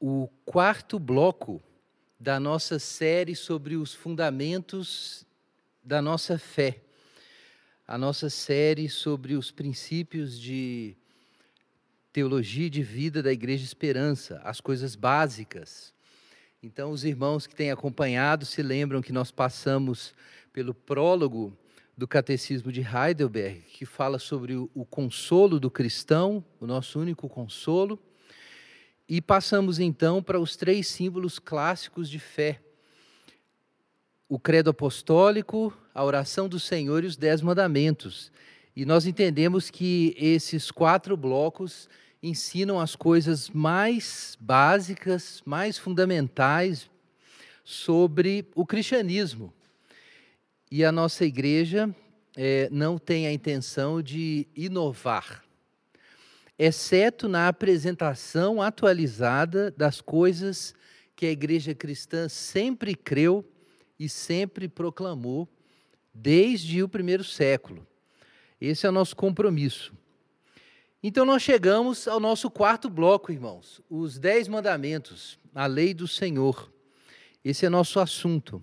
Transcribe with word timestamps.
o 0.00 0.28
quarto 0.44 0.98
bloco 0.98 1.62
da 2.18 2.38
nossa 2.38 2.78
série 2.78 3.34
sobre 3.34 3.76
os 3.76 3.94
fundamentos 3.94 5.26
da 5.82 6.02
nossa 6.02 6.38
fé. 6.38 6.80
A 7.86 7.96
nossa 7.96 8.28
série 8.28 8.88
sobre 8.88 9.34
os 9.34 9.50
princípios 9.50 10.38
de 10.38 10.96
teologia 12.12 12.68
de 12.68 12.82
vida 12.82 13.22
da 13.22 13.32
Igreja 13.32 13.64
Esperança, 13.64 14.40
as 14.44 14.60
coisas 14.60 14.94
básicas. 14.94 15.94
Então, 16.62 16.90
os 16.90 17.04
irmãos 17.04 17.46
que 17.46 17.54
têm 17.54 17.70
acompanhado 17.70 18.44
se 18.44 18.62
lembram 18.62 19.00
que 19.00 19.12
nós 19.12 19.30
passamos 19.30 20.12
pelo 20.52 20.74
prólogo 20.74 21.56
do 21.96 22.06
Catecismo 22.06 22.70
de 22.70 22.80
Heidelberg, 22.80 23.60
que 23.60 23.86
fala 23.86 24.18
sobre 24.18 24.54
o, 24.56 24.86
consolo 24.88 25.58
do 25.58 25.70
cristão, 25.70 26.44
o 26.60 26.66
nosso 26.66 27.00
único 27.00 27.28
consolo. 27.28 27.98
E 29.08 29.22
passamos 29.22 29.78
então 29.78 30.22
para 30.22 30.38
os 30.38 30.54
três 30.54 30.86
símbolos 30.86 31.38
clássicos 31.38 32.10
de 32.10 32.18
fé: 32.18 32.60
o 34.28 34.38
credo 34.38 34.70
apostólico, 34.70 35.72
a 35.94 36.04
oração 36.04 36.48
do 36.48 36.60
Senhor 36.60 37.02
e 37.02 37.06
os 37.06 37.16
dez 37.16 37.40
mandamentos. 37.40 38.30
E 38.76 38.84
nós 38.84 39.06
entendemos 39.06 39.70
que 39.70 40.14
esses 40.18 40.70
quatro 40.70 41.16
blocos 41.16 41.88
ensinam 42.22 42.78
as 42.78 42.94
coisas 42.94 43.48
mais 43.48 44.36
básicas, 44.38 45.42
mais 45.44 45.78
fundamentais 45.78 46.90
sobre 47.64 48.46
o 48.54 48.66
cristianismo. 48.66 49.52
E 50.70 50.84
a 50.84 50.92
nossa 50.92 51.24
igreja 51.24 51.94
é, 52.36 52.68
não 52.70 52.98
tem 52.98 53.26
a 53.26 53.32
intenção 53.32 54.02
de 54.02 54.46
inovar, 54.54 55.42
exceto 56.58 57.28
na 57.28 57.48
apresentação 57.48 58.60
atualizada 58.60 59.70
das 59.70 60.00
coisas 60.00 60.74
que 61.14 61.26
a 61.26 61.30
igreja 61.30 61.74
cristã 61.74 62.28
sempre 62.28 62.94
creu 62.94 63.44
e 63.98 64.08
sempre 64.08 64.68
proclamou 64.68 65.48
desde 66.12 66.82
o 66.82 66.88
primeiro 66.88 67.22
século. 67.22 67.86
Esse 68.60 68.86
é 68.86 68.88
o 68.88 68.92
nosso 68.92 69.14
compromisso. 69.14 69.92
Então, 71.00 71.24
nós 71.24 71.42
chegamos 71.42 72.08
ao 72.08 72.18
nosso 72.18 72.50
quarto 72.50 72.90
bloco, 72.90 73.30
irmãos, 73.30 73.80
os 73.88 74.18
Dez 74.18 74.48
Mandamentos, 74.48 75.38
a 75.54 75.64
lei 75.66 75.94
do 75.94 76.08
Senhor. 76.08 76.72
Esse 77.44 77.66
é 77.66 77.68
nosso 77.68 78.00
assunto. 78.00 78.60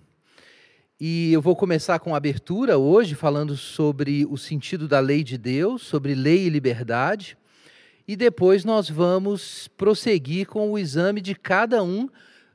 E 1.00 1.32
eu 1.32 1.40
vou 1.40 1.56
começar 1.56 1.98
com 1.98 2.14
a 2.14 2.18
abertura 2.18 2.76
hoje, 2.76 3.14
falando 3.14 3.56
sobre 3.56 4.26
o 4.26 4.36
sentido 4.36 4.86
da 4.86 5.00
lei 5.00 5.24
de 5.24 5.38
Deus, 5.38 5.82
sobre 5.82 6.14
lei 6.14 6.46
e 6.46 6.50
liberdade. 6.50 7.38
E 8.06 8.14
depois 8.16 8.64
nós 8.64 8.88
vamos 8.88 9.68
prosseguir 9.76 10.46
com 10.46 10.70
o 10.70 10.78
exame 10.78 11.20
de 11.20 11.34
cada 11.34 11.82
um 11.82 12.08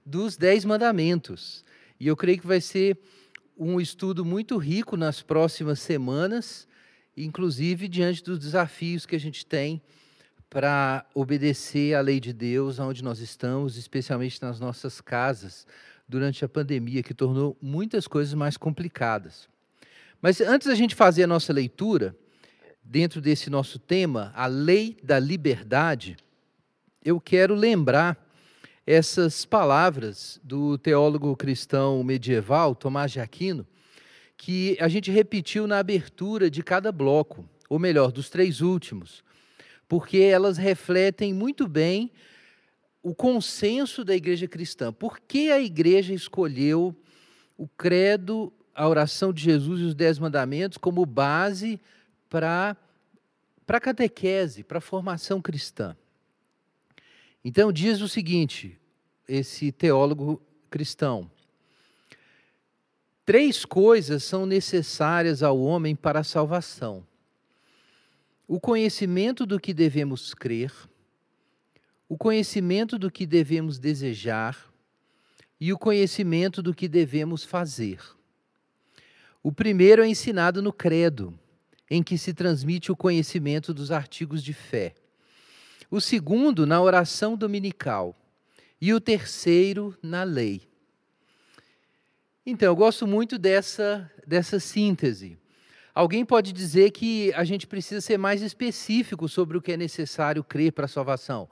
dos 0.06 0.38
Dez 0.38 0.64
Mandamentos. 0.64 1.66
E 2.00 2.08
eu 2.08 2.16
creio 2.16 2.40
que 2.40 2.48
vai 2.48 2.62
ser 2.62 2.98
um 3.58 3.80
estudo 3.80 4.24
muito 4.24 4.58
rico 4.58 4.96
nas 4.96 5.22
próximas 5.22 5.80
semanas 5.80 6.68
inclusive 7.16 7.88
diante 7.88 8.24
dos 8.24 8.40
desafios 8.40 9.06
que 9.06 9.16
a 9.16 9.20
gente 9.20 9.46
tem 9.46 9.82
para 10.50 11.06
obedecer 11.14 11.96
à 11.96 12.02
lei 12.02 12.20
de 12.20 12.34
Deus 12.34 12.80
onde 12.80 13.04
nós 13.04 13.20
estamos, 13.20 13.78
especialmente 13.78 14.42
nas 14.42 14.60
nossas 14.60 15.00
casas, 15.00 15.66
durante 16.08 16.44
a 16.44 16.50
pandemia, 16.50 17.02
que 17.02 17.14
tornou 17.14 17.58
muitas 17.62 18.06
coisas 18.06 18.34
mais 18.34 18.58
complicadas. 18.58 19.48
Mas 20.22 20.42
antes 20.42 20.68
da 20.68 20.76
gente 20.76 20.94
fazer 20.94 21.24
a 21.24 21.28
nossa 21.28 21.54
leitura, 21.54 22.16
dentro 22.92 23.22
desse 23.22 23.50
nosso 23.50 23.80
tema, 23.80 24.34
a 24.36 24.48
lei 24.48 24.98
da 25.02 25.18
liberdade, 25.18 26.18
eu 27.06 27.22
quero 27.22 27.56
lembrar 27.56 28.22
essas 28.86 29.46
palavras 29.46 30.42
do 30.44 30.78
teólogo 30.78 31.34
cristão 31.38 32.04
medieval 32.04 32.76
Tomás 32.76 33.14
de 33.14 33.22
Aquino, 33.22 33.66
que 34.36 34.76
a 34.78 34.90
gente 34.90 35.10
repetiu 35.10 35.66
na 35.68 35.80
abertura 35.80 36.52
de 36.52 36.62
cada 36.62 36.92
bloco, 36.92 37.48
ou 37.70 37.80
melhor, 37.80 38.12
dos 38.12 38.30
três 38.30 38.60
últimos, 38.60 39.24
porque 39.88 40.18
elas 40.18 40.58
refletem 40.58 41.34
muito 41.34 41.70
bem 41.70 42.12
o 43.02 43.16
consenso 43.16 44.04
da 44.04 44.14
igreja 44.14 44.50
cristã. 44.50 44.92
Por 44.92 45.22
que 45.22 45.50
a 45.50 45.62
igreja 45.62 46.14
escolheu 46.14 46.94
o 47.58 47.70
credo, 47.70 48.52
a 48.76 48.86
oração 48.86 49.32
de 49.32 49.42
Jesus 49.42 49.80
e 49.80 49.84
os 49.86 49.96
dez 49.96 50.20
mandamentos 50.20 50.78
como 50.78 51.06
base 51.06 51.80
para 52.32 52.78
a 53.68 53.80
catequese, 53.82 54.64
para 54.64 54.78
a 54.78 54.82
formação 54.82 55.42
cristã? 55.42 55.98
Então, 57.44 57.74
diz 57.74 58.00
o 58.00 58.08
seguinte, 58.08 58.80
esse 59.28 59.70
teólogo 59.70 60.42
cristão: 60.70 61.30
Três 63.26 63.66
coisas 63.66 64.24
são 64.24 64.46
necessárias 64.46 65.44
ao 65.44 65.60
homem 65.60 65.94
para 65.94 66.22
a 66.22 66.24
salvação: 66.24 67.06
o 68.48 68.62
conhecimento 68.62 69.46
do 69.46 69.60
que 69.60 69.74
devemos 69.74 70.34
crer, 70.34 70.72
o 72.08 72.18
conhecimento 72.18 72.98
do 72.98 73.12
que 73.12 73.26
devemos 73.26 73.78
desejar 73.78 74.72
e 75.60 75.74
o 75.74 75.78
conhecimento 75.78 76.62
do 76.62 76.74
que 76.74 76.88
devemos 76.88 77.44
fazer. 77.44 78.00
O 79.44 79.52
primeiro 79.52 80.04
é 80.04 80.08
ensinado 80.08 80.62
no 80.62 80.72
Credo, 80.72 81.38
em 81.92 82.02
que 82.02 82.18
se 82.18 82.34
transmite 82.34 82.90
o 82.90 82.96
conhecimento 82.96 83.74
dos 83.74 83.92
artigos 83.92 84.42
de 84.42 84.54
fé. 84.54 84.96
O 85.92 86.00
segundo, 86.00 86.66
na 86.66 86.82
oração 86.82 87.36
dominical. 87.36 88.16
E 88.80 88.94
o 88.94 89.02
terceiro, 89.02 89.94
na 90.02 90.24
lei. 90.24 90.62
Então, 92.46 92.70
eu 92.70 92.76
gosto 92.78 93.06
muito 93.06 93.38
dessa, 93.38 94.10
dessa 94.26 94.58
síntese. 94.58 95.38
Alguém 95.94 96.24
pode 96.24 96.54
dizer 96.54 96.92
que 96.92 97.34
a 97.34 97.44
gente 97.44 97.68
precisa 97.68 98.00
ser 98.00 98.18
mais 98.18 98.42
específico 98.42 99.28
sobre 99.28 99.58
o 99.58 99.62
que 99.62 99.74
é 99.74 99.78
necessário 99.78 100.46
crer 100.46 100.72
para 100.72 100.86
a 100.86 100.88
salvação. 100.88 101.50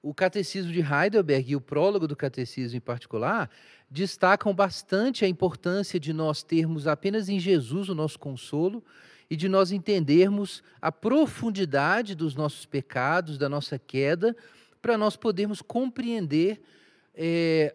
O 0.00 0.14
Catecismo 0.14 0.72
de 0.72 0.80
Heidelberg 0.80 1.50
e 1.50 1.56
o 1.56 1.60
prólogo 1.60 2.06
do 2.06 2.14
Catecismo 2.14 2.76
em 2.76 2.80
particular 2.80 3.50
destacam 3.90 4.54
bastante 4.54 5.24
a 5.24 5.28
importância 5.28 5.98
de 5.98 6.12
nós 6.12 6.44
termos 6.44 6.86
apenas 6.86 7.28
em 7.28 7.40
Jesus 7.40 7.88
o 7.88 7.96
nosso 7.96 8.16
consolo 8.16 8.84
e 9.32 9.36
de 9.36 9.48
nós 9.48 9.72
entendermos 9.72 10.62
a 10.78 10.92
profundidade 10.92 12.14
dos 12.14 12.34
nossos 12.34 12.66
pecados, 12.66 13.38
da 13.38 13.48
nossa 13.48 13.78
queda, 13.78 14.36
para 14.82 14.98
nós 14.98 15.16
podermos 15.16 15.62
compreender 15.62 16.60
é, 17.14 17.74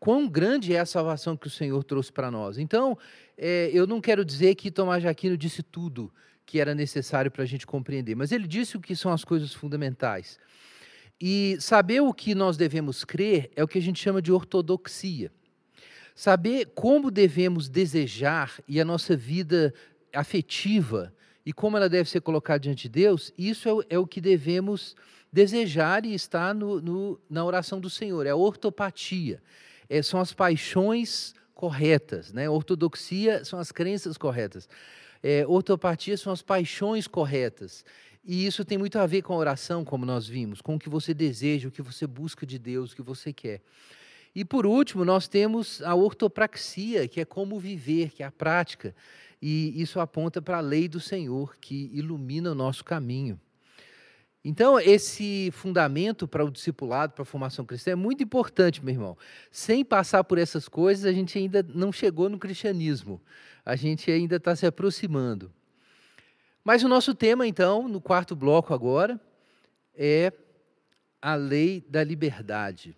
quão 0.00 0.26
grande 0.26 0.72
é 0.72 0.80
a 0.80 0.86
salvação 0.86 1.36
que 1.36 1.46
o 1.46 1.50
Senhor 1.50 1.84
trouxe 1.84 2.10
para 2.10 2.30
nós. 2.30 2.56
Então, 2.56 2.96
é, 3.36 3.68
eu 3.70 3.86
não 3.86 4.00
quero 4.00 4.24
dizer 4.24 4.54
que 4.54 4.70
Tomás 4.70 5.02
de 5.02 5.06
Aquino 5.06 5.36
disse 5.36 5.62
tudo 5.62 6.10
que 6.46 6.58
era 6.58 6.74
necessário 6.74 7.30
para 7.30 7.42
a 7.42 7.46
gente 7.46 7.66
compreender, 7.66 8.14
mas 8.14 8.32
ele 8.32 8.48
disse 8.48 8.78
o 8.78 8.80
que 8.80 8.96
são 8.96 9.12
as 9.12 9.26
coisas 9.26 9.52
fundamentais. 9.52 10.38
E 11.20 11.58
saber 11.60 12.00
o 12.00 12.14
que 12.14 12.34
nós 12.34 12.56
devemos 12.56 13.04
crer 13.04 13.50
é 13.54 13.62
o 13.62 13.68
que 13.68 13.76
a 13.76 13.82
gente 13.82 14.02
chama 14.02 14.22
de 14.22 14.32
ortodoxia. 14.32 15.30
Saber 16.14 16.72
como 16.74 17.10
devemos 17.10 17.68
desejar 17.68 18.58
e 18.66 18.80
a 18.80 18.86
nossa 18.86 19.14
vida 19.14 19.74
afetiva 20.14 21.12
e 21.44 21.52
como 21.52 21.76
ela 21.76 21.88
deve 21.88 22.08
ser 22.08 22.20
colocada 22.20 22.60
diante 22.60 22.84
de 22.84 22.88
Deus, 22.88 23.32
isso 23.36 23.68
é 23.68 23.72
o, 23.72 23.84
é 23.90 23.98
o 23.98 24.06
que 24.06 24.20
devemos 24.20 24.94
desejar 25.32 26.06
e 26.06 26.14
estar 26.14 26.54
no, 26.54 26.80
no, 26.80 27.20
na 27.28 27.44
oração 27.44 27.80
do 27.80 27.90
Senhor, 27.90 28.26
é 28.26 28.30
a 28.30 28.36
ortopatia 28.36 29.42
é, 29.88 30.02
são 30.02 30.20
as 30.20 30.32
paixões 30.32 31.34
corretas, 31.54 32.32
né? 32.32 32.48
Ortodoxia 32.48 33.44
são 33.44 33.58
as 33.58 33.70
crenças 33.70 34.18
corretas. 34.18 34.68
É, 35.22 35.46
ortopatia 35.46 36.16
são 36.16 36.32
as 36.32 36.42
paixões 36.42 37.06
corretas. 37.06 37.84
E 38.24 38.46
isso 38.46 38.64
tem 38.64 38.78
muito 38.78 38.98
a 38.98 39.06
ver 39.06 39.22
com 39.22 39.34
a 39.34 39.36
oração, 39.36 39.84
como 39.84 40.04
nós 40.06 40.26
vimos, 40.26 40.60
com 40.60 40.76
o 40.76 40.78
que 40.78 40.88
você 40.88 41.12
deseja, 41.12 41.68
o 41.68 41.72
que 41.72 41.82
você 41.82 42.06
busca 42.06 42.46
de 42.46 42.58
Deus, 42.58 42.92
o 42.92 42.96
que 42.96 43.02
você 43.02 43.32
quer. 43.32 43.60
E 44.34 44.44
por 44.44 44.66
último, 44.66 45.04
nós 45.04 45.28
temos 45.28 45.80
a 45.82 45.94
ortopraxia, 45.94 47.06
que 47.06 47.20
é 47.20 47.24
como 47.24 47.58
viver, 47.58 48.10
que 48.10 48.22
é 48.22 48.26
a 48.26 48.32
prática. 48.32 48.94
E 49.46 49.78
isso 49.78 50.00
aponta 50.00 50.40
para 50.40 50.56
a 50.56 50.62
lei 50.62 50.88
do 50.88 50.98
Senhor, 50.98 51.58
que 51.60 51.90
ilumina 51.92 52.52
o 52.52 52.54
nosso 52.54 52.82
caminho. 52.82 53.38
Então, 54.42 54.80
esse 54.80 55.50
fundamento 55.52 56.26
para 56.26 56.42
o 56.42 56.50
discipulado, 56.50 57.12
para 57.12 57.24
a 57.24 57.26
formação 57.26 57.62
cristã, 57.62 57.90
é 57.90 57.94
muito 57.94 58.22
importante, 58.22 58.82
meu 58.82 58.94
irmão. 58.94 59.18
Sem 59.50 59.84
passar 59.84 60.24
por 60.24 60.38
essas 60.38 60.66
coisas, 60.66 61.04
a 61.04 61.12
gente 61.12 61.36
ainda 61.36 61.62
não 61.74 61.92
chegou 61.92 62.30
no 62.30 62.38
cristianismo. 62.38 63.20
A 63.66 63.76
gente 63.76 64.10
ainda 64.10 64.36
está 64.36 64.56
se 64.56 64.64
aproximando. 64.64 65.52
Mas 66.64 66.82
o 66.82 66.88
nosso 66.88 67.14
tema, 67.14 67.46
então, 67.46 67.86
no 67.86 68.00
quarto 68.00 68.34
bloco 68.34 68.72
agora, 68.72 69.20
é 69.94 70.32
a 71.20 71.34
lei 71.34 71.84
da 71.86 72.02
liberdade. 72.02 72.96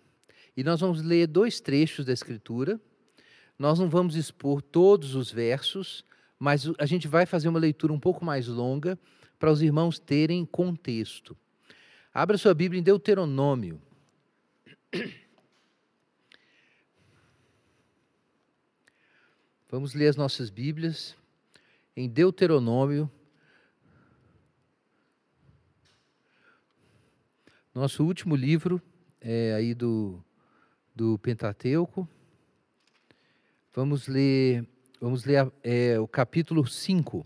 E 0.55 0.63
nós 0.63 0.79
vamos 0.79 1.01
ler 1.01 1.27
dois 1.27 1.59
trechos 1.59 2.05
da 2.05 2.13
Escritura. 2.13 2.79
Nós 3.59 3.77
não 3.79 3.89
vamos 3.89 4.15
expor 4.15 4.61
todos 4.61 5.13
os 5.13 5.29
versos, 5.29 6.05
mas 6.39 6.69
a 6.77 6.85
gente 6.85 7.07
vai 7.07 7.25
fazer 7.25 7.47
uma 7.47 7.59
leitura 7.59 7.91
um 7.91 7.99
pouco 7.99 8.23
mais 8.23 8.47
longa 8.47 8.97
para 9.39 9.51
os 9.51 9.61
irmãos 9.61 9.99
terem 9.99 10.45
contexto. 10.45 11.35
Abra 12.13 12.37
sua 12.37 12.53
Bíblia 12.53 12.79
em 12.79 12.83
Deuteronômio. 12.83 13.81
Vamos 19.69 19.93
ler 19.93 20.07
as 20.07 20.15
nossas 20.15 20.49
Bíblias 20.49 21.15
em 21.95 22.07
Deuteronômio. 22.07 23.11
Nosso 27.73 28.03
último 28.05 28.35
livro 28.35 28.81
é 29.19 29.53
aí 29.53 29.73
do, 29.75 30.23
do 30.95 31.19
Pentateuco. 31.19 32.07
Vamos 33.73 34.07
ler 34.07 34.65
vamos 34.99 35.23
ler 35.25 35.51
é, 35.63 35.99
o 35.99 36.07
capítulo 36.07 36.65
5. 36.65 37.25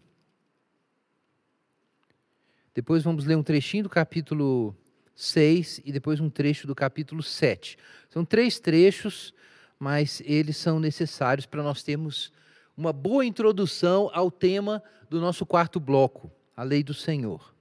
Depois 2.74 3.04
vamos 3.04 3.26
ler 3.26 3.36
um 3.36 3.44
trechinho 3.44 3.84
do 3.84 3.90
capítulo 3.90 4.76
6 5.16 5.82
e 5.86 5.92
depois 5.92 6.20
um 6.20 6.30
trecho 6.30 6.68
do 6.68 6.76
capítulo 6.76 7.22
7. 7.22 7.78
São 8.10 8.24
três 8.24 8.60
trechos 8.60 9.34
mas 9.82 10.22
eles 10.28 10.58
são 10.58 10.80
necessários 10.80 11.48
para 11.48 11.64
nós 11.64 11.82
termos 11.82 12.32
uma 12.78 12.94
boa 12.94 13.26
introdução 13.26 14.12
ao 14.14 14.30
tema 14.30 14.84
do 15.10 15.20
nosso 15.20 15.44
quarto 15.44 15.80
bloco, 15.80 16.32
a 16.56 16.62
lei 16.62 16.84
do 16.84 16.94
Senhor. 16.94 17.52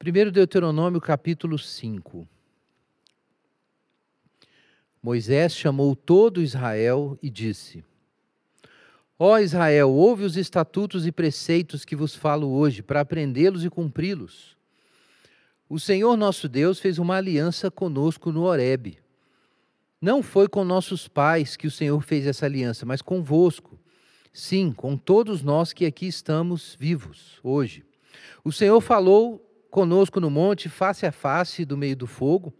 Primeiro 0.00 0.32
Deuteronômio, 0.32 1.00
capítulo 1.00 1.56
5. 1.56 2.26
Moisés 5.02 5.56
chamou 5.56 5.96
todo 5.96 6.40
Israel 6.40 7.18
e 7.20 7.28
disse: 7.28 7.84
Ó 9.18 9.38
Israel, 9.38 9.90
ouve 9.90 10.24
os 10.24 10.36
estatutos 10.36 11.06
e 11.06 11.10
preceitos 11.10 11.84
que 11.84 11.96
vos 11.96 12.14
falo 12.14 12.48
hoje, 12.52 12.82
para 12.82 13.00
aprendê-los 13.00 13.64
e 13.64 13.70
cumpri-los. 13.70 14.56
O 15.68 15.80
Senhor 15.80 16.16
nosso 16.16 16.48
Deus 16.48 16.78
fez 16.78 16.98
uma 16.98 17.16
aliança 17.16 17.70
conosco 17.70 18.30
no 18.30 18.42
Horebe. 18.42 19.00
Não 20.00 20.22
foi 20.22 20.48
com 20.48 20.64
nossos 20.64 21.08
pais 21.08 21.56
que 21.56 21.66
o 21.66 21.70
Senhor 21.70 22.00
fez 22.02 22.26
essa 22.26 22.46
aliança, 22.46 22.84
mas 22.84 23.02
convosco. 23.02 23.78
Sim, 24.32 24.72
com 24.72 24.96
todos 24.96 25.42
nós 25.42 25.72
que 25.72 25.84
aqui 25.84 26.06
estamos 26.06 26.76
vivos 26.78 27.40
hoje. 27.42 27.84
O 28.44 28.52
Senhor 28.52 28.80
falou 28.80 29.38
conosco 29.70 30.20
no 30.20 30.30
monte, 30.30 30.68
face 30.68 31.06
a 31.06 31.12
face, 31.12 31.64
do 31.64 31.76
meio 31.76 31.96
do 31.96 32.06
fogo. 32.06 32.52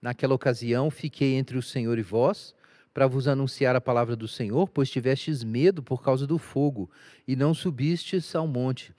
Naquela 0.00 0.34
ocasião, 0.34 0.90
fiquei 0.90 1.34
entre 1.34 1.58
o 1.58 1.62
Senhor 1.62 1.98
e 1.98 2.02
vós, 2.02 2.54
para 2.94 3.06
vos 3.06 3.28
anunciar 3.28 3.76
a 3.76 3.80
palavra 3.80 4.16
do 4.16 4.26
Senhor, 4.26 4.68
pois 4.68 4.90
tivestes 4.90 5.44
medo 5.44 5.82
por 5.82 6.02
causa 6.02 6.26
do 6.26 6.38
fogo, 6.38 6.90
e 7.26 7.36
não 7.36 7.54
subistes 7.54 8.34
ao 8.34 8.46
monte. 8.46 8.94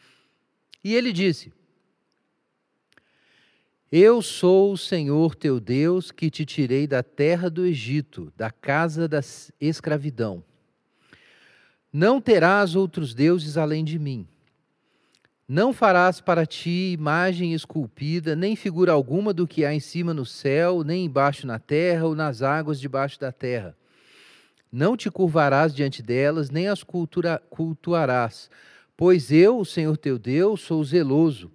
E 0.83 0.95
ele 0.95 1.11
disse: 1.11 1.51
eu 3.91 4.21
sou 4.21 4.73
o 4.73 4.77
Senhor 4.77 5.33
teu 5.33 5.59
Deus 5.59 6.11
que 6.11 6.29
te 6.29 6.45
tirei 6.45 6.85
da 6.85 7.01
terra 7.01 7.49
do 7.49 7.65
Egito, 7.65 8.31
da 8.37 8.51
casa 8.51 9.07
da 9.07 9.19
escravidão. 9.59 10.43
Não 11.91 12.21
terás 12.21 12.75
outros 12.75 13.15
deuses 13.15 13.57
além 13.57 13.83
de 13.83 13.97
mim. 13.97 14.27
Não 15.49 15.73
farás 15.73 16.21
para 16.21 16.45
ti 16.45 16.93
imagem 16.93 17.55
esculpida, 17.55 18.35
nem 18.35 18.55
figura 18.55 18.91
alguma 18.91 19.33
do 19.33 19.47
que 19.47 19.65
há 19.65 19.73
em 19.73 19.79
cima 19.79 20.13
no 20.13 20.25
céu, 20.25 20.83
nem 20.83 21.05
embaixo 21.05 21.47
na 21.47 21.57
terra 21.57 22.05
ou 22.05 22.13
nas 22.13 22.43
águas 22.43 22.79
debaixo 22.79 23.19
da 23.19 23.31
terra. 23.31 23.75
Não 24.71 24.95
te 24.95 25.09
curvarás 25.09 25.73
diante 25.73 26.03
delas, 26.03 26.51
nem 26.51 26.67
as 26.67 26.85
cultuarás, 27.49 28.51
pois 28.95 29.31
eu, 29.31 29.57
o 29.57 29.65
Senhor 29.65 29.97
teu 29.97 30.19
Deus, 30.19 30.61
sou 30.61 30.83
zeloso 30.83 31.51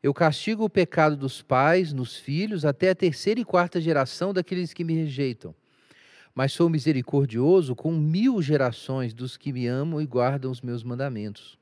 eu 0.00 0.14
castigo 0.14 0.64
o 0.64 0.70
pecado 0.70 1.16
dos 1.16 1.42
pais 1.42 1.92
nos 1.92 2.16
filhos 2.16 2.64
até 2.64 2.90
a 2.90 2.94
terceira 2.94 3.40
e 3.40 3.44
quarta 3.44 3.80
geração 3.80 4.32
daqueles 4.32 4.72
que 4.72 4.84
me 4.84 4.94
rejeitam. 4.94 5.52
Mas 6.32 6.52
sou 6.52 6.70
misericordioso 6.70 7.74
com 7.74 7.90
mil 7.90 8.40
gerações 8.40 9.12
dos 9.12 9.36
que 9.36 9.52
me 9.52 9.66
amam 9.66 10.00
e 10.00 10.06
guardam 10.06 10.52
os 10.52 10.60
meus 10.60 10.84
mandamentos. 10.84 11.57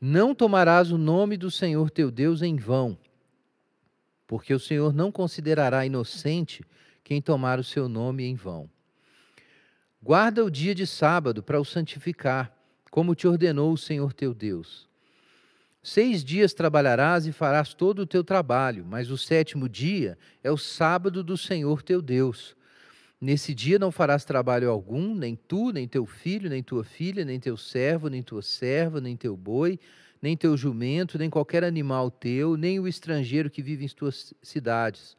Não 0.00 0.34
tomarás 0.34 0.90
o 0.90 0.98
nome 0.98 1.36
do 1.36 1.50
Senhor 1.50 1.90
teu 1.90 2.10
Deus 2.10 2.42
em 2.42 2.56
vão, 2.56 2.98
porque 4.26 4.52
o 4.52 4.60
Senhor 4.60 4.92
não 4.92 5.10
considerará 5.10 5.86
inocente 5.86 6.64
quem 7.02 7.20
tomar 7.20 7.58
o 7.58 7.64
seu 7.64 7.88
nome 7.88 8.24
em 8.24 8.34
vão. 8.34 8.68
Guarda 10.02 10.44
o 10.44 10.50
dia 10.50 10.74
de 10.74 10.86
sábado 10.86 11.42
para 11.42 11.60
o 11.60 11.64
santificar, 11.64 12.54
como 12.90 13.14
te 13.14 13.26
ordenou 13.26 13.72
o 13.72 13.78
Senhor 13.78 14.12
teu 14.12 14.34
Deus. 14.34 14.88
Seis 15.82 16.24
dias 16.24 16.54
trabalharás 16.54 17.26
e 17.26 17.32
farás 17.32 17.74
todo 17.74 18.00
o 18.00 18.06
teu 18.06 18.24
trabalho, 18.24 18.86
mas 18.88 19.10
o 19.10 19.18
sétimo 19.18 19.68
dia 19.68 20.18
é 20.42 20.50
o 20.50 20.56
sábado 20.56 21.22
do 21.22 21.36
Senhor 21.36 21.82
teu 21.82 22.00
Deus. 22.00 22.56
Nesse 23.20 23.54
dia 23.54 23.78
não 23.78 23.90
farás 23.90 24.24
trabalho 24.24 24.70
algum, 24.70 25.14
nem 25.14 25.34
tu, 25.36 25.70
nem 25.70 25.88
teu 25.88 26.04
filho, 26.04 26.50
nem 26.50 26.62
tua 26.62 26.84
filha, 26.84 27.24
nem 27.24 27.40
teu 27.40 27.56
servo, 27.56 28.08
nem 28.08 28.22
tua 28.22 28.42
serva, 28.42 29.00
nem 29.00 29.16
teu 29.16 29.36
boi, 29.36 29.78
nem 30.20 30.36
teu 30.36 30.56
jumento, 30.56 31.18
nem 31.18 31.30
qualquer 31.30 31.64
animal 31.64 32.10
teu, 32.10 32.56
nem 32.56 32.80
o 32.80 32.88
estrangeiro 32.88 33.50
que 33.50 33.62
vive 33.62 33.84
em 33.84 33.88
tuas 33.88 34.34
cidades, 34.42 35.16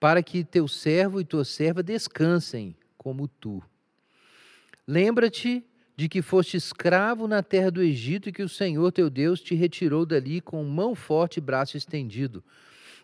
para 0.00 0.22
que 0.22 0.44
teu 0.44 0.66
servo 0.66 1.20
e 1.20 1.24
tua 1.24 1.44
serva 1.44 1.82
descansem 1.82 2.76
como 2.96 3.28
tu. 3.28 3.62
Lembra-te 4.86 5.64
de 5.96 6.08
que 6.08 6.22
foste 6.22 6.56
escravo 6.56 7.28
na 7.28 7.42
terra 7.42 7.70
do 7.70 7.82
Egito 7.82 8.28
e 8.28 8.32
que 8.32 8.42
o 8.42 8.48
Senhor 8.48 8.90
teu 8.90 9.08
Deus 9.08 9.40
te 9.40 9.54
retirou 9.54 10.04
dali 10.04 10.40
com 10.40 10.62
mão 10.64 10.94
forte 10.94 11.38
e 11.38 11.40
braço 11.40 11.76
estendido. 11.76 12.42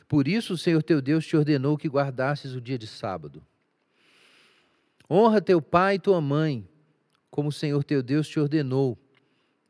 Por 0.08 0.26
isso 0.26 0.54
o 0.54 0.58
Senhor 0.58 0.82
teu 0.82 1.00
Deus 1.00 1.24
te 1.24 1.36
ordenou 1.36 1.78
que 1.78 1.88
guardasses 1.88 2.54
o 2.54 2.60
dia 2.60 2.76
de 2.76 2.86
sábado. 2.86 3.42
Honra 5.10 5.40
teu 5.40 5.60
pai 5.60 5.96
e 5.96 5.98
tua 5.98 6.20
mãe, 6.20 6.68
como 7.30 7.48
o 7.48 7.52
Senhor 7.52 7.82
teu 7.82 8.02
Deus 8.02 8.28
te 8.28 8.38
ordenou, 8.38 8.96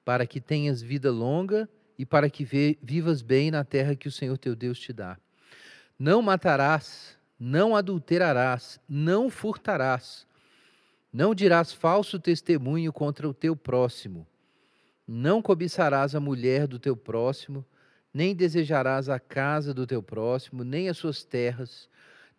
para 0.04 0.26
que 0.26 0.40
tenhas 0.40 0.82
vida 0.82 1.10
longa 1.10 1.68
e 1.98 2.04
para 2.04 2.28
que 2.28 2.44
vivas 2.82 3.22
bem 3.22 3.50
na 3.50 3.64
terra 3.64 3.94
que 3.94 4.08
o 4.08 4.12
Senhor 4.12 4.36
teu 4.36 4.54
Deus 4.54 4.78
te 4.78 4.92
dá. 4.92 5.16
Não 5.98 6.20
matarás, 6.20 7.18
não 7.38 7.74
adulterarás, 7.74 8.78
não 8.88 9.30
furtarás 9.30 10.26
não 11.12 11.34
dirás 11.34 11.72
falso 11.72 12.20
testemunho 12.20 12.92
contra 12.92 13.28
o 13.28 13.34
teu 13.34 13.56
próximo. 13.56 14.26
Não 15.06 15.42
cobiçarás 15.42 16.14
a 16.14 16.20
mulher 16.20 16.68
do 16.68 16.78
teu 16.78 16.96
próximo, 16.96 17.64
nem 18.14 18.34
desejarás 18.34 19.08
a 19.08 19.18
casa 19.18 19.74
do 19.74 19.86
teu 19.86 20.02
próximo, 20.02 20.62
nem 20.62 20.88
as 20.88 20.96
suas 20.96 21.24
terras, 21.24 21.88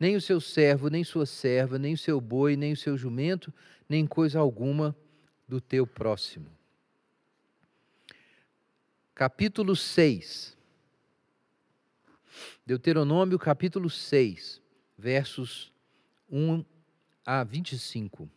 nem 0.02 0.16
o 0.16 0.22
seu 0.22 0.42
servo, 0.42 0.90
nem 0.90 1.04
sua 1.04 1.28
serva, 1.28 1.78
nem 1.78 1.94
o 1.94 1.98
seu 1.98 2.20
boi, 2.20 2.56
nem 2.56 2.74
o 2.74 2.76
seu 2.76 2.98
jumento, 2.98 3.54
nem 3.88 4.08
coisa 4.08 4.40
alguma 4.40 4.98
do 5.48 5.62
teu 5.62 5.86
próximo. 5.86 6.48
Capítulo 9.14 9.76
6. 9.76 10.58
Deuteronômio, 12.66 13.38
capítulo 13.38 13.92
6, 13.92 14.60
versos 14.98 15.72
1 16.32 16.66
a 17.24 17.44
25. 17.44 18.28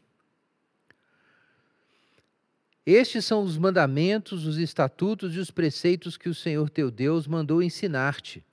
Estes 2.85 3.25
são 3.25 3.43
os 3.43 3.57
mandamentos, 3.57 4.45
os 4.45 4.59
estatutos 4.59 5.35
e 5.35 5.39
os 5.39 5.51
preceitos 5.51 6.19
que 6.19 6.29
o 6.29 6.35
Senhor 6.35 6.69
teu 6.69 6.91
Deus 6.91 7.27
mandou 7.27 7.63
ensinar-te, 7.63 8.45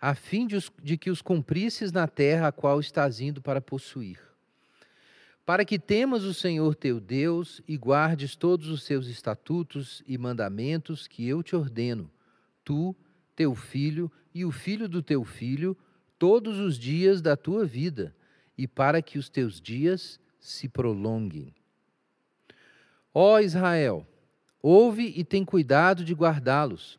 a 0.00 0.14
fim 0.14 0.46
de, 0.46 0.56
os, 0.56 0.72
de 0.82 0.96
que 0.96 1.10
os 1.10 1.20
cumprisses 1.20 1.92
na 1.92 2.08
terra 2.08 2.48
a 2.48 2.52
qual 2.52 2.80
estás 2.80 3.20
indo 3.20 3.42
para 3.42 3.60
possuir. 3.60 4.18
Para 5.44 5.64
que 5.64 5.78
temas 5.78 6.22
o 6.22 6.32
Senhor 6.32 6.74
teu 6.74 7.00
Deus 7.00 7.60
e 7.66 7.76
guardes 7.76 8.36
todos 8.36 8.68
os 8.68 8.84
seus 8.84 9.08
estatutos 9.08 10.02
e 10.06 10.16
mandamentos 10.16 11.06
que 11.06 11.26
eu 11.26 11.42
te 11.42 11.54
ordeno, 11.54 12.10
tu, 12.64 12.96
teu 13.34 13.54
filho 13.54 14.10
e 14.32 14.44
o 14.44 14.52
filho 14.52 14.88
do 14.88 15.02
teu 15.02 15.24
filho, 15.24 15.76
todos 16.18 16.58
os 16.58 16.78
dias 16.78 17.20
da 17.20 17.36
tua 17.36 17.64
vida, 17.64 18.14
e 18.56 18.66
para 18.66 19.02
que 19.02 19.18
os 19.18 19.28
teus 19.28 19.60
dias 19.60 20.20
se 20.38 20.68
prolonguem. 20.68 21.54
Ó 23.12 23.40
Israel, 23.40 24.06
ouve 24.62 25.12
e 25.16 25.24
tem 25.24 25.44
cuidado 25.44 26.04
de 26.04 26.14
guardá-los, 26.14 26.98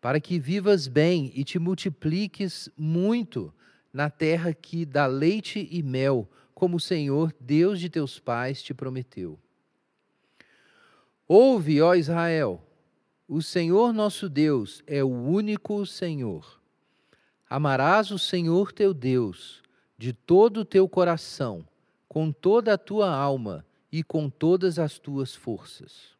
para 0.00 0.20
que 0.20 0.38
vivas 0.38 0.86
bem 0.86 1.32
e 1.34 1.44
te 1.44 1.58
multipliques 1.58 2.68
muito 2.76 3.52
na 3.92 4.08
terra 4.08 4.52
que 4.52 4.84
dá 4.84 5.06
leite 5.06 5.68
e 5.70 5.82
mel, 5.82 6.28
como 6.54 6.76
o 6.76 6.80
Senhor, 6.80 7.34
Deus 7.40 7.80
de 7.80 7.88
teus 7.88 8.18
pais, 8.18 8.62
te 8.62 8.74
prometeu. 8.74 9.38
Ouve, 11.26 11.80
ó 11.82 11.94
Israel, 11.94 12.62
o 13.26 13.42
Senhor 13.42 13.92
nosso 13.92 14.28
Deus 14.28 14.82
é 14.86 15.04
o 15.04 15.08
único 15.08 15.84
Senhor. 15.84 16.60
Amarás 17.48 18.10
o 18.10 18.18
Senhor 18.18 18.72
teu 18.72 18.94
Deus 18.94 19.62
de 19.96 20.12
todo 20.12 20.60
o 20.60 20.64
teu 20.64 20.88
coração, 20.88 21.66
com 22.08 22.30
toda 22.32 22.74
a 22.74 22.78
tua 22.78 23.10
alma 23.10 23.66
e 23.90 24.02
com 24.02 24.30
todas 24.30 24.78
as 24.78 24.98
tuas 24.98 25.34
forças. 25.34 26.17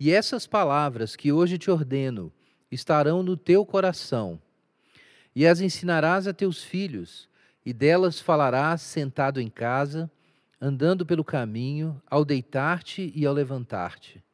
E 0.00 0.10
essas 0.10 0.46
palavras 0.46 1.14
que 1.14 1.30
hoje 1.30 1.58
te 1.58 1.70
ordeno 1.70 2.32
estarão 2.70 3.22
no 3.22 3.36
teu 3.36 3.66
coração, 3.66 4.40
e 5.36 5.46
as 5.46 5.60
ensinarás 5.60 6.26
a 6.26 6.32
teus 6.32 6.64
filhos, 6.64 7.28
e 7.66 7.74
delas 7.74 8.18
falarás 8.18 8.80
sentado 8.80 9.42
em 9.42 9.50
casa, 9.50 10.10
andando 10.58 11.04
pelo 11.04 11.22
caminho, 11.22 12.00
ao 12.06 12.24
deitar-te 12.24 13.12
e 13.14 13.26
ao 13.26 13.34
levantar-te. 13.34 14.24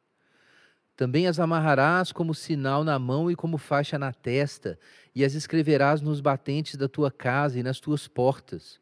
Também 0.97 1.27
as 1.27 1.41
amarrarás 1.41 2.13
como 2.13 2.33
sinal 2.33 2.85
na 2.85 2.97
mão 2.97 3.29
e 3.29 3.35
como 3.35 3.59
faixa 3.59 3.99
na 3.99 4.13
testa, 4.13 4.79
e 5.17 5.25
as 5.25 5.35
escreverás 5.35 6.01
nos 6.01 6.21
batentes 6.21 6.77
da 6.77 6.89
tua 6.89 7.11
casa 7.11 7.59
e 7.59 7.63
nas 7.65 7.81
tuas 7.81 8.07
portas. 8.07 8.79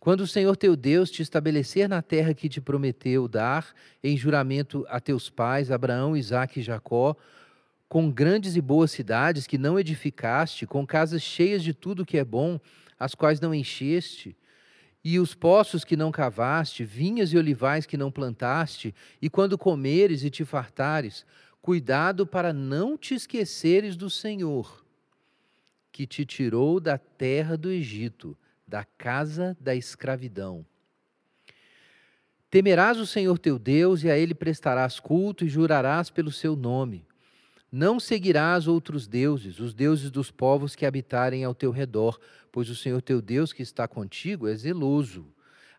Quando 0.00 0.20
o 0.20 0.26
Senhor 0.26 0.56
teu 0.56 0.76
Deus 0.76 1.10
te 1.10 1.22
estabelecer 1.22 1.88
na 1.88 2.00
terra 2.00 2.32
que 2.32 2.48
te 2.48 2.60
prometeu 2.60 3.26
dar, 3.26 3.74
em 4.02 4.16
juramento 4.16 4.86
a 4.88 5.00
teus 5.00 5.28
pais, 5.28 5.72
Abraão, 5.72 6.16
Isaque 6.16 6.60
e 6.60 6.62
Jacó, 6.62 7.16
com 7.88 8.10
grandes 8.10 8.54
e 8.54 8.60
boas 8.60 8.92
cidades 8.92 9.46
que 9.46 9.58
não 9.58 9.78
edificaste, 9.78 10.66
com 10.66 10.86
casas 10.86 11.22
cheias 11.22 11.64
de 11.64 11.74
tudo 11.74 12.06
que 12.06 12.18
é 12.18 12.24
bom, 12.24 12.60
as 12.98 13.14
quais 13.14 13.40
não 13.40 13.54
encheste, 13.54 14.36
e 15.02 15.18
os 15.18 15.34
poços 15.34 15.84
que 15.84 15.96
não 15.96 16.12
cavaste, 16.12 16.84
vinhas 16.84 17.32
e 17.32 17.38
olivais 17.38 17.86
que 17.86 17.96
não 17.96 18.10
plantaste, 18.10 18.94
e 19.20 19.28
quando 19.28 19.58
comeres 19.58 20.22
e 20.22 20.30
te 20.30 20.44
fartares, 20.44 21.24
cuidado 21.60 22.26
para 22.26 22.52
não 22.52 22.96
te 22.96 23.14
esqueceres 23.14 23.96
do 23.96 24.10
Senhor, 24.10 24.84
que 25.90 26.06
te 26.06 26.24
tirou 26.24 26.78
da 26.78 26.98
terra 26.98 27.56
do 27.56 27.70
Egito, 27.70 28.36
da 28.68 28.84
casa 28.84 29.56
da 29.58 29.74
escravidão. 29.74 30.64
Temerás 32.50 32.98
o 32.98 33.06
Senhor 33.06 33.38
teu 33.38 33.58
Deus 33.58 34.04
e 34.04 34.10
a 34.10 34.16
ele 34.16 34.34
prestarás 34.34 35.00
culto 35.00 35.44
e 35.44 35.48
jurarás 35.48 36.10
pelo 36.10 36.30
seu 36.30 36.54
nome. 36.54 37.06
Não 37.70 37.98
seguirás 37.98 38.66
outros 38.66 39.06
deuses, 39.06 39.58
os 39.58 39.74
deuses 39.74 40.10
dos 40.10 40.30
povos 40.30 40.74
que 40.74 40.86
habitarem 40.86 41.44
ao 41.44 41.54
teu 41.54 41.70
redor, 41.70 42.18
pois 42.52 42.70
o 42.70 42.76
Senhor 42.76 43.02
teu 43.02 43.20
Deus 43.20 43.52
que 43.52 43.62
está 43.62 43.86
contigo 43.88 44.48
é 44.48 44.54
zeloso. 44.54 45.26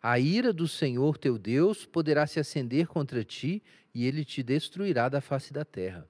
A 0.01 0.19
ira 0.19 0.53
do 0.53 0.67
Senhor 0.67 1.17
teu 1.17 1.38
Deus 1.38 1.86
poderá 1.86 2.27
se 2.27 2.39
acender 2.39 2.88
contra 2.88 3.24
ti 3.24 3.63
e 3.93 4.05
ele 4.05 4.24
te 4.24 4.43
destruirá 4.43 5.10
da 5.10 5.22
face 5.22 5.51
da 5.51 5.65
terra. 5.65 6.08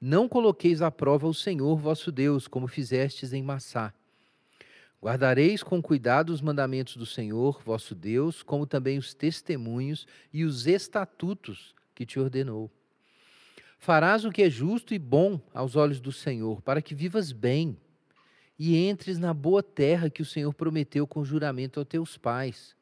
Não 0.00 0.28
coloqueis 0.28 0.82
à 0.82 0.90
prova 0.90 1.26
o 1.26 1.34
Senhor 1.34 1.76
vosso 1.76 2.10
Deus, 2.10 2.48
como 2.48 2.66
fizestes 2.66 3.32
em 3.32 3.42
Massá. 3.42 3.92
Guardareis 5.02 5.62
com 5.62 5.82
cuidado 5.82 6.30
os 6.30 6.40
mandamentos 6.40 6.96
do 6.96 7.06
Senhor 7.06 7.62
vosso 7.64 7.94
Deus, 7.94 8.42
como 8.42 8.66
também 8.66 8.98
os 8.98 9.14
testemunhos 9.14 10.06
e 10.32 10.44
os 10.44 10.66
estatutos 10.66 11.74
que 11.94 12.06
te 12.06 12.18
ordenou. 12.18 12.70
Farás 13.78 14.24
o 14.24 14.32
que 14.32 14.42
é 14.42 14.50
justo 14.50 14.94
e 14.94 14.98
bom 14.98 15.40
aos 15.52 15.76
olhos 15.76 16.00
do 16.00 16.10
Senhor, 16.10 16.62
para 16.62 16.80
que 16.80 16.94
vivas 16.94 17.30
bem 17.30 17.76
e 18.58 18.76
entres 18.76 19.18
na 19.18 19.34
boa 19.34 19.62
terra 19.62 20.08
que 20.08 20.22
o 20.22 20.26
Senhor 20.26 20.52
prometeu 20.54 21.06
com 21.06 21.24
juramento 21.24 21.78
aos 21.78 21.88
teus 21.88 22.16
pais, 22.16 22.74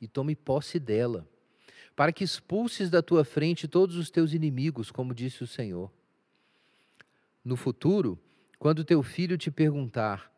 e 0.00 0.06
tome 0.06 0.36
posse 0.36 0.78
dela, 0.78 1.26
para 1.96 2.12
que 2.12 2.22
expulses 2.22 2.90
da 2.90 3.00
tua 3.00 3.24
frente 3.24 3.66
todos 3.66 3.96
os 3.96 4.10
teus 4.10 4.34
inimigos, 4.34 4.90
como 4.90 5.14
disse 5.14 5.42
o 5.42 5.46
Senhor. 5.46 5.90
No 7.42 7.56
futuro, 7.56 8.18
quando 8.58 8.84
teu 8.84 9.02
filho 9.02 9.38
te 9.38 9.50
perguntar: 9.50 10.30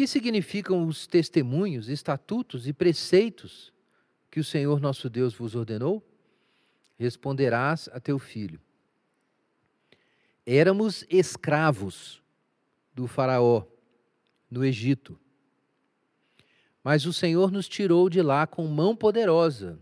que 0.00 0.06
significam 0.06 0.86
os 0.86 1.06
testemunhos, 1.06 1.90
estatutos 1.90 2.66
e 2.66 2.72
preceitos 2.72 3.70
que 4.30 4.40
o 4.40 4.44
Senhor 4.44 4.80
nosso 4.80 5.10
Deus 5.10 5.34
vos 5.34 5.54
ordenou? 5.54 6.02
Responderás 6.98 7.86
a 7.92 8.00
teu 8.00 8.18
filho: 8.18 8.58
Éramos 10.46 11.04
escravos 11.10 12.22
do 12.94 13.06
Faraó 13.06 13.66
no 14.50 14.64
Egito. 14.64 15.20
Mas 16.82 17.04
o 17.04 17.12
Senhor 17.12 17.52
nos 17.52 17.68
tirou 17.68 18.08
de 18.08 18.22
lá 18.22 18.46
com 18.46 18.66
mão 18.66 18.96
poderosa. 18.96 19.78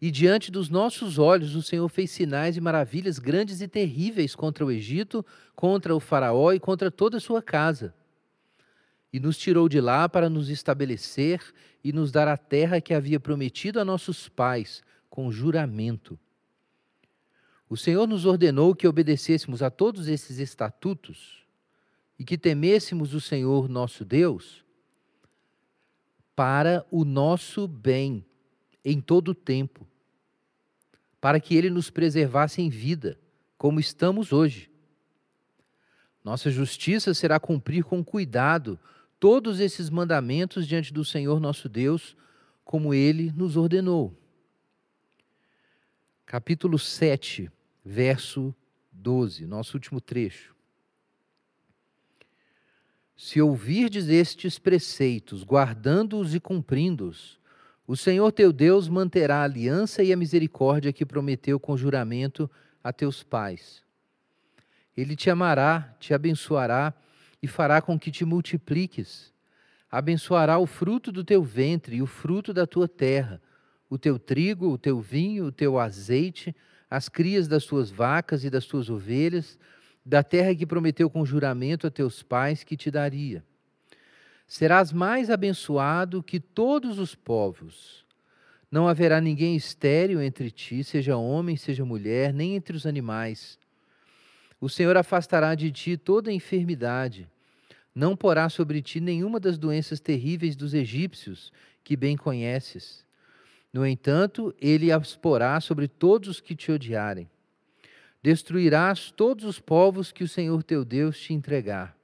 E 0.00 0.10
diante 0.10 0.50
dos 0.50 0.68
nossos 0.68 1.20
olhos 1.20 1.54
o 1.54 1.62
Senhor 1.62 1.88
fez 1.88 2.10
sinais 2.10 2.56
e 2.56 2.60
maravilhas 2.60 3.20
grandes 3.20 3.60
e 3.60 3.68
terríveis 3.68 4.34
contra 4.34 4.66
o 4.66 4.72
Egito, 4.72 5.24
contra 5.54 5.94
o 5.94 6.00
Faraó 6.00 6.52
e 6.52 6.58
contra 6.58 6.90
toda 6.90 7.18
a 7.18 7.20
sua 7.20 7.40
casa. 7.40 7.94
E 9.16 9.18
nos 9.18 9.38
tirou 9.38 9.66
de 9.66 9.80
lá 9.80 10.10
para 10.10 10.28
nos 10.28 10.50
estabelecer 10.50 11.40
e 11.82 11.90
nos 11.90 12.12
dar 12.12 12.28
a 12.28 12.36
terra 12.36 12.82
que 12.82 12.92
havia 12.92 13.18
prometido 13.18 13.80
a 13.80 13.84
nossos 13.84 14.28
pais 14.28 14.82
com 15.08 15.32
juramento. 15.32 16.18
O 17.66 17.78
Senhor 17.78 18.06
nos 18.06 18.26
ordenou 18.26 18.74
que 18.74 18.86
obedecêssemos 18.86 19.62
a 19.62 19.70
todos 19.70 20.06
esses 20.06 20.38
estatutos 20.38 21.46
e 22.18 22.24
que 22.26 22.36
temêssemos 22.36 23.14
o 23.14 23.20
Senhor 23.22 23.70
nosso 23.70 24.04
Deus 24.04 24.62
para 26.34 26.84
o 26.90 27.02
nosso 27.02 27.66
bem 27.66 28.22
em 28.84 29.00
todo 29.00 29.28
o 29.28 29.34
tempo, 29.34 29.86
para 31.22 31.40
que 31.40 31.56
ele 31.56 31.70
nos 31.70 31.88
preservasse 31.88 32.60
em 32.60 32.68
vida, 32.68 33.18
como 33.56 33.80
estamos 33.80 34.30
hoje. 34.30 34.70
Nossa 36.22 36.50
justiça 36.50 37.14
será 37.14 37.40
cumprir 37.40 37.82
com 37.82 38.04
cuidado 38.04 38.78
todos 39.18 39.60
esses 39.60 39.90
mandamentos 39.90 40.66
diante 40.66 40.92
do 40.92 41.04
Senhor 41.04 41.40
nosso 41.40 41.68
Deus, 41.68 42.16
como 42.64 42.92
ele 42.92 43.32
nos 43.32 43.56
ordenou. 43.56 44.14
Capítulo 46.24 46.78
7, 46.78 47.50
verso 47.84 48.54
12, 48.92 49.46
nosso 49.46 49.76
último 49.76 50.00
trecho. 50.00 50.54
Se 53.16 53.40
ouvirdes 53.40 54.08
estes 54.08 54.58
preceitos, 54.58 55.42
guardando-os 55.42 56.34
e 56.34 56.40
cumprindo-os, 56.40 57.38
o 57.86 57.96
Senhor 57.96 58.30
teu 58.32 58.52
Deus 58.52 58.88
manterá 58.88 59.36
a 59.36 59.44
aliança 59.44 60.02
e 60.02 60.12
a 60.12 60.16
misericórdia 60.16 60.92
que 60.92 61.06
prometeu 61.06 61.58
com 61.58 61.76
juramento 61.76 62.50
a 62.82 62.92
teus 62.92 63.22
pais. 63.22 63.82
Ele 64.96 65.14
te 65.14 65.30
amará, 65.30 65.94
te 66.00 66.12
abençoará 66.12 66.92
e 67.46 67.48
fará 67.48 67.80
com 67.80 67.96
que 67.96 68.10
te 68.10 68.24
multipliques. 68.24 69.32
Abençoará 69.88 70.58
o 70.58 70.66
fruto 70.66 71.12
do 71.12 71.22
teu 71.22 71.44
ventre 71.44 71.94
e 71.94 72.02
o 72.02 72.06
fruto 72.06 72.52
da 72.52 72.66
tua 72.66 72.88
terra, 72.88 73.40
o 73.88 73.96
teu 73.96 74.18
trigo, 74.18 74.68
o 74.68 74.76
teu 74.76 75.00
vinho, 75.00 75.46
o 75.46 75.52
teu 75.52 75.78
azeite, 75.78 76.54
as 76.90 77.08
crias 77.08 77.46
das 77.46 77.64
tuas 77.64 77.88
vacas 77.88 78.42
e 78.42 78.50
das 78.50 78.66
tuas 78.66 78.90
ovelhas, 78.90 79.56
da 80.04 80.24
terra 80.24 80.52
que 80.56 80.66
prometeu 80.66 81.08
com 81.08 81.24
juramento 81.24 81.86
a 81.86 81.90
teus 81.90 82.20
pais 82.20 82.64
que 82.64 82.76
te 82.76 82.90
daria. 82.90 83.44
Serás 84.48 84.92
mais 84.92 85.30
abençoado 85.30 86.24
que 86.24 86.40
todos 86.40 86.98
os 86.98 87.14
povos. 87.14 88.04
Não 88.68 88.88
haverá 88.88 89.20
ninguém 89.20 89.54
estéril 89.54 90.20
entre 90.20 90.50
ti, 90.50 90.82
seja 90.82 91.16
homem, 91.16 91.56
seja 91.56 91.84
mulher, 91.84 92.34
nem 92.34 92.56
entre 92.56 92.76
os 92.76 92.86
animais. 92.86 93.56
O 94.60 94.68
Senhor 94.68 94.96
afastará 94.96 95.54
de 95.54 95.70
ti 95.70 95.96
toda 95.96 96.32
enfermidade. 96.32 97.28
Não 97.96 98.14
porá 98.14 98.50
sobre 98.50 98.82
ti 98.82 99.00
nenhuma 99.00 99.40
das 99.40 99.56
doenças 99.56 100.00
terríveis 100.00 100.54
dos 100.54 100.74
egípcios, 100.74 101.50
que 101.82 101.96
bem 101.96 102.14
conheces. 102.14 103.02
No 103.72 103.86
entanto, 103.86 104.54
ele 104.60 104.92
as 104.92 105.16
porá 105.16 105.58
sobre 105.62 105.88
todos 105.88 106.28
os 106.28 106.38
que 106.38 106.54
te 106.54 106.70
odiarem. 106.70 107.26
Destruirás 108.22 109.10
todos 109.10 109.46
os 109.46 109.58
povos 109.58 110.12
que 110.12 110.22
o 110.22 110.28
Senhor 110.28 110.62
teu 110.62 110.84
Deus 110.84 111.18
te 111.18 111.32
entregar. 111.32 111.96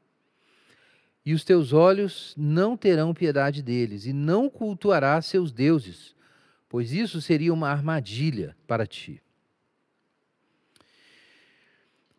E 1.27 1.35
os 1.35 1.45
teus 1.45 1.75
olhos 1.75 2.33
não 2.39 2.75
terão 2.75 3.13
piedade 3.13 3.63
deles, 3.63 4.07
e 4.07 4.15
não 4.15 4.49
cultuarás 4.49 5.27
seus 5.27 5.53
deuses, 5.53 6.17
pois 6.71 6.95
isso 6.95 7.21
seria 7.21 7.53
uma 7.53 7.69
armadilha 7.69 8.57
para 8.67 8.87
ti. 8.87 9.23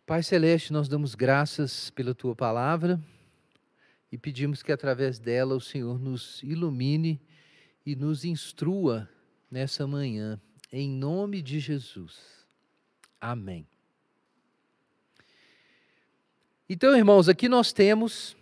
Pai 0.05 0.21
Celeste, 0.21 0.71
nós 0.71 0.87
damos 0.87 1.15
graças 1.15 1.89
pela 1.89 2.13
tua 2.13 2.35
palavra 2.35 3.01
e 4.13 4.17
pedimos 4.19 4.61
que 4.61 4.71
através 4.71 5.17
dela 5.17 5.55
o 5.55 5.59
Senhor 5.59 5.99
nos 5.99 6.39
ilumine 6.43 7.19
e 7.83 7.95
nos 7.95 8.23
instrua 8.23 9.09
nessa 9.49 9.87
manhã, 9.87 10.39
em 10.71 10.87
nome 10.87 11.41
de 11.41 11.59
Jesus. 11.59 12.19
Amém. 13.19 13.67
Então, 16.69 16.95
irmãos, 16.95 17.27
aqui 17.27 17.49
nós 17.49 17.73
temos 17.73 18.37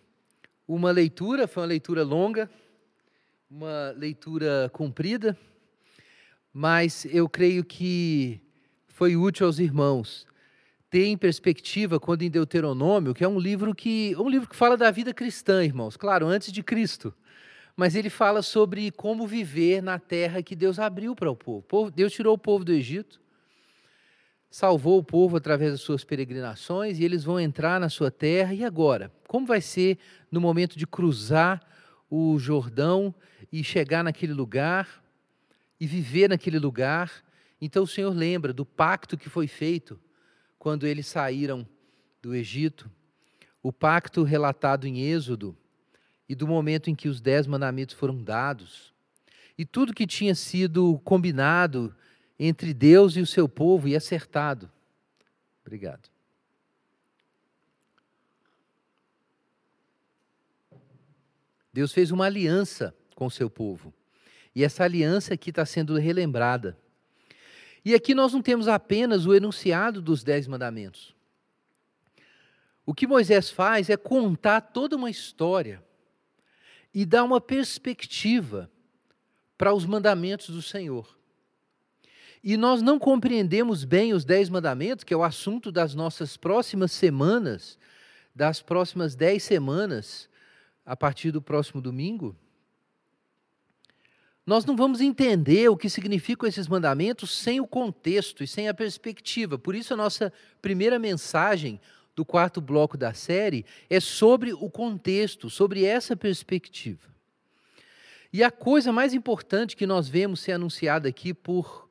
uma 0.68 0.92
leitura, 0.92 1.48
foi 1.48 1.63
uma 1.63 1.70
leitura 1.70 2.04
longa, 2.04 2.51
uma 3.50 3.92
leitura 3.92 4.70
comprida, 4.74 5.40
mas 6.51 7.06
eu 7.06 7.30
creio 7.30 7.63
que 7.63 8.42
foi 8.90 9.16
útil 9.16 9.46
aos 9.46 9.58
irmãos 9.58 10.28
ter 10.91 11.07
em 11.07 11.17
perspectiva 11.17 12.00
quando 12.00 12.21
em 12.21 12.29
Deuteronômio, 12.29 13.15
que 13.15 13.24
é 13.24 13.27
um 13.27 13.39
livro 13.39 13.74
que 13.74 14.15
um 14.19 14.29
livro 14.29 14.48
que 14.48 14.55
fala 14.55 14.77
da 14.77 14.91
vida 14.91 15.12
cristã, 15.12 15.63
irmãos, 15.63 15.98
claro, 15.98 16.27
antes 16.27 16.51
de 16.51 16.62
Cristo 16.62 17.12
mas 17.75 17.95
ele 17.95 18.10
fala 18.10 18.41
sobre 18.41 18.91
como 18.91 19.25
viver 19.25 19.81
na 19.81 19.98
terra 19.98 20.43
que 20.43 20.55
Deus 20.55 20.79
abriu 20.79 21.15
para 21.15 21.31
o 21.31 21.36
povo. 21.36 21.89
Deus 21.89 22.13
tirou 22.13 22.36
o 22.36 22.38
povo 22.38 22.63
do 22.63 22.71
Egito, 22.71 23.19
salvou 24.50 25.00
o 25.00 25.03
povo 25.03 25.38
através 25.38 25.71
das 25.71 25.81
suas 25.81 26.03
peregrinações 26.03 27.00
e 27.00 27.03
eles 27.03 27.24
vão 27.24 27.39
entrar 27.39 27.79
na 27.79 27.89
sua 27.89 28.12
terra. 28.12 28.53
E 28.53 28.63
agora? 28.63 29.12
Como 29.27 29.48
vai 29.48 29.62
ser 29.62 29.98
no 30.31 30.41
momento 30.41 30.77
de 30.77 30.86
cruzar 30.86 31.62
o 32.10 32.38
Jordão 32.38 33.15
e 33.51 33.63
chegar 33.63 34.03
naquele 34.03 34.33
lugar 34.33 35.03
e 35.79 35.88
viver 35.88 36.29
naquele 36.29 36.60
lugar. 36.60 37.12
Então 37.60 37.83
o 37.83 37.88
Senhor 37.88 38.13
lembra 38.13 38.51
do 38.53 38.65
pacto 38.65 39.17
que 39.17 39.29
foi 39.29 39.48
feito 39.48 40.00
quando 40.62 40.86
eles 40.86 41.08
saíram 41.08 41.68
do 42.22 42.36
Egito, 42.36 42.88
o 43.63 43.74
pacto 43.74 44.22
relatado 44.22 44.86
em 44.86 45.00
Êxodo 45.00 45.58
e 46.30 46.36
do 46.36 46.48
momento 46.48 46.88
em 46.88 46.94
que 46.94 47.10
os 47.10 47.20
dez 47.20 47.48
mandamentos 47.48 47.96
foram 47.96 48.24
dados, 48.24 48.94
e 49.58 49.65
tudo 49.65 49.91
que 49.91 50.06
tinha 50.06 50.36
sido 50.36 51.00
combinado 51.03 51.96
entre 52.38 52.75
Deus 52.75 53.15
e 53.15 53.22
o 53.22 53.25
seu 53.25 53.50
povo 53.50 53.88
e 53.88 53.96
acertado. 53.96 54.72
Obrigado. 55.65 56.08
Deus 61.74 61.91
fez 61.91 62.12
uma 62.12 62.27
aliança 62.27 62.96
com 63.15 63.25
o 63.25 63.32
seu 63.32 63.50
povo. 63.50 63.91
E 64.53 64.63
essa 64.63 64.84
aliança 64.84 65.34
aqui 65.34 65.50
está 65.50 65.65
sendo 65.65 65.98
relembrada. 65.98 66.77
E 67.83 67.95
aqui 67.95 68.13
nós 68.13 68.33
não 68.33 68.41
temos 68.41 68.67
apenas 68.67 69.25
o 69.25 69.33
enunciado 69.33 70.01
dos 70.01 70.23
Dez 70.23 70.47
Mandamentos. 70.47 71.15
O 72.85 72.93
que 72.93 73.07
Moisés 73.07 73.50
faz 73.50 73.89
é 73.89 73.97
contar 73.97 74.61
toda 74.61 74.95
uma 74.95 75.09
história 75.09 75.83
e 76.93 77.05
dar 77.05 77.23
uma 77.23 77.39
perspectiva 77.39 78.69
para 79.57 79.73
os 79.73 79.85
mandamentos 79.85 80.50
do 80.50 80.61
Senhor. 80.61 81.17
E 82.43 82.57
nós 82.57 82.81
não 82.81 82.97
compreendemos 82.97 83.83
bem 83.83 84.13
os 84.13 84.25
Dez 84.25 84.50
Mandamentos, 84.50 85.03
que 85.03 85.13
é 85.13 85.17
o 85.17 85.23
assunto 85.23 85.71
das 85.71 85.93
nossas 85.93 86.35
próximas 86.35 86.91
semanas, 86.91 87.77
das 88.33 88.61
próximas 88.61 89.15
dez 89.15 89.43
semanas, 89.43 90.29
a 90.85 90.95
partir 90.95 91.31
do 91.31 91.41
próximo 91.41 91.81
domingo, 91.81 92.35
nós 94.51 94.65
não 94.65 94.75
vamos 94.75 95.00
entender 95.00 95.70
o 95.70 95.77
que 95.77 95.89
significam 95.89 96.46
esses 96.46 96.67
mandamentos 96.67 97.38
sem 97.38 97.62
o 97.62 97.65
contexto 97.65 98.43
e 98.43 98.48
sem 98.48 98.67
a 98.67 98.74
perspectiva. 98.74 99.58
Por 99.58 99.74
isso, 99.74 99.93
a 99.93 99.96
nossa 99.96 100.34
primeira 100.62 101.00
mensagem 101.00 101.79
do 102.13 102.25
quarto 102.25 102.60
bloco 102.60 102.98
da 102.98 103.13
série 103.13 103.65
é 103.89 104.01
sobre 104.01 104.51
o 104.51 104.70
contexto, 104.70 105.50
sobre 105.50 105.86
essa 105.86 106.17
perspectiva. 106.17 107.08
E 108.34 108.43
a 108.43 108.51
coisa 108.51 108.91
mais 108.91 109.13
importante 109.13 109.74
que 109.74 109.88
nós 109.88 110.10
vemos 110.10 110.41
ser 110.41 110.51
anunciada 110.51 111.08
aqui 111.08 111.34
por 111.34 111.89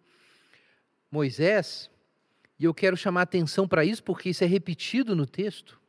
Moisés, 1.11 1.91
e 2.59 2.67
eu 2.67 2.75
quero 2.75 2.95
chamar 2.95 3.23
atenção 3.23 3.67
para 3.67 3.87
isso 3.87 4.05
porque 4.05 4.29
isso 4.29 4.45
é 4.45 4.47
repetido 4.47 5.17
no 5.17 5.25
texto, 5.25 5.81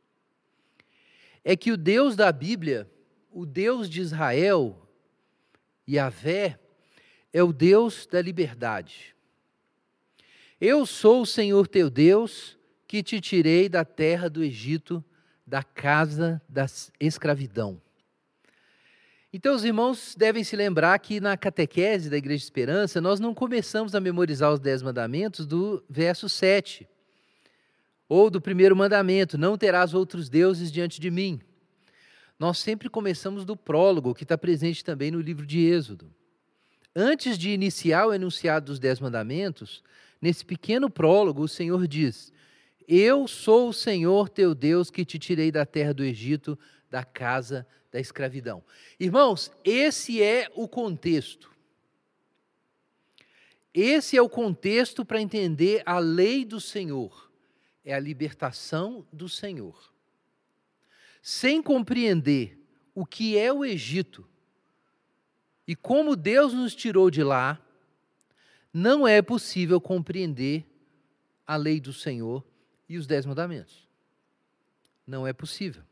é 1.44 1.54
que 1.54 1.70
o 1.70 1.76
Deus 1.76 2.16
da 2.16 2.32
Bíblia, 2.32 2.90
o 3.30 3.44
Deus 3.44 3.90
de 3.90 4.00
Israel, 4.00 4.88
Yahvé, 5.86 6.58
é 7.32 7.42
o 7.42 7.52
Deus 7.52 8.06
da 8.06 8.20
liberdade. 8.20 9.14
Eu 10.60 10.84
sou 10.86 11.22
o 11.22 11.26
Senhor 11.26 11.66
teu 11.66 11.88
Deus, 11.88 12.58
que 12.86 13.02
te 13.02 13.20
tirei 13.20 13.68
da 13.68 13.84
terra 13.84 14.28
do 14.28 14.44
Egito, 14.44 15.02
da 15.46 15.62
casa 15.62 16.40
da 16.48 16.66
escravidão. 17.00 17.80
Então, 19.32 19.54
os 19.54 19.64
irmãos 19.64 20.14
devem 20.16 20.44
se 20.44 20.54
lembrar 20.54 20.98
que 20.98 21.18
na 21.18 21.38
catequese 21.38 22.10
da 22.10 22.18
Igreja 22.18 22.40
de 22.40 22.44
Esperança, 22.44 23.00
nós 23.00 23.18
não 23.18 23.34
começamos 23.34 23.94
a 23.94 24.00
memorizar 24.00 24.52
os 24.52 24.60
Dez 24.60 24.82
Mandamentos 24.82 25.46
do 25.46 25.82
verso 25.88 26.28
7, 26.28 26.86
ou 28.06 28.28
do 28.28 28.42
primeiro 28.42 28.76
mandamento: 28.76 29.38
Não 29.38 29.56
terás 29.56 29.94
outros 29.94 30.28
deuses 30.28 30.70
diante 30.70 31.00
de 31.00 31.10
mim. 31.10 31.40
Nós 32.38 32.58
sempre 32.58 32.90
começamos 32.90 33.46
do 33.46 33.56
prólogo, 33.56 34.14
que 34.14 34.24
está 34.24 34.36
presente 34.36 34.84
também 34.84 35.10
no 35.10 35.20
livro 35.20 35.46
de 35.46 35.60
Êxodo. 35.60 36.12
Antes 36.94 37.38
de 37.38 37.50
iniciar 37.50 38.06
o 38.06 38.12
enunciado 38.12 38.66
dos 38.66 38.78
Dez 38.78 39.00
Mandamentos, 39.00 39.82
nesse 40.20 40.44
pequeno 40.44 40.90
prólogo, 40.90 41.42
o 41.42 41.48
Senhor 41.48 41.86
diz: 41.88 42.32
Eu 42.86 43.26
sou 43.26 43.70
o 43.70 43.72
Senhor 43.72 44.28
teu 44.28 44.54
Deus 44.54 44.90
que 44.90 45.04
te 45.04 45.18
tirei 45.18 45.50
da 45.50 45.64
terra 45.64 45.94
do 45.94 46.04
Egito, 46.04 46.58
da 46.90 47.02
casa 47.02 47.66
da 47.90 47.98
escravidão. 47.98 48.62
Irmãos, 49.00 49.50
esse 49.64 50.22
é 50.22 50.50
o 50.54 50.68
contexto. 50.68 51.50
Esse 53.72 54.18
é 54.18 54.22
o 54.22 54.28
contexto 54.28 55.02
para 55.02 55.20
entender 55.20 55.82
a 55.86 55.98
lei 55.98 56.44
do 56.44 56.60
Senhor, 56.60 57.30
é 57.82 57.94
a 57.94 57.98
libertação 57.98 59.06
do 59.10 59.30
Senhor. 59.30 59.90
Sem 61.22 61.62
compreender 61.62 62.58
o 62.94 63.06
que 63.06 63.38
é 63.38 63.50
o 63.50 63.64
Egito 63.64 64.28
e 65.66 65.76
como 65.76 66.16
Deus 66.16 66.52
nos 66.52 66.74
tirou 66.74 67.10
de 67.10 67.22
lá, 67.22 67.60
não 68.72 69.06
é 69.06 69.22
possível 69.22 69.80
compreender 69.80 70.66
a 71.46 71.56
lei 71.56 71.80
do 71.80 71.92
Senhor 71.92 72.44
e 72.88 72.96
os 72.96 73.06
dez 73.06 73.26
mandamentos. 73.26 73.88
Não 75.06 75.26
é 75.26 75.32
possível. 75.32 75.82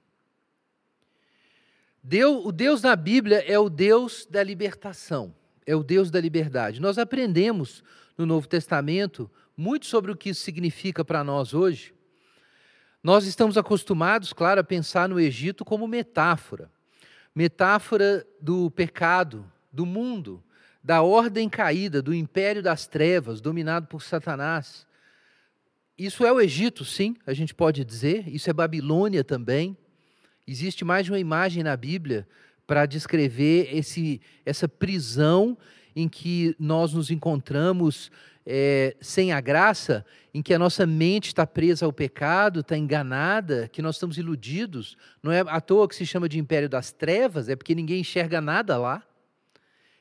O 2.43 2.51
Deus 2.51 2.81
da 2.81 2.97
Bíblia 2.97 3.45
é 3.47 3.59
o 3.59 3.69
Deus 3.69 4.27
da 4.27 4.43
libertação, 4.43 5.35
é 5.67 5.77
o 5.77 5.83
Deus 5.83 6.11
da 6.11 6.21
liberdade. 6.21 6.81
Nós 6.81 6.99
aprendemos 6.99 7.85
no 8.17 8.25
Novo 8.25 8.49
Testamento 8.49 9.31
muito 9.57 9.87
sobre 9.87 10.11
o 10.11 10.17
que 10.17 10.31
isso 10.31 10.41
significa 10.41 11.05
para 11.05 11.23
nós 11.23 11.53
hoje. 11.53 11.95
Nós 13.03 13.27
estamos 13.27 13.59
acostumados, 13.59 14.33
claro, 14.33 14.61
a 14.61 14.65
pensar 14.65 15.09
no 15.09 15.21
Egito 15.21 15.65
como 15.65 15.87
metáfora 15.87 16.71
metáfora 17.35 18.27
do 18.41 18.71
pecado, 18.71 19.51
do 19.73 19.87
mundo, 19.87 20.43
da 20.83 21.03
ordem 21.03 21.49
caída, 21.49 22.01
do 22.01 22.15
império 22.15 22.63
das 22.63 22.87
trevas, 22.87 23.41
dominado 23.41 23.87
por 23.87 24.03
Satanás. 24.03 24.87
Isso 25.97 26.25
é 26.25 26.33
o 26.33 26.41
Egito, 26.41 26.85
sim, 26.85 27.15
a 27.27 27.35
gente 27.35 27.55
pode 27.55 27.85
dizer, 27.85 28.27
isso 28.27 28.49
é 28.49 28.53
Babilônia 28.53 29.23
também. 29.23 29.77
Existe 30.47 30.85
mais 30.85 31.05
de 31.05 31.13
uma 31.13 31.19
imagem 31.19 31.63
na 31.63 31.77
Bíblia 31.77 32.27
para 32.67 32.87
descrever 32.87 33.69
esse, 33.77 34.21
essa 34.45 34.67
prisão 34.67 35.59
em 35.95 36.09
que 36.09 36.55
nós 36.59 36.95
nos 36.95 37.11
encontramos 37.11 38.11
é, 38.47 38.97
sem 39.01 39.33
a 39.33 39.41
graça, 39.41 40.05
em 40.33 40.43
que 40.43 40.55
a 40.55 40.59
nossa 40.59 40.87
mente 40.87 41.27
está 41.27 41.47
presa 41.47 41.85
ao 41.85 41.93
pecado, 41.93 42.61
está 42.61 42.77
enganada, 42.77 43.69
que 43.69 43.83
nós 43.83 43.97
estamos 43.97 44.19
iludidos. 44.19 44.97
Não 45.23 45.31
é 45.31 45.41
à 45.41 45.61
toa 45.61 45.89
que 45.89 45.95
se 45.95 46.07
chama 46.07 46.29
de 46.29 46.39
império 46.39 46.69
das 46.69 46.93
trevas, 46.93 47.49
é 47.49 47.57
porque 47.57 47.75
ninguém 47.75 48.01
enxerga 48.01 48.41
nada 48.41 48.77
lá. 48.79 49.03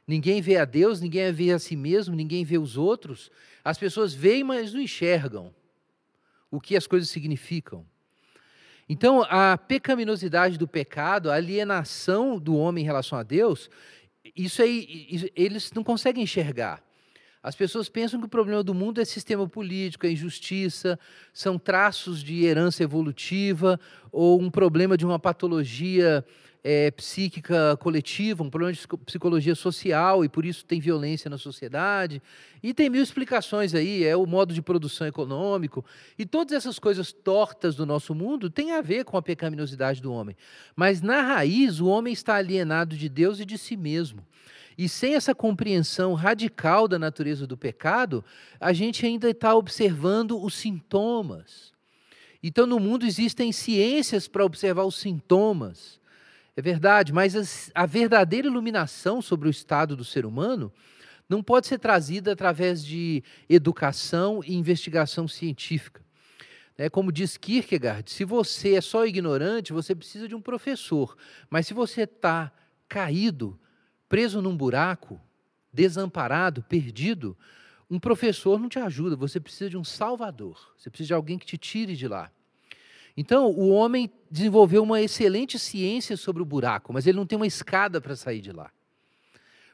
Ninguém 0.09 0.41
vê 0.41 0.57
a 0.57 0.65
Deus, 0.65 0.99
ninguém 0.99 1.31
vê 1.31 1.51
a 1.51 1.59
si 1.59 1.75
mesmo, 1.75 2.15
ninguém 2.15 2.43
vê 2.43 2.57
os 2.57 2.75
outros. 2.75 3.29
As 3.63 3.77
pessoas 3.77 4.11
veem, 4.11 4.43
mas 4.43 4.73
não 4.73 4.81
enxergam 4.81 5.53
o 6.49 6.59
que 6.59 6.75
as 6.75 6.87
coisas 6.87 7.11
significam. 7.11 7.85
Então, 8.89 9.21
a 9.29 9.55
pecaminosidade 9.55 10.57
do 10.57 10.67
pecado, 10.67 11.29
a 11.29 11.35
alienação 11.35 12.39
do 12.39 12.55
homem 12.55 12.83
em 12.83 12.87
relação 12.87 13.19
a 13.19 13.21
Deus, 13.21 13.69
isso 14.35 14.63
aí 14.63 15.29
eles 15.35 15.71
não 15.73 15.83
conseguem 15.83 16.23
enxergar. 16.23 16.83
As 17.43 17.55
pessoas 17.55 17.87
pensam 17.87 18.19
que 18.19 18.25
o 18.25 18.29
problema 18.29 18.63
do 18.63 18.73
mundo 18.73 18.99
é 18.99 19.05
sistema 19.05 19.47
político, 19.47 20.07
é 20.07 20.11
injustiça, 20.11 20.99
são 21.31 21.59
traços 21.59 22.23
de 22.23 22.45
herança 22.45 22.81
evolutiva 22.81 23.79
ou 24.11 24.41
um 24.41 24.49
problema 24.49 24.97
de 24.97 25.05
uma 25.05 25.19
patologia 25.19 26.25
é, 26.63 26.91
psíquica 26.91 27.77
coletiva, 27.77 28.43
um 28.43 28.49
problema 28.49 28.73
de 28.73 28.85
psicologia 29.05 29.55
social 29.55 30.23
e 30.25 30.29
por 30.29 30.45
isso 30.45 30.65
tem 30.65 30.79
violência 30.79 31.29
na 31.29 31.37
sociedade. 31.37 32.21
E 32.61 32.73
tem 32.73 32.89
mil 32.89 33.01
explicações 33.01 33.73
aí, 33.73 34.03
é 34.03 34.15
o 34.15 34.25
modo 34.25 34.53
de 34.53 34.61
produção 34.61 35.07
econômico. 35.07 35.85
E 36.17 36.25
todas 36.25 36.53
essas 36.53 36.77
coisas 36.77 37.11
tortas 37.11 37.75
do 37.75 37.85
nosso 37.85 38.13
mundo 38.13 38.49
têm 38.49 38.73
a 38.73 38.81
ver 38.81 39.05
com 39.05 39.17
a 39.17 39.21
pecaminosidade 39.21 40.01
do 40.01 40.11
homem. 40.11 40.35
Mas 40.75 41.01
na 41.01 41.21
raiz, 41.21 41.79
o 41.79 41.87
homem 41.87 42.13
está 42.13 42.35
alienado 42.35 42.95
de 42.95 43.07
Deus 43.07 43.39
e 43.39 43.45
de 43.45 43.57
si 43.57 43.77
mesmo. 43.77 44.25
E 44.77 44.87
sem 44.87 45.15
essa 45.15 45.35
compreensão 45.35 46.13
radical 46.13 46.87
da 46.87 46.97
natureza 46.97 47.45
do 47.45 47.57
pecado, 47.57 48.23
a 48.59 48.71
gente 48.71 49.05
ainda 49.05 49.29
está 49.29 49.53
observando 49.53 50.41
os 50.41 50.53
sintomas. 50.53 51.73
Então, 52.41 52.65
no 52.65 52.79
mundo 52.79 53.05
existem 53.05 53.51
ciências 53.51 54.25
para 54.25 54.45
observar 54.45 54.85
os 54.85 54.95
sintomas. 54.95 55.98
É 56.55 56.61
verdade, 56.61 57.13
mas 57.13 57.71
a 57.73 57.85
verdadeira 57.85 58.47
iluminação 58.47 59.21
sobre 59.21 59.47
o 59.47 59.51
estado 59.51 59.95
do 59.95 60.03
ser 60.03 60.25
humano 60.25 60.71
não 61.27 61.43
pode 61.43 61.67
ser 61.67 61.77
trazida 61.77 62.33
através 62.33 62.83
de 62.83 63.23
educação 63.47 64.41
e 64.43 64.55
investigação 64.55 65.27
científica. 65.27 66.03
É 66.77 66.89
como 66.89 67.11
diz 67.11 67.37
Kierkegaard, 67.37 68.09
se 68.09 68.23
você 68.23 68.75
é 68.75 68.81
só 68.81 69.05
ignorante, 69.05 69.73
você 69.73 69.93
precisa 69.93 70.27
de 70.27 70.35
um 70.35 70.41
professor. 70.41 71.15
Mas 71.49 71.67
se 71.67 71.73
você 71.73 72.03
está 72.03 72.51
caído, 72.87 73.59
preso 74.07 74.41
num 74.41 74.55
buraco, 74.55 75.21
desamparado, 75.73 76.63
perdido, 76.63 77.37
um 77.89 77.99
professor 77.99 78.59
não 78.59 78.69
te 78.69 78.79
ajuda, 78.79 79.15
você 79.15 79.39
precisa 79.39 79.69
de 79.69 79.77
um 79.77 79.83
salvador, 79.83 80.73
você 80.77 80.89
precisa 80.89 81.07
de 81.07 81.13
alguém 81.13 81.37
que 81.37 81.45
te 81.45 81.57
tire 81.57 81.95
de 81.95 82.07
lá. 82.07 82.31
Então, 83.21 83.51
o 83.51 83.67
homem 83.71 84.09
desenvolveu 84.31 84.81
uma 84.81 85.01
excelente 85.01 85.59
ciência 85.59 86.15
sobre 86.15 86.41
o 86.41 86.45
buraco, 86.45 86.93
mas 86.93 87.05
ele 87.05 87.17
não 87.17 87.25
tem 87.25 87.35
uma 87.35 87.45
escada 87.45 87.99
para 87.99 88.15
sair 88.15 88.39
de 88.39 88.53
lá. 88.53 88.71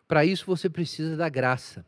Para 0.08 0.26
isso, 0.26 0.48
você 0.48 0.68
precisa 0.68 1.16
da 1.16 1.30
graça. 1.30 1.86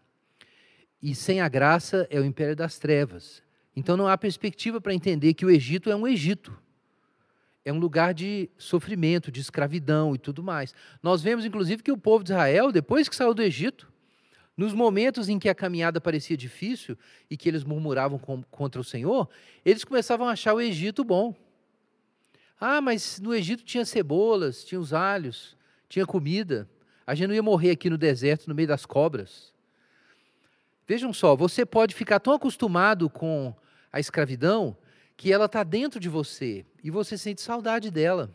E 1.02 1.16
sem 1.16 1.42
a 1.42 1.50
graça 1.50 2.06
é 2.12 2.20
o 2.20 2.24
império 2.24 2.56
das 2.56 2.78
trevas. 2.78 3.42
Então, 3.76 3.98
não 3.98 4.08
há 4.08 4.16
perspectiva 4.16 4.80
para 4.80 4.94
entender 4.94 5.34
que 5.34 5.48
o 5.48 5.50
Egito 5.50 5.90
é 5.90 5.96
um 5.96 6.08
Egito. 6.08 6.56
É 7.66 7.74
um 7.74 7.80
lugar 7.80 8.14
de 8.14 8.52
sofrimento, 8.56 9.32
de 9.32 9.42
escravidão 9.42 10.14
e 10.14 10.20
tudo 10.20 10.44
mais. 10.44 10.76
Nós 11.02 11.24
vemos, 11.24 11.44
inclusive, 11.44 11.82
que 11.82 11.92
o 11.92 11.98
povo 11.98 12.24
de 12.24 12.34
Israel, 12.34 12.72
depois 12.72 13.10
que 13.10 13.16
saiu 13.16 13.34
do 13.34 13.42
Egito, 13.42 13.92
nos 14.56 14.76
momentos 14.76 15.28
em 15.28 15.40
que 15.40 15.50
a 15.50 15.56
caminhada 15.56 16.00
parecia 16.00 16.38
difícil 16.38 16.96
e 17.28 17.36
que 17.36 17.50
eles 17.50 17.64
murmuravam 17.64 18.20
contra 18.52 18.80
o 18.80 18.84
Senhor, 18.84 19.28
eles 19.66 19.84
começavam 19.84 20.28
a 20.30 20.34
achar 20.34 20.54
o 20.54 20.62
Egito 20.62 21.04
bom. 21.04 21.36
Ah, 22.60 22.82
mas 22.82 23.20
no 23.20 23.34
Egito 23.34 23.64
tinha 23.64 23.86
cebolas, 23.86 24.64
tinha 24.64 24.80
os 24.80 24.94
alhos, 24.94 25.56
tinha 25.88 26.06
comida. 26.06 26.68
A 27.06 27.14
gente 27.14 27.28
não 27.28 27.36
ia 27.36 27.44
morrer 27.44 27.72
aqui 27.72 27.90
no 27.90 27.98
deserto, 27.98 28.48
no 28.48 28.56
meio 28.56 28.68
das 28.68 28.86
cobras. 28.86 29.54
Vejam 30.88 31.14
só, 31.14 31.36
você 31.36 31.66
pode 31.66 31.94
ficar 31.94 32.20
tão 32.20 32.34
acostumado 32.34 33.10
com 33.10 33.54
a 33.92 34.00
escravidão 34.00 34.76
que 35.16 35.32
ela 35.32 35.46
está 35.46 35.64
dentro 35.64 36.00
de 36.00 36.10
você 36.10 36.66
e 36.84 36.90
você 36.90 37.18
sente 37.18 37.42
saudade 37.42 37.92
dela. 37.92 38.34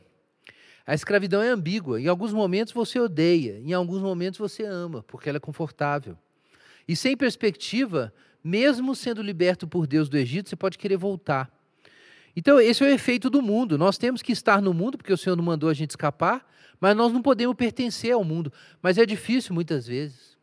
A 0.87 0.95
escravidão 0.95 1.41
é 1.41 1.49
ambígua. 1.49 2.01
Em 2.01 2.09
alguns 2.09 2.33
momentos 2.33 2.73
você 2.73 2.99
odeia, 2.99 3.59
em 3.61 3.73
alguns 3.73 4.03
momentos 4.03 4.39
você 4.39 4.65
ama, 4.65 5.03
porque 5.05 5.29
ela 5.29 5.39
é 5.39 5.41
confortável. 5.41 6.19
E 6.87 6.97
sem 6.97 7.17
perspectiva, 7.17 8.13
mesmo 8.43 8.95
sendo 8.95 9.23
liberto 9.23 9.67
por 9.67 9.87
Deus 9.87 10.09
do 10.09 10.17
Egito, 10.17 10.49
você 10.49 10.57
pode 10.57 10.77
querer 10.77 10.97
voltar. 10.97 11.51
Então, 12.35 12.61
esse 12.61 12.83
é 12.83 12.87
o 12.87 12.91
efeito 12.91 13.29
do 13.29 13.43
mundo. 13.43 13.77
Nós 13.77 13.99
temos 13.99 14.23
que 14.23 14.33
estar 14.33 14.63
no 14.63 14.73
mundo, 14.73 14.97
porque 14.97 15.13
o 15.13 15.19
Senhor 15.19 15.37
não 15.37 15.45
mandou 15.45 15.69
a 15.69 15.75
gente 15.75 15.91
escapar, 15.91 16.47
mas 16.81 16.97
nós 16.97 17.13
não 17.13 17.21
podemos 17.21 17.55
pertencer 17.55 18.13
ao 18.13 18.25
mundo. 18.25 18.53
Mas 18.81 18.99
é 18.99 19.05
difícil 19.05 19.55
muitas 19.55 19.87
vezes. 19.87 20.39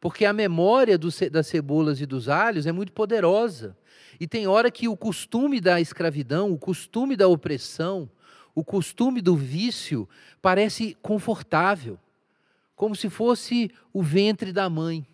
Porque 0.00 0.24
a 0.26 0.32
memória 0.32 0.98
do, 0.98 1.08
das 1.30 1.46
cebolas 1.46 2.00
e 2.00 2.06
dos 2.06 2.28
alhos 2.28 2.66
é 2.66 2.72
muito 2.72 2.92
poderosa. 2.92 3.76
E 4.20 4.26
tem 4.26 4.46
hora 4.46 4.70
que 4.70 4.86
o 4.86 4.96
costume 4.96 5.60
da 5.60 5.80
escravidão, 5.80 6.52
o 6.52 6.58
costume 6.58 7.16
da 7.16 7.26
opressão, 7.26 8.08
o 8.54 8.62
costume 8.62 9.20
do 9.20 9.34
vício 9.34 10.08
parece 10.40 10.96
confortável, 11.02 11.98
como 12.76 12.94
se 12.94 13.10
fosse 13.10 13.70
o 13.92 14.02
ventre 14.02 14.52
da 14.52 14.70
mãe. 14.70 15.06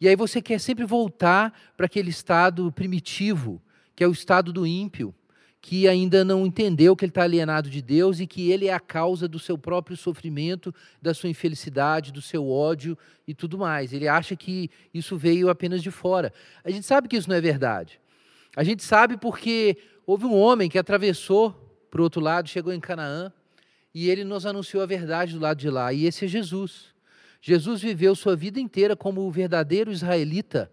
E 0.00 0.08
aí 0.08 0.16
você 0.16 0.42
quer 0.42 0.58
sempre 0.58 0.84
voltar 0.84 1.52
para 1.76 1.86
aquele 1.86 2.10
estado 2.10 2.72
primitivo, 2.72 3.62
que 3.94 4.02
é 4.02 4.08
o 4.08 4.12
estado 4.12 4.52
do 4.52 4.66
ímpio, 4.66 5.14
que 5.60 5.88
ainda 5.88 6.22
não 6.24 6.44
entendeu 6.44 6.94
que 6.94 7.06
ele 7.06 7.10
está 7.10 7.22
alienado 7.22 7.70
de 7.70 7.80
Deus 7.80 8.20
e 8.20 8.26
que 8.26 8.50
ele 8.50 8.66
é 8.66 8.74
a 8.74 8.78
causa 8.78 9.26
do 9.26 9.38
seu 9.38 9.56
próprio 9.56 9.96
sofrimento, 9.96 10.74
da 11.00 11.14
sua 11.14 11.30
infelicidade, 11.30 12.12
do 12.12 12.20
seu 12.20 12.50
ódio 12.50 12.98
e 13.26 13.34
tudo 13.34 13.56
mais. 13.56 13.92
Ele 13.92 14.06
acha 14.06 14.36
que 14.36 14.70
isso 14.92 15.16
veio 15.16 15.48
apenas 15.48 15.82
de 15.82 15.90
fora. 15.90 16.32
A 16.62 16.70
gente 16.70 16.84
sabe 16.84 17.08
que 17.08 17.16
isso 17.16 17.30
não 17.30 17.36
é 17.36 17.40
verdade. 17.40 17.98
A 18.54 18.62
gente 18.62 18.82
sabe 18.82 19.16
porque 19.16 19.78
houve 20.06 20.26
um 20.26 20.34
homem 20.34 20.68
que 20.68 20.78
atravessou 20.78 21.52
para 21.90 22.00
o 22.00 22.04
outro 22.04 22.20
lado, 22.20 22.48
chegou 22.48 22.72
em 22.72 22.80
Canaã 22.80 23.32
e 23.94 24.10
ele 24.10 24.22
nos 24.22 24.44
anunciou 24.44 24.82
a 24.82 24.86
verdade 24.86 25.32
do 25.32 25.40
lado 25.40 25.58
de 25.58 25.70
lá. 25.70 25.92
E 25.92 26.04
esse 26.04 26.26
é 26.26 26.28
Jesus. 26.28 26.92
Jesus 27.40 27.80
viveu 27.80 28.14
sua 28.14 28.36
vida 28.36 28.60
inteira 28.60 28.94
como 28.94 29.22
o 29.22 29.30
verdadeiro 29.30 29.90
israelita, 29.90 30.70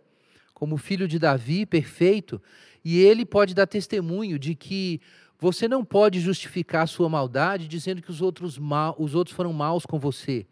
como 0.53 0.77
filho 0.77 1.07
de 1.07 1.17
Davi, 1.17 1.65
perfeito, 1.65 2.41
e 2.83 2.99
ele 2.99 3.25
pode 3.25 3.53
dar 3.53 3.67
testemunho 3.67 4.39
de 4.39 4.55
que 4.55 4.99
você 5.39 5.67
não 5.67 5.83
pode 5.83 6.19
justificar 6.19 6.83
a 6.83 6.87
sua 6.87 7.09
maldade 7.09 7.67
dizendo 7.67 8.01
que 8.01 8.11
os 8.11 8.21
outros, 8.21 8.57
mal, 8.57 8.95
os 8.99 9.15
outros 9.15 9.35
foram 9.35 9.51
maus 9.51 9.85
com 9.85 9.99
você. 9.99 10.45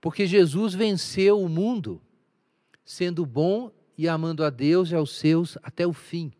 Porque 0.00 0.26
Jesus 0.26 0.74
venceu 0.74 1.40
o 1.40 1.48
mundo 1.48 2.00
sendo 2.84 3.24
bom 3.24 3.70
e 3.96 4.08
amando 4.08 4.44
a 4.44 4.50
Deus 4.50 4.90
e 4.90 4.94
aos 4.94 5.16
seus 5.16 5.56
até 5.62 5.86
o 5.86 5.92
fim. 5.92 6.32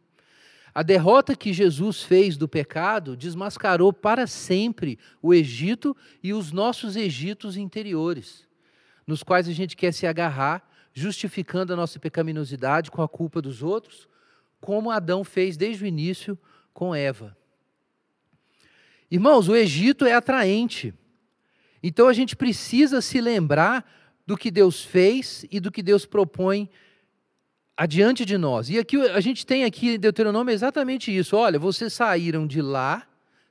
A 0.74 0.82
derrota 0.82 1.36
que 1.36 1.52
Jesus 1.52 2.02
fez 2.02 2.36
do 2.36 2.48
pecado 2.48 3.16
desmascarou 3.16 3.92
para 3.92 4.26
sempre 4.26 4.98
o 5.22 5.32
Egito 5.32 5.96
e 6.22 6.32
os 6.34 6.50
nossos 6.50 6.96
Egitos 6.96 7.56
interiores, 7.56 8.46
nos 9.06 9.22
quais 9.22 9.46
a 9.46 9.52
gente 9.52 9.76
quer 9.76 9.92
se 9.92 10.06
agarrar, 10.06 10.68
justificando 10.92 11.72
a 11.72 11.76
nossa 11.76 12.00
pecaminosidade 12.00 12.90
com 12.90 13.02
a 13.02 13.08
culpa 13.08 13.40
dos 13.40 13.62
outros, 13.62 14.08
como 14.64 14.90
Adão 14.90 15.22
fez 15.22 15.58
desde 15.58 15.84
o 15.84 15.86
início 15.86 16.38
com 16.72 16.94
Eva. 16.94 17.36
Irmãos, 19.10 19.46
o 19.46 19.54
Egito 19.54 20.06
é 20.06 20.14
atraente. 20.14 20.94
Então 21.82 22.08
a 22.08 22.14
gente 22.14 22.34
precisa 22.34 23.02
se 23.02 23.20
lembrar 23.20 23.84
do 24.26 24.38
que 24.38 24.50
Deus 24.50 24.82
fez 24.82 25.44
e 25.50 25.60
do 25.60 25.70
que 25.70 25.82
Deus 25.82 26.06
propõe 26.06 26.70
adiante 27.76 28.24
de 28.24 28.38
nós. 28.38 28.70
E 28.70 28.78
aqui 28.78 28.96
a 28.96 29.20
gente 29.20 29.44
tem 29.44 29.64
aqui 29.64 29.96
em 29.96 29.98
Deuteronômio 29.98 30.50
exatamente 30.50 31.14
isso. 31.14 31.36
Olha, 31.36 31.58
vocês 31.58 31.92
saíram 31.92 32.46
de 32.46 32.62
lá, 32.62 33.06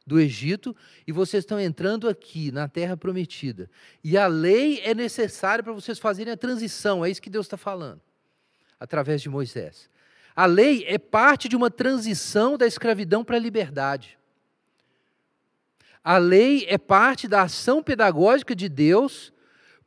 do 0.07 0.19
Egito, 0.19 0.75
e 1.05 1.11
vocês 1.11 1.43
estão 1.43 1.59
entrando 1.59 2.09
aqui 2.09 2.51
na 2.51 2.67
terra 2.67 2.97
prometida. 2.97 3.69
E 4.03 4.17
a 4.17 4.25
lei 4.25 4.81
é 4.83 4.95
necessária 4.95 5.63
para 5.63 5.73
vocês 5.73 5.99
fazerem 5.99 6.33
a 6.33 6.37
transição, 6.37 7.05
é 7.05 7.11
isso 7.11 7.21
que 7.21 7.29
Deus 7.29 7.45
está 7.45 7.55
falando, 7.55 8.01
através 8.79 9.21
de 9.21 9.29
Moisés. 9.29 9.92
A 10.35 10.45
lei 10.45 10.83
é 10.87 10.97
parte 10.97 11.47
de 11.47 11.55
uma 11.55 11.69
transição 11.69 12.57
da 12.57 12.65
escravidão 12.65 13.23
para 13.23 13.35
a 13.35 13.39
liberdade. 13.39 14.17
A 16.03 16.17
lei 16.17 16.65
é 16.67 16.77
parte 16.77 17.27
da 17.27 17.43
ação 17.43 17.81
pedagógica 17.81 18.55
de 18.55 18.67
Deus 18.67 19.31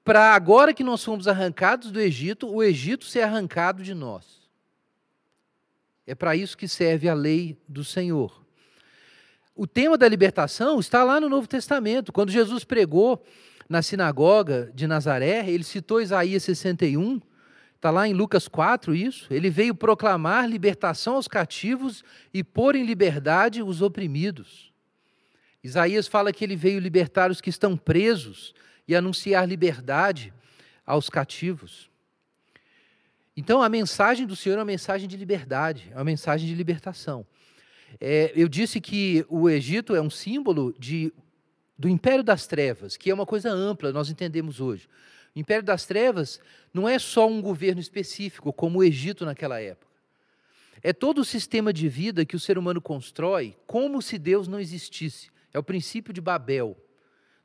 para 0.05 0.35
agora 0.35 0.73
que 0.73 0.85
nós 0.85 1.05
fomos 1.05 1.27
arrancados 1.27 1.91
do 1.91 2.01
Egito, 2.01 2.49
o 2.49 2.63
Egito 2.63 3.05
ser 3.05 3.23
arrancado 3.23 3.83
de 3.83 3.93
nós. 3.93 4.49
É 6.07 6.15
para 6.15 6.37
isso 6.37 6.57
que 6.57 6.69
serve 6.69 7.09
a 7.09 7.15
lei 7.15 7.59
do 7.69 7.83
Senhor. 7.83 8.47
O 9.55 9.67
tema 9.67 9.99
da 9.99 10.09
libertação 10.09 10.79
está 10.79 11.03
lá 11.03 11.19
no 11.19 11.29
Novo 11.29 11.49
Testamento. 11.49 12.13
Quando 12.13 12.31
Jesus 12.31 12.63
pregou 12.63 13.25
na 13.69 13.83
sinagoga 13.83 14.71
de 14.73 14.87
Nazaré, 14.87 15.51
ele 15.51 15.65
citou 15.65 16.01
Isaías 16.01 16.45
61, 16.45 17.21
Está 17.87 17.93
lá 17.93 18.09
em 18.09 18.13
Lucas 18.13 18.49
4 18.49 18.97
isso. 18.97 19.33
Ele 19.33 19.49
veio 19.49 19.73
proclamar 19.73 20.51
libertação 20.51 21.15
aos 21.15 21.29
cativos 21.29 22.03
e 22.35 22.43
pôr 22.43 22.75
em 22.75 22.85
liberdade 22.85 23.63
os 23.63 23.81
oprimidos. 23.81 24.73
Isaías 25.63 26.09
fala 26.09 26.33
que 26.33 26.43
ele 26.43 26.57
veio 26.57 26.81
libertar 26.81 27.31
os 27.31 27.41
que 27.41 27.49
estão 27.49 27.77
presos 27.77 28.53
e 28.89 28.97
anunciar 28.97 29.47
liberdade 29.47 30.35
aos 30.85 31.09
cativos. 31.09 31.89
Então, 33.37 33.63
a 33.63 33.69
mensagem 33.69 34.27
do 34.27 34.35
Senhor 34.35 34.57
é 34.57 34.59
uma 34.59 34.65
mensagem 34.65 35.07
de 35.07 35.17
liberdade, 35.17 35.89
é 35.93 35.95
uma 35.95 36.03
mensagem 36.03 36.49
de 36.49 36.57
libertação. 36.57 37.25
É, 38.01 38.33
eu 38.35 38.49
disse 38.49 38.81
que 38.81 39.25
o 39.29 39.49
Egito 39.49 39.95
é 39.95 40.01
um 40.01 40.11
símbolo 40.11 40.75
de, 40.77 41.13
do 41.79 41.89
império 41.89 42.25
das 42.25 42.49
trevas, 42.49 42.97
que 42.97 43.13
é 43.13 43.15
uma 43.15 43.27
coisa 43.27 43.49
ampla, 43.49 43.93
nós 43.93 44.11
entendemos 44.11 44.61
hoje. 44.61 44.89
O 45.37 45.39
Império 45.39 45.63
das 45.63 45.85
Trevas 45.85 46.41
não 46.73 46.89
é 46.89 46.99
só 46.99 47.29
um 47.29 47.43
governo 47.43 47.79
específico, 47.79 48.55
como 48.55 48.79
o 48.79 48.85
Egito 48.85 49.27
naquela 49.27 49.61
época. 49.61 49.93
É 50.83 50.95
todo 50.95 51.19
o 51.19 51.25
sistema 51.25 51.75
de 51.75 51.91
vida 51.91 52.25
que 52.25 52.35
o 52.35 52.41
ser 52.41 52.57
humano 52.57 52.81
constrói 52.81 53.55
como 53.67 54.01
se 54.01 54.17
Deus 54.17 54.49
não 54.49 54.59
existisse. 54.59 55.31
É 55.53 55.59
o 55.59 55.63
princípio 55.63 56.13
de 56.13 56.23
Babel. 56.23 56.75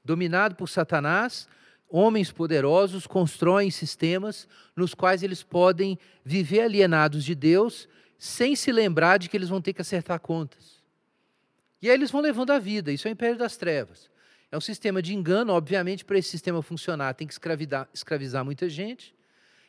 Dominado 0.05 0.55
por 0.55 0.69
Satanás, 0.69 1.49
homens 1.89 2.31
poderosos 2.31 3.05
constroem 3.05 3.69
sistemas 3.69 4.47
nos 4.73 4.93
quais 4.93 5.21
eles 5.21 5.43
podem 5.43 5.99
viver 6.23 6.61
alienados 6.61 7.25
de 7.25 7.35
Deus 7.35 7.89
sem 8.17 8.55
se 8.55 8.71
lembrar 8.71 9.17
de 9.17 9.27
que 9.27 9.35
eles 9.35 9.49
vão 9.49 9.61
ter 9.61 9.73
que 9.73 9.81
acertar 9.81 10.19
contas. 10.19 10.81
E 11.81 11.89
aí 11.89 11.95
eles 11.95 12.11
vão 12.11 12.21
levando 12.21 12.51
a 12.51 12.59
vida. 12.59 12.91
Isso 12.91 13.07
é 13.07 13.11
o 13.11 13.13
império 13.13 13.37
das 13.37 13.57
trevas. 13.57 14.10
É 14.51 14.57
um 14.57 14.61
sistema 14.61 15.01
de 15.01 15.15
engano, 15.15 15.53
obviamente, 15.53 16.03
para 16.03 16.17
esse 16.17 16.29
sistema 16.29 16.61
funcionar, 16.61 17.13
tem 17.13 17.25
que 17.25 17.33
escravizar 17.93 18.43
muita 18.43 18.67
gente. 18.67 19.15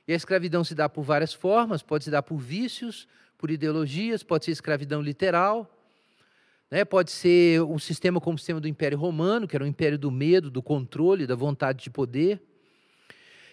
E 0.09 0.13
a 0.13 0.17
escravidão 0.17 0.65
se 0.65 0.75
dá 0.75 0.89
por 0.89 1.03
várias 1.03 1.33
formas, 1.33 1.83
pode 1.83 2.05
se 2.05 2.11
dar 2.11 2.23
por 2.23 2.37
vícios, 2.37 3.07
por 3.39 3.49
ideologias, 3.51 4.25
pode 4.25 4.45
ser 4.45 4.51
escravidão 4.51 5.01
literal, 5.01 5.73
né? 6.69 6.85
pode 6.85 7.13
ser 7.13 7.63
um 7.63 7.79
sistema 7.79 8.21
como 8.21 8.35
o 8.35 8.39
sistema 8.39 8.61
do 8.61 8.67
Império 8.67 8.99
Romano, 8.99 9.47
que 9.47 9.55
era 9.55 9.65
um 9.65 9.69
império 9.69 9.97
do 9.97 10.11
medo, 10.11 10.51
do 10.51 10.61
controle, 10.61 11.29
da 11.29 11.37
vontade 11.37 11.85
de 11.85 11.91
poder. 11.91 12.43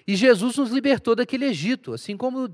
E 0.07 0.15
Jesus 0.15 0.57
nos 0.57 0.71
libertou 0.71 1.15
daquele 1.15 1.45
Egito, 1.45 1.93
assim 1.93 2.17
como 2.17 2.49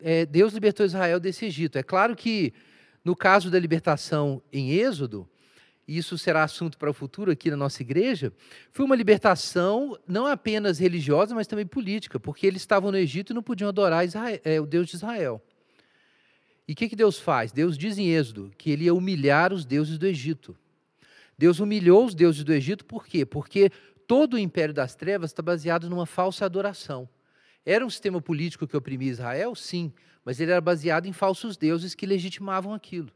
é, 0.00 0.24
Deus 0.24 0.54
libertou 0.54 0.86
Israel 0.86 1.20
desse 1.20 1.44
Egito. 1.44 1.76
É 1.76 1.82
claro 1.82 2.16
que, 2.16 2.54
no 3.04 3.14
caso 3.14 3.50
da 3.50 3.58
libertação 3.58 4.40
em 4.50 4.70
Êxodo, 4.70 5.28
e 5.88 5.96
isso 5.96 6.18
será 6.18 6.44
assunto 6.44 6.76
para 6.76 6.90
o 6.90 6.92
futuro 6.92 7.32
aqui 7.32 7.50
na 7.50 7.56
nossa 7.56 7.80
igreja, 7.80 8.30
foi 8.70 8.84
uma 8.84 8.94
libertação 8.94 9.98
não 10.06 10.26
apenas 10.26 10.78
religiosa, 10.78 11.34
mas 11.34 11.46
também 11.46 11.66
política, 11.66 12.20
porque 12.20 12.46
eles 12.46 12.60
estavam 12.60 12.92
no 12.92 12.98
Egito 12.98 13.32
e 13.32 13.34
não 13.34 13.42
podiam 13.42 13.70
adorar 13.70 14.04
Israel, 14.04 14.38
é, 14.44 14.60
o 14.60 14.66
Deus 14.66 14.88
de 14.88 14.96
Israel. 14.96 15.42
E 16.68 16.74
o 16.74 16.76
que, 16.76 16.90
que 16.90 16.94
Deus 16.94 17.18
faz? 17.18 17.50
Deus 17.50 17.78
diz 17.78 17.96
em 17.96 18.10
Êxodo 18.10 18.52
que 18.58 18.70
ele 18.70 18.84
ia 18.84 18.92
humilhar 18.92 19.50
os 19.50 19.64
deuses 19.64 19.96
do 19.96 20.06
Egito. 20.06 20.54
Deus 21.38 21.58
humilhou 21.58 22.04
os 22.04 22.14
deuses 22.14 22.44
do 22.44 22.52
Egito 22.52 22.84
por 22.84 23.06
quê? 23.06 23.24
Porque 23.24 23.72
todo 24.06 24.34
o 24.34 24.38
império 24.38 24.74
das 24.74 24.94
trevas 24.94 25.30
está 25.30 25.42
baseado 25.42 25.88
numa 25.88 26.04
falsa 26.04 26.44
adoração. 26.44 27.08
Era 27.64 27.84
um 27.84 27.88
sistema 27.88 28.20
político 28.20 28.66
que 28.66 28.76
oprimia 28.76 29.10
Israel? 29.10 29.54
Sim, 29.54 29.90
mas 30.22 30.38
ele 30.38 30.50
era 30.50 30.60
baseado 30.60 31.06
em 31.06 31.12
falsos 31.14 31.56
deuses 31.56 31.94
que 31.94 32.04
legitimavam 32.04 32.74
aquilo. 32.74 33.10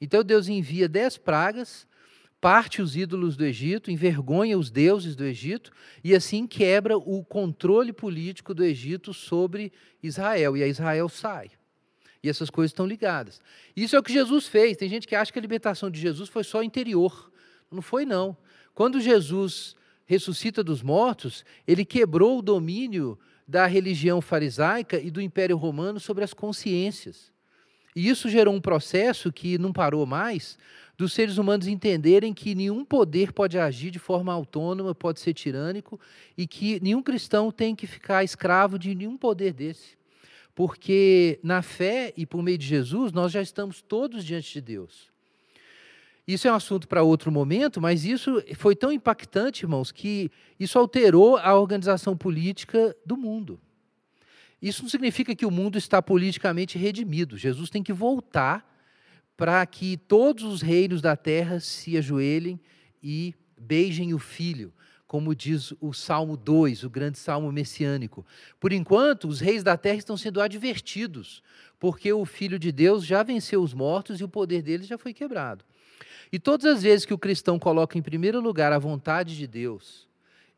Então 0.00 0.24
Deus 0.24 0.48
envia 0.48 0.88
dez 0.88 1.18
pragas, 1.18 1.86
parte 2.40 2.82
os 2.82 2.96
ídolos 2.96 3.36
do 3.36 3.44
Egito, 3.44 3.90
envergonha 3.90 4.58
os 4.58 4.70
deuses 4.70 5.16
do 5.16 5.24
Egito 5.24 5.72
e 6.02 6.14
assim 6.14 6.46
quebra 6.46 6.96
o 6.96 7.24
controle 7.24 7.92
político 7.92 8.52
do 8.52 8.62
Egito 8.62 9.14
sobre 9.14 9.72
Israel. 10.02 10.56
E 10.56 10.62
aí 10.62 10.70
Israel 10.70 11.08
sai. 11.08 11.50
E 12.22 12.28
essas 12.28 12.50
coisas 12.50 12.70
estão 12.70 12.86
ligadas. 12.86 13.40
Isso 13.76 13.96
é 13.96 13.98
o 13.98 14.02
que 14.02 14.12
Jesus 14.12 14.46
fez. 14.46 14.76
Tem 14.76 14.88
gente 14.88 15.06
que 15.06 15.14
acha 15.14 15.32
que 15.32 15.38
a 15.38 15.42
libertação 15.42 15.90
de 15.90 16.00
Jesus 16.00 16.28
foi 16.28 16.44
só 16.44 16.62
interior. 16.62 17.30
Não 17.70 17.82
foi, 17.82 18.04
não. 18.04 18.36
Quando 18.74 19.00
Jesus 19.00 19.76
ressuscita 20.06 20.62
dos 20.62 20.82
mortos, 20.82 21.44
ele 21.66 21.84
quebrou 21.84 22.38
o 22.38 22.42
domínio 22.42 23.18
da 23.46 23.66
religião 23.66 24.20
farisaica 24.20 24.98
e 24.98 25.10
do 25.10 25.20
Império 25.20 25.56
Romano 25.56 26.00
sobre 26.00 26.24
as 26.24 26.32
consciências. 26.32 27.32
E 27.94 28.08
isso 28.08 28.28
gerou 28.28 28.54
um 28.54 28.60
processo 28.60 29.32
que 29.32 29.56
não 29.56 29.72
parou 29.72 30.04
mais, 30.04 30.58
dos 30.96 31.12
seres 31.12 31.38
humanos 31.38 31.66
entenderem 31.66 32.32
que 32.32 32.54
nenhum 32.54 32.84
poder 32.84 33.32
pode 33.32 33.58
agir 33.58 33.90
de 33.90 33.98
forma 33.98 34.32
autônoma, 34.32 34.94
pode 34.94 35.20
ser 35.20 35.34
tirânico, 35.34 35.98
e 36.36 36.46
que 36.46 36.80
nenhum 36.80 37.02
cristão 37.02 37.50
tem 37.50 37.74
que 37.74 37.86
ficar 37.86 38.22
escravo 38.22 38.78
de 38.78 38.94
nenhum 38.94 39.16
poder 39.16 39.52
desse. 39.52 39.96
Porque 40.54 41.40
na 41.42 41.62
fé 41.62 42.12
e 42.16 42.24
por 42.24 42.42
meio 42.42 42.56
de 42.56 42.66
Jesus, 42.66 43.12
nós 43.12 43.32
já 43.32 43.42
estamos 43.42 43.82
todos 43.82 44.24
diante 44.24 44.52
de 44.52 44.60
Deus. 44.60 45.12
Isso 46.26 46.48
é 46.48 46.52
um 46.52 46.54
assunto 46.54 46.88
para 46.88 47.02
outro 47.02 47.30
momento, 47.30 47.80
mas 47.80 48.04
isso 48.04 48.42
foi 48.56 48.74
tão 48.74 48.90
impactante, 48.90 49.64
irmãos, 49.64 49.92
que 49.92 50.30
isso 50.58 50.78
alterou 50.78 51.36
a 51.36 51.54
organização 51.54 52.16
política 52.16 52.96
do 53.04 53.16
mundo. 53.16 53.60
Isso 54.62 54.82
não 54.82 54.88
significa 54.88 55.34
que 55.34 55.44
o 55.44 55.50
mundo 55.50 55.76
está 55.76 56.00
politicamente 56.00 56.78
redimido. 56.78 57.36
Jesus 57.36 57.68
tem 57.68 57.82
que 57.82 57.92
voltar 57.92 58.73
para 59.36 59.64
que 59.66 59.96
todos 59.96 60.44
os 60.44 60.62
reinos 60.62 61.00
da 61.00 61.16
terra 61.16 61.60
se 61.60 61.96
ajoelhem 61.96 62.60
e 63.02 63.34
beijem 63.58 64.14
o 64.14 64.18
filho, 64.18 64.72
como 65.06 65.34
diz 65.34 65.72
o 65.80 65.92
Salmo 65.92 66.36
2, 66.36 66.84
o 66.84 66.90
grande 66.90 67.18
salmo 67.18 67.52
messiânico. 67.52 68.26
Por 68.58 68.72
enquanto, 68.72 69.28
os 69.28 69.40
reis 69.40 69.62
da 69.62 69.76
terra 69.76 69.98
estão 69.98 70.16
sendo 70.16 70.40
advertidos, 70.40 71.42
porque 71.78 72.12
o 72.12 72.24
filho 72.24 72.58
de 72.58 72.72
Deus 72.72 73.04
já 73.04 73.22
venceu 73.22 73.62
os 73.62 73.74
mortos 73.74 74.20
e 74.20 74.24
o 74.24 74.28
poder 74.28 74.62
deles 74.62 74.86
já 74.86 74.98
foi 74.98 75.12
quebrado. 75.12 75.64
E 76.32 76.38
todas 76.38 76.66
as 76.66 76.82
vezes 76.82 77.06
que 77.06 77.14
o 77.14 77.18
cristão 77.18 77.58
coloca 77.58 77.96
em 77.96 78.02
primeiro 78.02 78.40
lugar 78.40 78.72
a 78.72 78.78
vontade 78.78 79.36
de 79.36 79.46
Deus, 79.46 80.08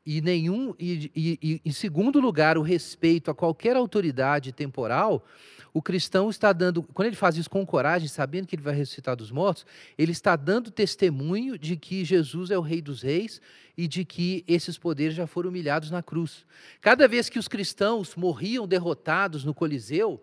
e 0.07 0.21
nenhum 0.21 0.73
e, 0.79 1.11
e, 1.15 1.39
e, 1.43 1.61
em 1.65 1.73
segundo 1.73 2.21
lugar 2.21 2.57
o 2.57 2.63
respeito 2.63 3.31
a 3.31 3.35
qualquer 3.35 3.77
autoridade 3.77 4.53
temporal, 4.53 5.27
o 5.75 5.83
cristão 5.83 6.31
está 6.31 6.55
dando, 6.55 6.83
quando 6.83 7.09
ele 7.09 7.17
faz 7.17 7.37
isso 7.37 7.51
com 7.51 7.67
coragem, 7.67 8.09
sabendo 8.09 8.47
que 8.47 8.57
ele 8.57 8.63
vai 8.63 8.75
ressuscitar 8.75 9.15
dos 9.15 9.31
mortos, 9.31 9.67
ele 9.99 10.13
está 10.13 10.35
dando 10.35 10.71
testemunho 10.71 11.59
de 11.59 11.77
que 11.77 12.03
Jesus 12.03 12.51
é 12.51 12.57
o 12.57 12.63
Rei 12.63 12.81
dos 12.81 13.03
Reis 13.03 13.43
e 13.77 13.87
de 13.87 14.03
que 14.03 14.43
esses 14.49 14.79
poderes 14.79 15.15
já 15.15 15.27
foram 15.27 15.51
humilhados 15.51 15.91
na 15.91 16.03
cruz. 16.03 16.47
Cada 16.81 17.07
vez 17.07 17.29
que 17.29 17.39
os 17.39 17.47
cristãos 17.47 18.15
morriam 18.17 18.67
derrotados 18.67 19.45
no 19.45 19.53
Coliseu, 19.53 20.19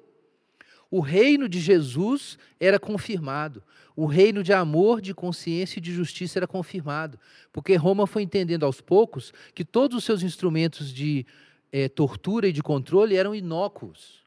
o 0.94 1.00
reino 1.00 1.50
de 1.50 1.60
Jesus 1.60 2.38
era 2.60 2.80
confirmado. 2.80 3.64
O 3.96 4.06
reino 4.06 4.44
de 4.44 4.54
amor, 4.54 5.02
de 5.02 5.12
consciência 5.12 5.80
e 5.80 5.82
de 5.82 5.92
justiça 5.92 6.38
era 6.38 6.46
confirmado. 6.46 7.20
Porque 7.52 7.76
Roma 7.76 8.06
foi 8.06 8.22
entendendo 8.22 8.64
aos 8.64 8.80
poucos 8.80 9.34
que 9.56 9.66
todos 9.66 9.98
os 9.98 10.04
seus 10.04 10.22
instrumentos 10.22 10.94
de 10.94 11.26
é, 11.72 11.90
tortura 11.90 12.48
e 12.48 12.52
de 12.52 12.62
controle 12.62 13.16
eram 13.16 13.34
inócuos. 13.34 14.22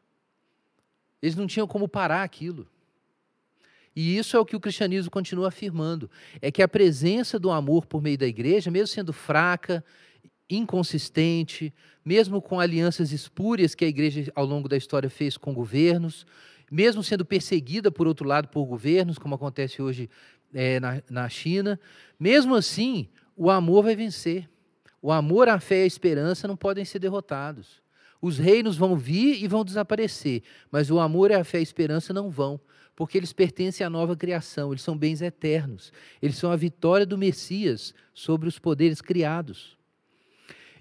Eles 1.23 1.37
não 1.37 1.47
tinham 1.47 1.69
como 1.69 1.87
parar 1.87 2.25
aquilo. 2.25 2.67
E 3.95 4.19
isso 4.19 4.37
é 4.37 4.41
o 4.41 4.45
que 4.45 4.57
o 4.57 4.61
cristianismo 4.61 5.09
continua 5.09 5.47
afirmando: 5.47 6.11
é 6.43 6.51
que 6.51 6.65
a 6.65 6.69
presença 6.69 7.39
do 7.39 7.53
amor 7.53 7.87
por 7.87 8.03
meio 8.03 8.19
da 8.19 8.27
igreja, 8.27 8.73
mesmo 8.73 8.89
sendo 8.89 9.13
fraca, 9.13 9.85
inconsistente, 10.51 11.73
mesmo 12.05 12.41
com 12.41 12.59
alianças 12.59 13.13
espúrias 13.13 13.75
que 13.75 13.85
a 13.85 13.89
igreja 13.89 14.33
ao 14.35 14.45
longo 14.45 14.69
da 14.69 14.77
história 14.77 15.11
fez 15.11 15.37
com 15.37 15.53
governos, 15.53 16.27
mesmo 16.71 17.03
sendo 17.03 17.25
perseguida, 17.25 17.91
por 17.91 18.07
outro 18.07 18.27
lado, 18.27 18.49
por 18.49 18.65
governos, 18.65 19.19
como 19.19 19.35
acontece 19.35 19.81
hoje 19.81 20.11
é, 20.55 20.81
na, 20.81 21.03
na 21.09 21.29
China, 21.29 21.79
mesmo 22.19 22.55
assim, 22.55 23.09
o 23.37 23.51
amor 23.51 23.85
vai 23.85 23.95
vencer. 23.95 24.49
O 25.01 25.13
amor, 25.13 25.49
a 25.49 25.61
fé 25.61 25.81
e 25.81 25.83
a 25.85 25.87
esperança 25.87 26.49
não 26.49 26.57
podem 26.57 26.85
ser 26.85 26.99
derrotados. 26.99 27.83
Os 28.21 28.39
reinos 28.39 28.77
vão 28.77 28.97
vir 28.97 29.43
e 29.43 29.47
vão 29.47 29.65
desaparecer, 29.65 30.43
mas 30.71 30.91
o 30.91 30.99
amor, 30.99 31.31
a 31.33 31.45
fé 31.45 31.59
e 31.59 31.61
a 31.61 31.63
esperança 31.63 32.13
não 32.13 32.31
vão, 32.31 32.59
porque 32.97 33.19
eles 33.19 33.33
pertencem 33.33 33.87
à 33.87 33.91
nova 33.91 34.17
criação, 34.17 34.73
eles 34.73 34.83
são 34.83 34.97
bens 34.97 35.21
eternos, 35.21 35.93
eles 36.21 36.37
são 36.37 36.51
a 36.51 36.57
vitória 36.57 37.05
do 37.05 37.19
Messias 37.19 37.95
sobre 38.15 38.49
os 38.49 38.59
poderes 38.59 39.03
criados. 39.03 39.77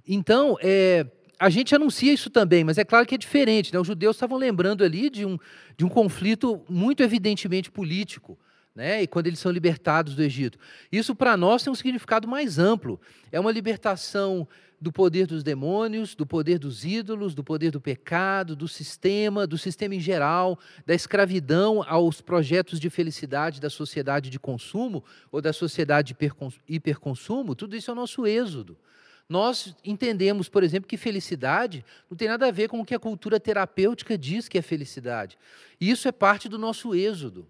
Então, 0.07 0.57
é, 0.61 1.05
a 1.39 1.49
gente 1.49 1.75
anuncia 1.75 2.13
isso 2.13 2.29
também, 2.29 2.63
mas 2.63 2.77
é 2.77 2.85
claro 2.85 3.05
que 3.05 3.15
é 3.15 3.17
diferente. 3.17 3.73
Né? 3.73 3.79
Os 3.79 3.87
judeus 3.87 4.15
estavam 4.15 4.37
lembrando 4.37 4.83
ali 4.83 5.09
de 5.09 5.25
um, 5.25 5.37
de 5.77 5.85
um 5.85 5.89
conflito 5.89 6.61
muito 6.69 7.03
evidentemente 7.03 7.69
político. 7.69 8.37
Né? 8.73 9.03
E 9.03 9.07
quando 9.07 9.27
eles 9.27 9.39
são 9.39 9.51
libertados 9.51 10.15
do 10.15 10.23
Egito. 10.23 10.57
Isso 10.91 11.15
para 11.15 11.37
nós 11.37 11.63
tem 11.63 11.71
um 11.71 11.75
significado 11.75 12.27
mais 12.27 12.59
amplo. 12.59 12.99
É 13.31 13.39
uma 13.39 13.51
libertação 13.51 14.47
do 14.79 14.91
poder 14.91 15.25
dos 15.25 15.43
demônios, 15.43 16.13
do 16.13 16.25
poder 16.25 16.59
dos 16.59 16.83
ídolos, 16.83 17.33
do 17.33 17.43
poder 17.43 17.71
do 17.71 17.79
pecado, 17.79 18.55
do 18.55 18.67
sistema, 18.67 19.47
do 19.47 19.57
sistema 19.57 19.95
em 19.95 19.99
geral, 19.99 20.59
da 20.85 20.93
escravidão 20.93 21.83
aos 21.87 22.21
projetos 22.21 22.79
de 22.79 22.89
felicidade 22.89 23.61
da 23.61 23.69
sociedade 23.69 24.29
de 24.29 24.37
consumo 24.37 25.03
ou 25.31 25.41
da 25.41 25.53
sociedade 25.53 26.13
de 26.13 26.29
hiperconsumo. 26.67 27.55
Tudo 27.55 27.75
isso 27.75 27.89
é 27.89 27.93
o 27.93 27.95
nosso 27.95 28.27
êxodo. 28.27 28.77
Nós 29.27 29.75
entendemos, 29.83 30.47
por 30.47 30.63
exemplo, 30.63 30.87
que 30.87 30.97
felicidade 30.97 31.83
não 32.09 32.15
tem 32.15 32.27
nada 32.27 32.47
a 32.47 32.51
ver 32.51 32.69
com 32.69 32.79
o 32.79 32.85
que 32.85 32.93
a 32.93 32.99
cultura 32.99 33.39
terapêutica 33.39 34.17
diz 34.17 34.47
que 34.47 34.57
é 34.57 34.61
felicidade. 34.61 35.37
Isso 35.81 36.07
é 36.07 36.11
parte 36.11 36.47
do 36.47 36.59
nosso 36.59 36.93
êxodo. 36.93 37.47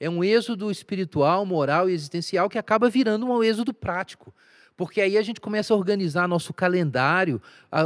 É 0.00 0.10
um 0.10 0.24
êxodo 0.24 0.68
espiritual, 0.68 1.46
moral 1.46 1.88
e 1.88 1.92
existencial 1.92 2.48
que 2.48 2.58
acaba 2.58 2.90
virando 2.90 3.24
um 3.24 3.42
êxodo 3.42 3.72
prático. 3.72 4.34
Porque 4.76 5.00
aí 5.00 5.16
a 5.16 5.22
gente 5.22 5.40
começa 5.40 5.72
a 5.72 5.76
organizar 5.76 6.26
nosso 6.26 6.52
calendário, 6.52 7.40
a, 7.70 7.84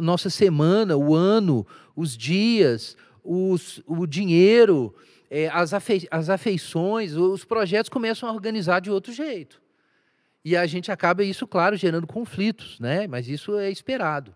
nossa 0.00 0.30
semana, 0.30 0.96
o 0.96 1.14
ano, 1.14 1.66
os 1.94 2.16
dias, 2.16 2.96
os, 3.22 3.82
o 3.86 4.06
dinheiro, 4.06 4.94
é, 5.30 5.48
as, 5.48 5.72
as 6.10 6.30
afeições, 6.30 7.14
os 7.14 7.44
projetos 7.44 7.90
começam 7.90 8.26
a 8.26 8.32
organizar 8.32 8.80
de 8.80 8.90
outro 8.90 9.12
jeito. 9.12 9.60
E 10.48 10.56
a 10.56 10.66
gente 10.66 10.90
acaba 10.90 11.22
isso, 11.22 11.46
claro, 11.46 11.76
gerando 11.76 12.06
conflitos, 12.06 12.80
né? 12.80 13.06
Mas 13.06 13.28
isso 13.28 13.58
é 13.58 13.70
esperado. 13.70 14.34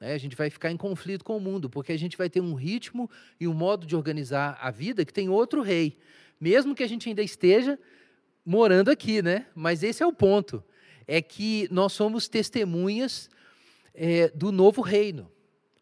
Né? 0.00 0.12
A 0.12 0.18
gente 0.18 0.34
vai 0.34 0.50
ficar 0.50 0.72
em 0.72 0.76
conflito 0.76 1.24
com 1.24 1.36
o 1.36 1.40
mundo, 1.40 1.70
porque 1.70 1.92
a 1.92 1.96
gente 1.96 2.18
vai 2.18 2.28
ter 2.28 2.40
um 2.40 2.54
ritmo 2.54 3.08
e 3.38 3.46
um 3.46 3.54
modo 3.54 3.86
de 3.86 3.94
organizar 3.94 4.58
a 4.60 4.72
vida 4.72 5.04
que 5.04 5.12
tem 5.12 5.28
outro 5.28 5.62
rei. 5.62 6.00
Mesmo 6.40 6.74
que 6.74 6.82
a 6.82 6.88
gente 6.88 7.08
ainda 7.08 7.22
esteja 7.22 7.78
morando 8.44 8.90
aqui, 8.90 9.22
né? 9.22 9.46
Mas 9.54 9.84
esse 9.84 10.02
é 10.02 10.06
o 10.06 10.12
ponto. 10.12 10.64
É 11.06 11.22
que 11.22 11.68
nós 11.70 11.92
somos 11.92 12.26
testemunhas 12.26 13.30
é, 13.94 14.32
do 14.34 14.50
novo 14.50 14.82
reino. 14.82 15.30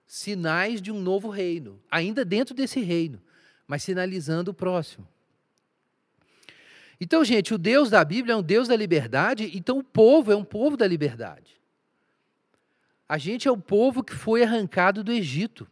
Sinais 0.06 0.82
de 0.82 0.92
um 0.92 1.00
novo 1.00 1.30
reino. 1.30 1.80
Ainda 1.90 2.22
dentro 2.22 2.54
desse 2.54 2.80
reino, 2.80 3.18
mas 3.66 3.82
sinalizando 3.82 4.50
o 4.50 4.54
próximo. 4.54 5.08
Então, 7.00 7.24
gente, 7.24 7.54
o 7.54 7.58
Deus 7.58 7.88
da 7.88 8.04
Bíblia 8.04 8.34
é 8.34 8.36
um 8.36 8.42
Deus 8.42 8.68
da 8.68 8.76
liberdade, 8.76 9.50
então 9.54 9.78
o 9.78 9.84
povo 9.84 10.30
é 10.30 10.36
um 10.36 10.44
povo 10.44 10.76
da 10.76 10.86
liberdade. 10.86 11.58
A 13.08 13.16
gente 13.16 13.48
é 13.48 13.50
o 13.50 13.56
povo 13.56 14.04
que 14.04 14.14
foi 14.14 14.42
arrancado 14.42 15.02
do 15.02 15.10
Egito. 15.10 15.66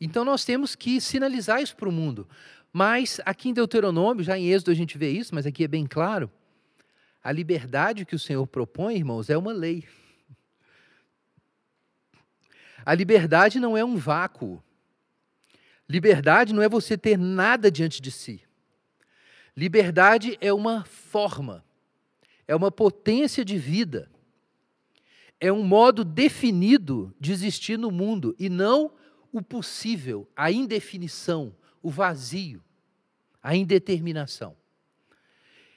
Então 0.00 0.24
nós 0.24 0.44
temos 0.44 0.74
que 0.74 1.00
sinalizar 1.00 1.62
isso 1.62 1.74
para 1.76 1.88
o 1.88 1.92
mundo. 1.92 2.28
Mas 2.72 3.20
aqui 3.24 3.48
em 3.48 3.54
Deuteronômio, 3.54 4.24
já 4.24 4.36
em 4.36 4.50
Êxodo 4.50 4.72
a 4.72 4.74
gente 4.74 4.98
vê 4.98 5.10
isso, 5.10 5.34
mas 5.34 5.46
aqui 5.46 5.64
é 5.64 5.68
bem 5.68 5.86
claro. 5.86 6.30
A 7.22 7.32
liberdade 7.32 8.04
que 8.04 8.14
o 8.14 8.18
Senhor 8.18 8.46
propõe, 8.46 8.96
irmãos, 8.96 9.30
é 9.30 9.38
uma 9.38 9.52
lei. 9.52 9.88
A 12.84 12.92
liberdade 12.94 13.58
não 13.58 13.74
é 13.74 13.84
um 13.84 13.96
vácuo. 13.96 14.62
Liberdade 15.88 16.52
não 16.52 16.62
é 16.62 16.68
você 16.68 16.98
ter 16.98 17.16
nada 17.16 17.70
diante 17.70 18.02
de 18.02 18.10
si. 18.10 18.42
Liberdade 19.56 20.36
é 20.40 20.52
uma 20.52 20.84
forma, 20.84 21.64
é 22.46 22.54
uma 22.54 22.70
potência 22.70 23.44
de 23.44 23.56
vida, 23.56 24.10
é 25.38 25.52
um 25.52 25.62
modo 25.62 26.04
definido 26.04 27.14
de 27.20 27.32
existir 27.32 27.78
no 27.78 27.90
mundo 27.90 28.34
e 28.38 28.48
não 28.48 28.92
o 29.32 29.42
possível, 29.42 30.28
a 30.34 30.50
indefinição, 30.50 31.54
o 31.82 31.90
vazio. 31.90 32.62
a 33.44 33.54
indeterminação. 33.54 34.56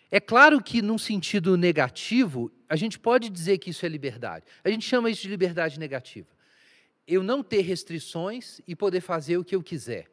É 0.10 0.22
claro 0.22 0.64
que, 0.64 0.82
num 0.82 0.98
sentido 0.98 1.58
negativo, 1.58 2.50
a 2.70 2.78
gente 2.78 2.98
pode 2.98 3.30
dizer 3.30 3.58
que 3.58 3.72
isso 3.72 3.86
é 3.86 3.90
liberdade. 3.90 4.46
A 4.64 4.70
gente 4.70 4.86
chama 4.86 5.10
isso 5.10 5.22
de 5.22 5.28
liberdade 5.28 5.78
negativa. 5.78 6.30
Eu 7.06 7.22
não 7.22 7.44
ter 7.44 7.62
restrições 7.62 8.62
e 8.66 8.74
poder 8.74 9.02
fazer 9.02 9.38
o 9.38 9.44
que 9.44 9.54
eu 9.54 9.62
quiser. 9.62 10.10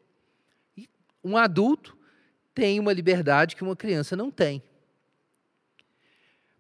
Um 1.23 1.37
adulto 1.37 1.97
tem 2.55 2.79
uma 2.79 2.93
liberdade 2.93 3.57
que 3.57 3.63
uma 3.63 3.75
criança 3.75 4.15
não 4.15 4.31
tem. 4.31 4.63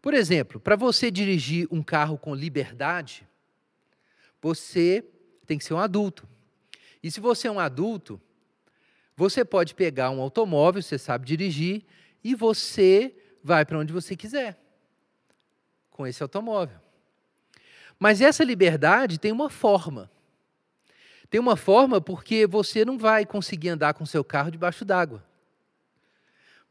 Por 0.03 0.13
exemplo, 0.13 0.61
para 0.61 0.77
você 0.77 1.11
dirigir 1.11 1.67
um 1.71 1.83
carro 1.83 2.19
com 2.19 2.35
liberdade, 2.35 3.27
você 4.43 5.05
tem 5.47 5.57
que 5.57 5.65
ser 5.65 5.73
um 5.73 5.79
adulto. 5.79 6.29
E 7.03 7.11
se 7.11 7.21
você 7.21 7.49
é 7.49 7.51
um 7.51 7.61
adulto, 7.61 8.21
você 9.17 9.45
pode 9.45 9.75
pegar 9.75 10.11
um 10.11 10.21
automóvel, 10.21 10.83
você 10.83 10.99
sabe 10.99 11.27
dirigir, 11.27 11.85
e 12.23 12.35
você 12.35 13.15
vai 13.43 13.65
para 13.65 13.79
onde 13.79 13.93
você 13.93 14.17
quiser 14.17 14.59
com 15.91 16.07
esse 16.07 16.23
automóvel. 16.23 16.79
Mas 17.99 18.21
essa 18.21 18.43
liberdade 18.43 19.19
tem 19.19 19.31
uma 19.31 19.49
forma. 19.49 20.11
Tem 21.31 21.41
uma 21.41 21.57
forma 21.57 22.01
porque 22.01 22.47
você 22.47 22.85
não 22.85 22.99
vai 22.99 23.25
conseguir 23.25 23.71
andar 23.71 23.95
com 23.95 24.05
seu 24.05 24.25
carro 24.25 24.51
debaixo 24.51 24.85
d'água. 24.85 25.25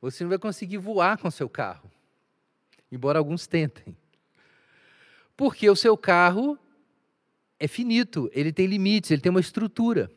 Você 0.04 0.22
não 0.22 0.30
vai 0.30 0.38
conseguir 0.38 0.80
voar 0.80 1.18
com 1.18 1.32
seu 1.32 1.48
carro. 1.48 1.90
Embora 2.92 3.20
alguns 3.20 3.48
tentem. 3.48 3.96
Porque 5.34 5.70
o 5.70 5.78
seu 5.78 5.96
carro 5.96 6.60
é 7.58 7.70
finito, 7.70 8.30
ele 8.34 8.52
tem 8.52 8.66
limites, 8.66 9.12
ele 9.12 9.22
tem 9.22 9.30
uma 9.30 9.40
estrutura. 9.40 10.12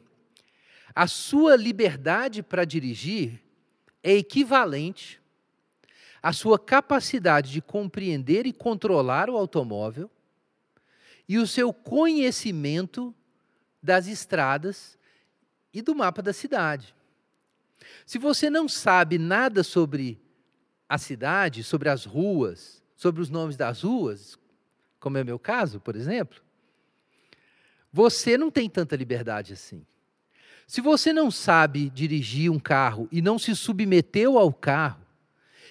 A 0.92 1.06
sua 1.06 1.54
liberdade 1.54 2.42
para 2.42 2.64
dirigir 2.64 3.40
é 4.02 4.12
equivalente 4.12 5.20
a 6.20 6.32
sua 6.32 6.58
capacidade 6.58 7.52
de 7.52 7.62
compreender 7.62 8.44
e 8.44 8.52
controlar 8.52 9.30
o 9.30 9.36
automóvel 9.36 10.10
e 11.28 11.38
o 11.38 11.46
seu 11.46 11.72
conhecimento 11.72 13.14
das 13.80 14.08
estradas 14.08 14.98
e 15.72 15.80
do 15.80 15.94
mapa 15.94 16.20
da 16.22 16.32
cidade. 16.32 16.95
Se 18.04 18.18
você 18.18 18.48
não 18.48 18.68
sabe 18.68 19.18
nada 19.18 19.62
sobre 19.62 20.20
a 20.88 20.98
cidade, 20.98 21.62
sobre 21.62 21.88
as 21.88 22.04
ruas, 22.04 22.82
sobre 22.94 23.20
os 23.20 23.30
nomes 23.30 23.56
das 23.56 23.82
ruas, 23.82 24.38
como 25.00 25.18
é 25.18 25.22
o 25.22 25.26
meu 25.26 25.38
caso, 25.38 25.80
por 25.80 25.96
exemplo, 25.96 26.40
você 27.92 28.36
não 28.36 28.50
tem 28.50 28.68
tanta 28.68 28.96
liberdade 28.96 29.52
assim. 29.52 29.84
Se 30.66 30.80
você 30.80 31.12
não 31.12 31.30
sabe 31.30 31.90
dirigir 31.90 32.50
um 32.50 32.58
carro 32.58 33.08
e 33.12 33.22
não 33.22 33.38
se 33.38 33.54
submeteu 33.54 34.38
ao 34.38 34.52
carro, 34.52 35.06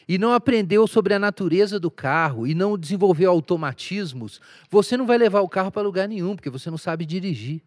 e 0.07 0.17
não 0.17 0.33
aprendeu 0.33 0.87
sobre 0.87 1.13
a 1.13 1.19
natureza 1.19 1.79
do 1.79 1.89
carro 1.89 2.45
e 2.45 2.53
não 2.53 2.77
desenvolveu 2.77 3.31
automatismos, 3.31 4.39
você 4.69 4.95
não 4.95 5.05
vai 5.05 5.17
levar 5.17 5.41
o 5.41 5.49
carro 5.49 5.71
para 5.71 5.81
lugar 5.81 6.07
nenhum, 6.07 6.35
porque 6.35 6.49
você 6.49 6.69
não 6.69 6.77
sabe 6.77 7.05
dirigir. 7.05 7.61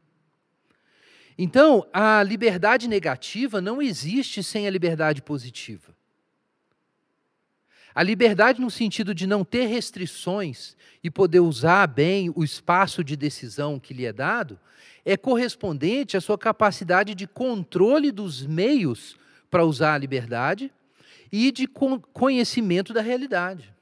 Então, 1.41 1.87
a 1.93 2.21
liberdade 2.21 2.89
negativa 2.89 3.61
não 3.61 3.81
existe 3.81 4.43
sem 4.43 4.67
a 4.67 4.71
liberdade 4.71 5.23
positiva. 5.23 5.97
A 7.95 8.03
liberdade, 8.03 8.61
no 8.61 8.71
sentido 8.71 9.15
de 9.15 9.25
não 9.25 9.45
ter 9.45 9.67
restrições 9.67 10.77
e 11.03 11.09
poder 11.09 11.41
usar 11.41 11.87
bem 11.87 12.33
o 12.35 12.43
espaço 12.43 13.05
de 13.05 13.17
decisão 13.17 13.79
que 13.79 13.95
lhe 13.95 14.05
é 14.05 14.13
dado, 14.13 14.59
é 15.05 15.17
correspondente 15.17 16.17
à 16.17 16.21
sua 16.21 16.37
capacidade 16.37 17.15
de 17.15 17.27
controle 17.27 18.11
dos 18.11 18.45
meios 18.45 19.17
para 19.49 19.65
usar 19.65 19.95
a 19.95 19.99
liberdade 19.99 20.73
e 21.31 21.53
de 21.53 21.69
conhecimento 22.13 22.93
da 22.93 23.01
realidade. 23.01 23.73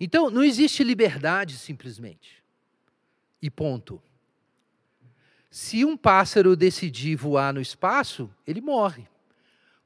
Então, 0.00 0.30
não 0.30 0.42
existe 0.42 0.82
liberdade 0.82 1.56
simplesmente. 1.56 2.42
E 3.40 3.48
ponto. 3.48 4.02
Se 5.54 5.84
um 5.84 5.96
pássaro 5.96 6.56
decidir 6.56 7.14
voar 7.14 7.54
no 7.54 7.60
espaço, 7.60 8.28
ele 8.44 8.60
morre. 8.60 9.06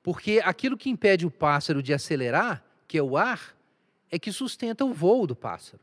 Porque 0.03 0.41
aquilo 0.43 0.79
que 0.79 0.89
impede 0.89 1.27
o 1.27 1.31
pássaro 1.31 1.83
de 1.83 1.93
acelerar, 1.93 2.65
que 2.87 2.97
é 2.97 3.03
o 3.03 3.19
ar, 3.19 3.55
é 4.11 4.19
que 4.19 4.33
sustenta 4.33 4.83
o 4.83 4.95
voo 4.95 5.27
do 5.27 5.37
pássaro. 5.37 5.83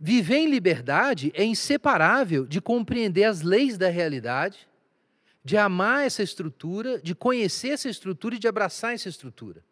Viver 0.00 0.38
em 0.38 0.48
liberdade 0.48 1.30
é 1.34 1.44
inseparável 1.44 2.46
de 2.46 2.62
compreender 2.62 3.24
as 3.24 3.42
leis 3.42 3.76
da 3.76 3.90
realidade 3.90 4.66
de 5.44 5.58
amar 5.58 6.06
essa 6.06 6.22
estrutura, 6.22 6.98
de 6.98 7.14
conhecer 7.14 7.72
essa 7.72 7.90
estrutura 7.90 8.36
e 8.36 8.38
de 8.38 8.48
abraçar 8.48 8.94
essa 8.94 9.10
estrutura. 9.10 9.62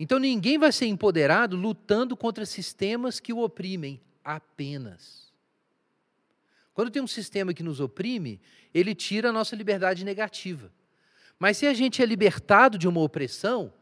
Então 0.00 0.18
ninguém 0.18 0.58
vai 0.58 0.72
ser 0.72 0.86
empoderado 0.86 1.54
lutando 1.54 2.16
contra 2.16 2.44
sistemas 2.44 3.20
que 3.20 3.32
o 3.32 3.38
oprimem 3.38 4.00
apenas. 4.24 5.21
Quando 6.74 6.90
tem 6.90 7.02
um 7.02 7.06
sistema 7.06 7.52
que 7.52 7.62
nos 7.62 7.80
oprime, 7.80 8.40
ele 8.72 8.94
tira 8.94 9.28
a 9.28 9.32
nossa 9.32 9.54
liberdade 9.54 10.04
negativa. 10.04 10.72
Mas 11.38 11.56
se 11.56 11.66
a 11.66 11.74
gente 11.74 12.02
é 12.02 12.06
libertado 12.06 12.78
de 12.78 12.88
uma 12.88 13.00
opressão, 13.00 13.72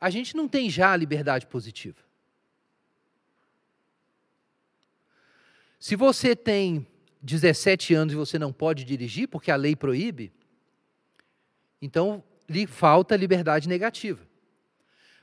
a 0.00 0.08
gente 0.10 0.36
não 0.36 0.48
tem 0.48 0.70
já 0.70 0.92
a 0.92 0.96
liberdade 0.96 1.46
positiva. 1.46 1.98
Se 5.78 5.96
você 5.96 6.34
tem 6.34 6.86
17 7.20 7.94
anos 7.94 8.14
e 8.14 8.16
você 8.16 8.38
não 8.38 8.52
pode 8.52 8.84
dirigir 8.84 9.28
porque 9.28 9.50
a 9.50 9.56
lei 9.56 9.76
proíbe, 9.76 10.32
então 11.80 12.24
lhe 12.48 12.66
falta 12.66 13.16
liberdade 13.16 13.68
negativa. 13.68 14.26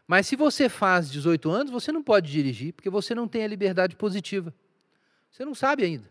Mas 0.06 0.28
se 0.28 0.36
você 0.36 0.68
faz 0.68 1.10
18 1.10 1.50
anos, 1.50 1.72
você 1.72 1.92
não 1.92 2.04
pode 2.04 2.32
dirigir 2.32 2.74
porque 2.74 2.90
você 2.90 3.16
não 3.16 3.28
tem 3.28 3.44
a 3.44 3.48
liberdade 3.48 3.96
positiva. 3.96 4.54
Você 5.32 5.46
não 5.46 5.56
sabe 5.56 5.84
ainda. 5.84 6.10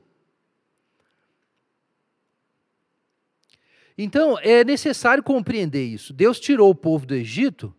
Então, 4.03 4.39
é 4.39 4.65
necessário 4.65 5.23
compreender 5.23 5.85
isso. 5.85 6.15
Deus 6.15 6.41
tirou 6.41 6.71
o 6.71 6.75
povo 6.75 7.05
do 7.05 7.15
Egito 7.15 7.75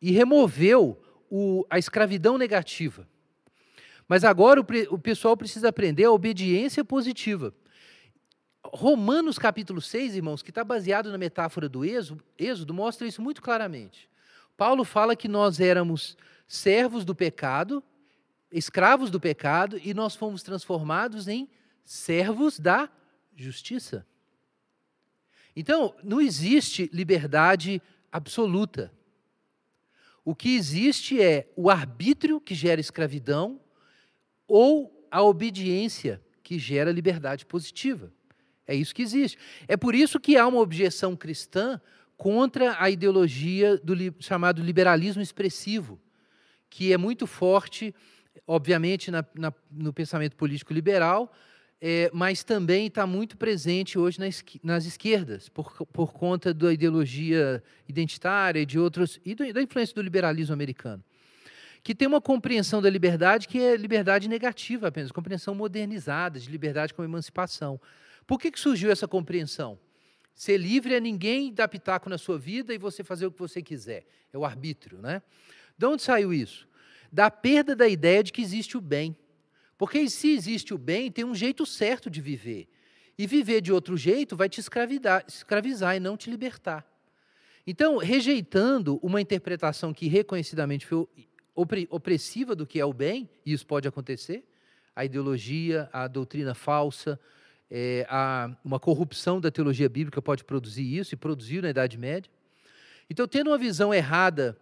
e 0.00 0.10
removeu 0.10 1.00
o, 1.30 1.64
a 1.70 1.78
escravidão 1.78 2.36
negativa. 2.36 3.08
Mas 4.08 4.24
agora 4.24 4.60
o, 4.60 4.66
o 4.90 4.98
pessoal 4.98 5.36
precisa 5.36 5.68
aprender 5.68 6.02
a 6.02 6.10
obediência 6.10 6.84
positiva. 6.84 7.54
Romanos 8.66 9.38
capítulo 9.38 9.80
6, 9.80 10.16
irmãos, 10.16 10.42
que 10.42 10.50
está 10.50 10.64
baseado 10.64 11.12
na 11.12 11.18
metáfora 11.18 11.68
do 11.68 11.84
êxodo, 11.84 12.24
êxodo, 12.36 12.74
mostra 12.74 13.06
isso 13.06 13.22
muito 13.22 13.40
claramente. 13.40 14.10
Paulo 14.56 14.84
fala 14.84 15.14
que 15.14 15.28
nós 15.28 15.60
éramos 15.60 16.16
servos 16.48 17.04
do 17.04 17.14
pecado, 17.14 17.84
escravos 18.50 19.12
do 19.12 19.20
pecado, 19.20 19.80
e 19.84 19.94
nós 19.94 20.16
fomos 20.16 20.42
transformados 20.42 21.28
em 21.28 21.48
servos 21.84 22.58
da 22.58 22.90
justiça. 23.36 24.04
Então, 25.54 25.94
não 26.02 26.20
existe 26.20 26.88
liberdade 26.92 27.80
absoluta. 28.10 28.92
O 30.24 30.34
que 30.34 30.54
existe 30.54 31.20
é 31.20 31.50
o 31.56 31.68
arbítrio 31.68 32.40
que 32.40 32.54
gera 32.54 32.80
escravidão 32.80 33.60
ou 34.46 35.06
a 35.10 35.22
obediência 35.22 36.22
que 36.42 36.58
gera 36.58 36.92
liberdade 36.92 37.44
positiva. 37.44 38.12
É 38.66 38.74
isso 38.74 38.94
que 38.94 39.02
existe. 39.02 39.38
É 39.66 39.76
por 39.76 39.94
isso 39.94 40.20
que 40.20 40.36
há 40.36 40.46
uma 40.46 40.60
objeção 40.60 41.16
cristã 41.16 41.80
contra 42.16 42.80
a 42.80 42.88
ideologia 42.88 43.76
do 43.78 43.94
chamado 44.20 44.62
liberalismo 44.62 45.20
expressivo, 45.20 46.00
que 46.70 46.92
é 46.92 46.96
muito 46.96 47.26
forte, 47.26 47.94
obviamente, 48.46 49.10
na, 49.10 49.24
na, 49.34 49.52
no 49.70 49.92
pensamento 49.92 50.36
político 50.36 50.72
liberal, 50.72 51.32
é, 51.84 52.08
mas 52.14 52.44
também 52.44 52.86
está 52.86 53.04
muito 53.04 53.36
presente 53.36 53.98
hoje 53.98 54.20
nas, 54.20 54.44
nas 54.62 54.86
esquerdas, 54.86 55.48
por, 55.48 55.84
por 55.86 56.12
conta 56.12 56.54
da 56.54 56.72
ideologia 56.72 57.60
identitária 57.88 58.60
e 58.60 58.66
de 58.66 58.78
outros 58.78 59.18
e 59.24 59.34
do, 59.34 59.52
da 59.52 59.60
influência 59.60 59.92
do 59.92 60.00
liberalismo 60.00 60.54
americano 60.54 61.02
que 61.82 61.94
tem 61.94 62.06
uma 62.06 62.20
compreensão 62.20 62.80
da 62.80 62.88
liberdade 62.88 63.48
que 63.48 63.60
é 63.60 63.76
liberdade 63.76 64.28
negativa 64.28 64.88
apenas, 64.88 65.10
compreensão 65.10 65.54
modernizada 65.54 66.38
de 66.38 66.48
liberdade 66.48 66.94
como 66.94 67.06
emancipação. 67.06 67.80
Por 68.24 68.38
que, 68.38 68.52
que 68.52 68.60
surgiu 68.60 68.92
essa 68.92 69.08
compreensão? 69.08 69.76
Ser 70.32 70.58
livre 70.58 70.94
é 70.94 71.00
ninguém 71.00 71.52
dar 71.52 71.66
pitaco 71.66 72.08
na 72.08 72.16
sua 72.16 72.38
vida 72.38 72.72
e 72.72 72.78
você 72.78 73.02
fazer 73.02 73.26
o 73.26 73.32
que 73.32 73.38
você 73.38 73.60
quiser. 73.60 74.06
É 74.32 74.38
o 74.38 74.44
arbítrio, 74.44 74.98
né? 75.02 75.20
De 75.76 75.84
onde 75.84 76.02
saiu 76.02 76.32
isso? 76.32 76.68
Da 77.10 77.30
perda 77.30 77.74
da 77.74 77.88
ideia 77.88 78.22
de 78.22 78.32
que 78.32 78.40
existe 78.40 78.76
o 78.76 78.80
bem. 78.80 79.16
Porque 79.82 80.08
se 80.08 80.32
existe 80.32 80.72
o 80.72 80.78
bem, 80.78 81.10
tem 81.10 81.24
um 81.24 81.34
jeito 81.34 81.66
certo 81.66 82.08
de 82.08 82.20
viver. 82.20 82.68
E 83.18 83.26
viver 83.26 83.60
de 83.60 83.72
outro 83.72 83.96
jeito 83.96 84.36
vai 84.36 84.48
te 84.48 84.60
escravizar 84.60 85.96
e 85.96 85.98
não 85.98 86.16
te 86.16 86.30
libertar. 86.30 86.86
Então, 87.66 87.96
rejeitando 87.96 89.00
uma 89.02 89.20
interpretação 89.20 89.92
que 89.92 90.06
reconhecidamente 90.06 90.86
foi 90.86 91.08
opressiva 91.90 92.54
do 92.54 92.64
que 92.64 92.78
é 92.78 92.84
o 92.84 92.92
bem, 92.92 93.28
e 93.44 93.52
isso 93.52 93.66
pode 93.66 93.88
acontecer, 93.88 94.44
a 94.94 95.04
ideologia, 95.04 95.90
a 95.92 96.06
doutrina 96.06 96.54
falsa, 96.54 97.18
É, 97.68 98.06
a, 98.08 98.54
uma 98.62 98.78
corrupção 98.78 99.40
da 99.40 99.50
teologia 99.50 99.88
bíblica 99.88 100.22
pode 100.22 100.44
produzir 100.44 100.84
isso, 100.84 101.14
e 101.14 101.16
produziu 101.16 101.60
na 101.60 101.70
Idade 101.70 101.98
Média. 101.98 102.30
Então, 103.10 103.26
tendo 103.26 103.50
uma 103.50 103.58
visão 103.58 103.92
errada 103.92 104.56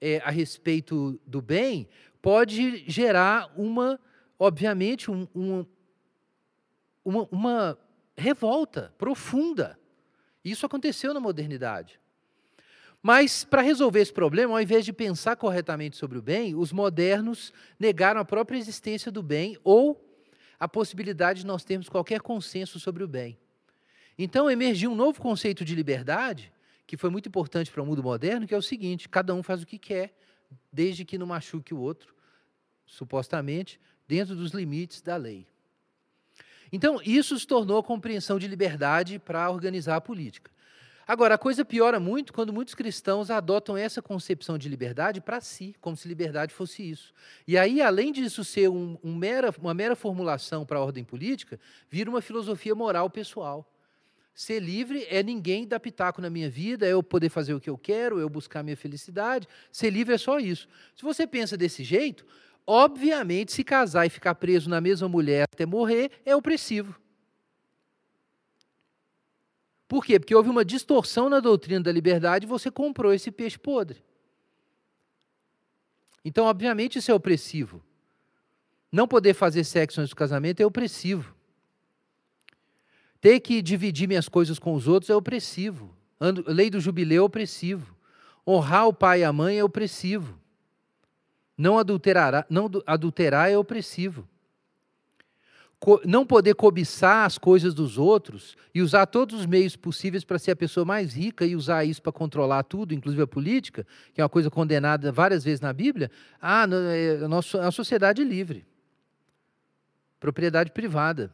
é, 0.00 0.18
a 0.18 0.30
respeito 0.30 1.18
do 1.26 1.40
bem, 1.40 1.88
pode 2.20 2.84
gerar 2.86 3.50
uma, 3.56 3.98
obviamente, 4.38 5.10
um, 5.10 5.26
um, 5.34 5.66
uma, 7.04 7.28
uma 7.30 7.78
revolta 8.16 8.94
profunda. 8.98 9.78
Isso 10.44 10.66
aconteceu 10.66 11.12
na 11.12 11.20
modernidade. 11.20 12.00
Mas, 13.02 13.44
para 13.44 13.62
resolver 13.62 14.00
esse 14.00 14.12
problema, 14.12 14.54
ao 14.54 14.60
invés 14.60 14.84
de 14.84 14.92
pensar 14.92 15.36
corretamente 15.36 15.96
sobre 15.96 16.18
o 16.18 16.22
bem, 16.22 16.54
os 16.54 16.72
modernos 16.72 17.52
negaram 17.78 18.20
a 18.20 18.24
própria 18.24 18.58
existência 18.58 19.12
do 19.12 19.22
bem 19.22 19.56
ou 19.62 20.02
a 20.58 20.66
possibilidade 20.66 21.40
de 21.40 21.46
nós 21.46 21.64
termos 21.64 21.88
qualquer 21.88 22.20
consenso 22.20 22.80
sobre 22.80 23.04
o 23.04 23.08
bem. 23.08 23.38
Então, 24.18 24.50
emergiu 24.50 24.90
um 24.90 24.94
novo 24.94 25.20
conceito 25.20 25.64
de 25.64 25.74
liberdade, 25.74 26.52
que 26.86 26.96
foi 26.96 27.10
muito 27.10 27.28
importante 27.28 27.70
para 27.70 27.82
o 27.82 27.86
mundo 27.86 28.02
moderno, 28.02 28.46
que 28.46 28.54
é 28.54 28.58
o 28.58 28.62
seguinte: 28.62 29.08
cada 29.08 29.34
um 29.34 29.42
faz 29.42 29.62
o 29.62 29.66
que 29.66 29.78
quer, 29.78 30.16
desde 30.72 31.04
que 31.04 31.18
não 31.18 31.26
machuque 31.26 31.74
o 31.74 31.78
outro, 31.78 32.14
supostamente, 32.86 33.78
dentro 34.06 34.34
dos 34.34 34.52
limites 34.52 35.00
da 35.00 35.16
lei. 35.16 35.46
Então, 36.72 37.00
isso 37.04 37.38
se 37.38 37.46
tornou 37.46 37.78
a 37.78 37.82
compreensão 37.82 38.38
de 38.38 38.48
liberdade 38.48 39.18
para 39.18 39.50
organizar 39.50 39.96
a 39.96 40.00
política. 40.00 40.50
Agora, 41.08 41.36
a 41.36 41.38
coisa 41.38 41.64
piora 41.64 42.00
muito 42.00 42.32
quando 42.32 42.52
muitos 42.52 42.74
cristãos 42.74 43.30
adotam 43.30 43.76
essa 43.76 44.02
concepção 44.02 44.58
de 44.58 44.68
liberdade 44.68 45.20
para 45.20 45.40
si, 45.40 45.76
como 45.80 45.96
se 45.96 46.08
liberdade 46.08 46.52
fosse 46.52 46.82
isso. 46.82 47.14
E 47.46 47.56
aí, 47.56 47.80
além 47.80 48.10
disso 48.10 48.42
ser 48.42 48.68
um, 48.68 48.98
um 49.04 49.14
mera, 49.14 49.54
uma 49.60 49.72
mera 49.72 49.94
formulação 49.94 50.66
para 50.66 50.78
a 50.78 50.82
ordem 50.82 51.04
política, 51.04 51.60
vira 51.88 52.10
uma 52.10 52.20
filosofia 52.20 52.74
moral 52.74 53.08
pessoal. 53.08 53.72
Ser 54.34 54.58
livre 54.58 55.06
é 55.08 55.22
ninguém 55.22 55.66
dar 55.66 55.78
pitaco 55.78 56.20
na 56.20 56.28
minha 56.28 56.50
vida, 56.50 56.84
é 56.84 56.92
eu 56.92 57.02
poder 57.02 57.28
fazer 57.28 57.54
o 57.54 57.60
que 57.60 57.70
eu 57.70 57.78
quero, 57.78 58.18
eu 58.18 58.28
buscar 58.28 58.64
minha 58.64 58.76
felicidade. 58.76 59.48
Ser 59.70 59.90
livre 59.90 60.14
é 60.14 60.18
só 60.18 60.40
isso. 60.40 60.68
Se 60.96 61.04
você 61.04 61.24
pensa 61.24 61.56
desse 61.56 61.84
jeito, 61.84 62.26
obviamente, 62.66 63.52
se 63.52 63.62
casar 63.62 64.06
e 64.06 64.10
ficar 64.10 64.34
preso 64.34 64.68
na 64.68 64.80
mesma 64.80 65.08
mulher 65.08 65.44
até 65.44 65.64
morrer 65.64 66.10
é 66.24 66.34
opressivo. 66.34 66.98
Por 69.88 70.04
quê? 70.04 70.18
Porque 70.18 70.34
houve 70.34 70.50
uma 70.50 70.64
distorção 70.64 71.28
na 71.28 71.38
doutrina 71.38 71.80
da 71.80 71.92
liberdade 71.92 72.44
e 72.44 72.48
você 72.48 72.70
comprou 72.70 73.12
esse 73.12 73.30
peixe 73.30 73.58
podre. 73.58 74.02
Então, 76.24 76.46
obviamente, 76.46 76.98
isso 76.98 77.10
é 77.10 77.14
opressivo. 77.14 77.80
Não 78.90 79.06
poder 79.06 79.32
fazer 79.32 79.62
sexo 79.62 80.00
antes 80.00 80.10
do 80.10 80.16
casamento 80.16 80.60
é 80.60 80.66
opressivo. 80.66 81.34
Ter 83.20 83.38
que 83.40 83.62
dividir 83.62 84.08
minhas 84.08 84.28
coisas 84.28 84.58
com 84.58 84.74
os 84.74 84.88
outros 84.88 85.08
é 85.08 85.14
opressivo. 85.14 85.94
Lei 86.46 86.68
do 86.68 86.80
jubileu 86.80 87.22
é 87.22 87.26
opressivo. 87.26 87.94
Honrar 88.46 88.88
o 88.88 88.92
pai 88.92 89.20
e 89.20 89.24
a 89.24 89.32
mãe 89.32 89.58
é 89.58 89.64
opressivo. 89.64 90.40
Não 91.56 91.78
adulterar, 91.78 92.46
não 92.50 92.70
adulterar 92.86 93.50
é 93.50 93.56
opressivo 93.56 94.28
não 96.04 96.26
poder 96.26 96.54
cobiçar 96.54 97.26
as 97.26 97.36
coisas 97.36 97.74
dos 97.74 97.98
outros 97.98 98.56
e 98.74 98.80
usar 98.80 99.06
todos 99.06 99.40
os 99.40 99.46
meios 99.46 99.76
possíveis 99.76 100.24
para 100.24 100.38
ser 100.38 100.52
a 100.52 100.56
pessoa 100.56 100.84
mais 100.84 101.14
rica 101.14 101.44
e 101.44 101.54
usar 101.54 101.84
isso 101.84 102.02
para 102.02 102.12
controlar 102.12 102.62
tudo, 102.62 102.94
inclusive 102.94 103.22
a 103.22 103.26
política, 103.26 103.86
que 104.14 104.20
é 104.20 104.24
uma 104.24 104.28
coisa 104.28 104.50
condenada 104.50 105.12
várias 105.12 105.44
vezes 105.44 105.60
na 105.60 105.72
Bíblia, 105.72 106.10
ah, 106.40 106.66
é, 106.92 107.24
a 107.24 107.28
nossa 107.28 107.66
a 107.66 107.70
sociedade 107.70 108.24
livre. 108.24 108.66
Propriedade 110.18 110.72
privada. 110.72 111.32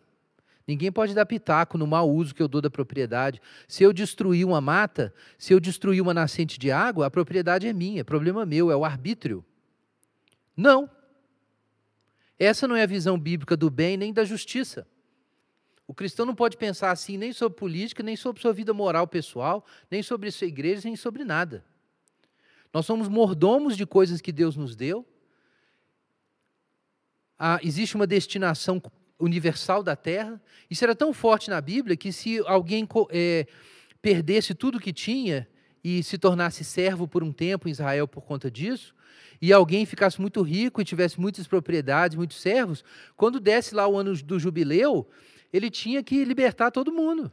Ninguém 0.67 0.93
pode 0.93 1.15
dar 1.15 1.27
pitaco 1.27 1.79
no 1.79 1.87
mau 1.87 2.11
uso 2.11 2.35
que 2.35 2.43
eu 2.43 2.49
dou 2.49 2.61
da 2.61 2.71
propriedade. 2.71 3.41
Se 3.67 3.83
eu 3.83 3.93
destruir 3.93 4.45
uma 4.45 4.61
mata, 4.61 5.13
se 5.39 5.53
eu 5.53 5.61
destruir 5.61 6.01
uma 6.01 6.15
nascente 6.15 6.59
de 6.59 6.71
água, 6.71 7.07
a 7.07 7.11
propriedade 7.11 7.67
é 7.67 7.73
minha, 7.73 8.01
é 8.01 8.05
problema 8.05 8.45
meu, 8.45 8.71
é 8.71 8.77
o 8.77 8.85
arbítrio. 8.85 9.45
Não. 10.57 10.91
Essa 12.39 12.67
não 12.67 12.77
é 12.77 12.83
a 12.83 12.87
visão 12.87 13.19
bíblica 13.19 13.57
do 13.57 13.71
bem 13.71 13.97
nem 13.97 14.13
da 14.13 14.25
justiça. 14.25 14.87
O 15.87 15.95
cristão 15.95 16.25
não 16.25 16.35
pode 16.35 16.57
pensar 16.57 16.91
assim 16.91 17.17
nem 17.17 17.33
sobre 17.33 17.59
política, 17.59 18.03
nem 18.03 18.17
sobre 18.17 18.41
sua 18.41 18.53
vida 18.53 18.73
moral 18.73 19.07
pessoal, 19.07 19.65
nem 19.91 20.03
sobre 20.03 20.31
sua 20.31 20.47
igreja, 20.47 20.83
nem 20.85 20.97
sobre 20.97 21.25
nada. 21.25 21.65
Nós 22.73 22.87
somos 22.87 23.09
mordomos 23.09 23.77
de 23.77 23.85
coisas 23.85 24.21
que 24.21 24.33
Deus 24.33 24.57
nos 24.57 24.75
deu. 24.75 25.07
Ah, 27.39 27.59
existe 27.63 27.95
uma 27.95 28.07
destinação 28.07 28.81
universal 29.19 29.83
da 29.83 29.95
terra. 29.95 30.41
Isso 30.71 30.83
era 30.83 30.95
tão 30.95 31.13
forte 31.13 31.51
na 31.51 31.61
Bíblia 31.61 31.97
que 31.97 32.13
se 32.13 32.39
alguém 32.47 32.89
é, 33.11 33.47
perdesse 34.01 34.55
tudo 34.55 34.81
que 34.81 34.93
tinha 34.93 35.49
e 35.85 36.03
se 36.03 36.17
tornasse 36.17 36.65
servo 36.65 37.09
por 37.09 37.23
um 37.23 37.33
tempo 37.33 37.69
em 37.69 37.71
Israel 37.71 38.07
por 38.07 38.23
conta 38.23 38.51
disso, 38.51 38.95
e 39.41 39.53
alguém 39.53 39.85
ficasse 39.85 40.21
muito 40.21 40.41
rico 40.43 40.81
e 40.81 40.85
tivesse 40.85 41.21
muitas 41.21 41.47
propriedades, 41.47 42.17
muitos 42.17 42.41
servos, 42.41 42.85
quando 43.17 43.41
desse 43.41 43.75
lá 43.75 43.89
o 43.89 43.97
ano 43.97 44.15
do 44.23 44.39
jubileu, 44.39 45.09
ele 45.53 45.69
tinha 45.69 46.03
que 46.03 46.25
libertar 46.25 46.71
todo 46.71 46.93
mundo. 46.93 47.31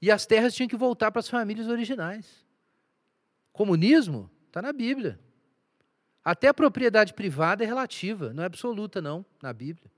E 0.00 0.10
as 0.10 0.26
terras 0.26 0.54
tinham 0.54 0.68
que 0.68 0.76
voltar 0.76 1.10
para 1.10 1.20
as 1.20 1.28
famílias 1.28 1.68
originais. 1.68 2.44
Comunismo 3.52 4.30
está 4.46 4.62
na 4.62 4.72
Bíblia. 4.72 5.18
Até 6.24 6.48
a 6.48 6.54
propriedade 6.54 7.14
privada 7.14 7.64
é 7.64 7.66
relativa, 7.66 8.32
não 8.32 8.44
é 8.44 8.46
absoluta, 8.46 9.02
não, 9.02 9.26
na 9.42 9.52
Bíblia. 9.52 9.90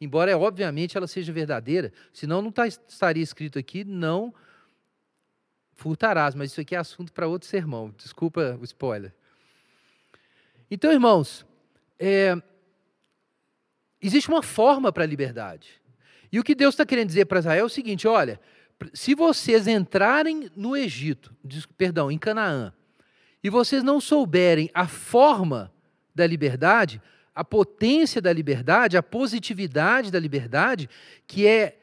Embora, 0.00 0.36
obviamente, 0.36 0.96
ela 0.96 1.06
seja 1.06 1.32
verdadeira, 1.32 1.92
senão 2.12 2.42
não 2.42 2.52
tá, 2.52 2.66
estaria 2.66 3.22
escrito 3.22 3.58
aqui, 3.58 3.84
não 3.84 4.34
furtarás, 5.78 6.34
mas 6.34 6.50
isso 6.50 6.60
aqui 6.60 6.74
é 6.74 6.78
assunto 6.78 7.12
para 7.12 7.28
outro 7.28 7.48
sermão. 7.48 7.94
Desculpa 7.96 8.58
o 8.60 8.64
spoiler. 8.64 9.14
Então, 10.68 10.92
irmãos, 10.92 11.46
é, 11.98 12.36
existe 14.02 14.28
uma 14.28 14.42
forma 14.42 14.92
para 14.92 15.04
a 15.04 15.06
liberdade. 15.06 15.80
E 16.32 16.40
o 16.40 16.44
que 16.44 16.54
Deus 16.54 16.74
está 16.74 16.84
querendo 16.84 17.06
dizer 17.06 17.26
para 17.26 17.38
Israel 17.38 17.62
é 17.62 17.64
o 17.64 17.68
seguinte: 17.68 18.08
olha, 18.08 18.40
se 18.92 19.14
vocês 19.14 19.68
entrarem 19.68 20.50
no 20.56 20.76
Egito, 20.76 21.32
perdão, 21.76 22.10
em 22.10 22.18
Canaã, 22.18 22.72
e 23.42 23.48
vocês 23.48 23.84
não 23.84 24.00
souberem 24.00 24.68
a 24.74 24.88
forma 24.88 25.72
da 26.12 26.26
liberdade, 26.26 27.00
a 27.32 27.44
potência 27.44 28.20
da 28.20 28.32
liberdade, 28.32 28.96
a 28.96 29.02
positividade 29.02 30.10
da 30.10 30.18
liberdade, 30.18 30.90
que 31.24 31.46
é, 31.46 31.78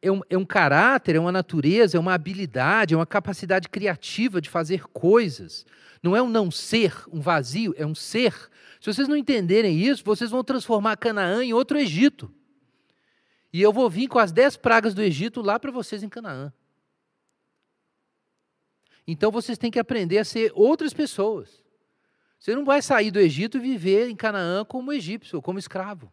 é, 0.00 0.10
um, 0.10 0.20
é 0.28 0.36
um 0.36 0.44
caráter, 0.44 1.16
é 1.16 1.20
uma 1.20 1.32
natureza, 1.32 1.96
é 1.96 2.00
uma 2.00 2.14
habilidade, 2.14 2.94
é 2.94 2.96
uma 2.96 3.06
capacidade 3.06 3.68
criativa 3.68 4.40
de 4.40 4.48
fazer 4.48 4.84
coisas, 4.88 5.66
não 6.02 6.16
é 6.16 6.22
um 6.22 6.28
não 6.28 6.50
ser, 6.50 6.94
um 7.12 7.20
vazio, 7.20 7.74
é 7.76 7.84
um 7.84 7.94
ser. 7.94 8.32
Se 8.80 8.92
vocês 8.92 9.08
não 9.08 9.16
entenderem 9.16 9.78
isso, 9.78 10.04
vocês 10.04 10.30
vão 10.30 10.44
transformar 10.44 10.96
Canaã 10.96 11.44
em 11.44 11.52
outro 11.52 11.78
Egito. 11.78 12.32
E 13.52 13.62
eu 13.62 13.72
vou 13.72 13.88
vir 13.88 14.08
com 14.08 14.18
as 14.18 14.30
dez 14.30 14.56
pragas 14.56 14.94
do 14.94 15.02
Egito 15.02 15.40
lá 15.40 15.58
para 15.58 15.72
vocês 15.72 16.02
em 16.02 16.08
Canaã. 16.08 16.52
Então 19.06 19.30
vocês 19.30 19.56
têm 19.56 19.70
que 19.70 19.78
aprender 19.78 20.18
a 20.18 20.24
ser 20.24 20.52
outras 20.54 20.92
pessoas. 20.92 21.64
Você 22.38 22.54
não 22.54 22.64
vai 22.64 22.82
sair 22.82 23.10
do 23.10 23.18
Egito 23.18 23.56
e 23.56 23.60
viver 23.60 24.08
em 24.08 24.14
Canaã 24.14 24.64
como 24.64 24.92
egípcio, 24.92 25.42
como 25.42 25.58
escravo. 25.58 26.12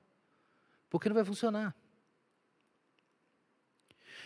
Porque 0.90 1.10
não 1.10 1.14
vai 1.14 1.26
funcionar. 1.26 1.76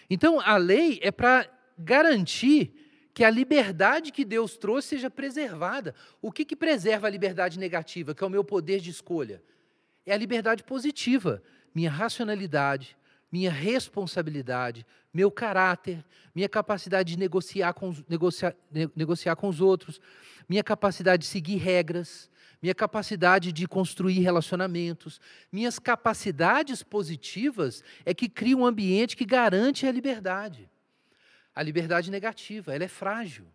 Então 0.09 0.39
a 0.39 0.57
lei 0.57 0.99
é 1.01 1.11
para 1.11 1.49
garantir 1.77 2.73
que 3.13 3.23
a 3.23 3.29
liberdade 3.29 4.11
que 4.11 4.23
Deus 4.23 4.57
trouxe 4.57 4.89
seja 4.89 5.09
preservada. 5.09 5.93
O 6.21 6.31
que, 6.31 6.45
que 6.45 6.55
preserva 6.55 7.07
a 7.07 7.09
liberdade 7.09 7.59
negativa, 7.59 8.15
que 8.15 8.23
é 8.23 8.27
o 8.27 8.29
meu 8.29 8.43
poder 8.43 8.79
de 8.79 8.89
escolha? 8.89 9.43
É 10.05 10.13
a 10.13 10.17
liberdade 10.17 10.63
positiva, 10.63 11.43
minha 11.73 11.91
racionalidade, 11.91 12.97
minha 13.31 13.51
responsabilidade, 13.51 14.85
meu 15.13 15.29
caráter, 15.29 16.03
minha 16.33 16.49
capacidade 16.49 17.13
de 17.13 17.19
negociar 17.19 17.73
com, 17.73 17.93
negociar, 18.07 18.55
negociar 18.95 19.35
com 19.35 19.47
os 19.47 19.61
outros, 19.61 19.99
minha 20.47 20.63
capacidade 20.63 21.23
de 21.23 21.27
seguir 21.27 21.57
regras, 21.57 22.29
minha 22.61 22.75
capacidade 22.75 23.51
de 23.51 23.67
construir 23.67 24.19
relacionamentos, 24.19 25.19
minhas 25.51 25.79
capacidades 25.79 26.83
positivas 26.83 27.83
é 28.05 28.13
que 28.13 28.27
criam 28.27 28.61
um 28.61 28.65
ambiente 28.65 29.15
que 29.15 29.25
garante 29.25 29.85
a 29.85 29.91
liberdade 29.91 30.69
a 31.59 31.63
liberdade 31.63 32.09
negativa, 32.09 32.73
ela 32.73 32.85
é 32.85 32.87
frágil. 32.87 33.45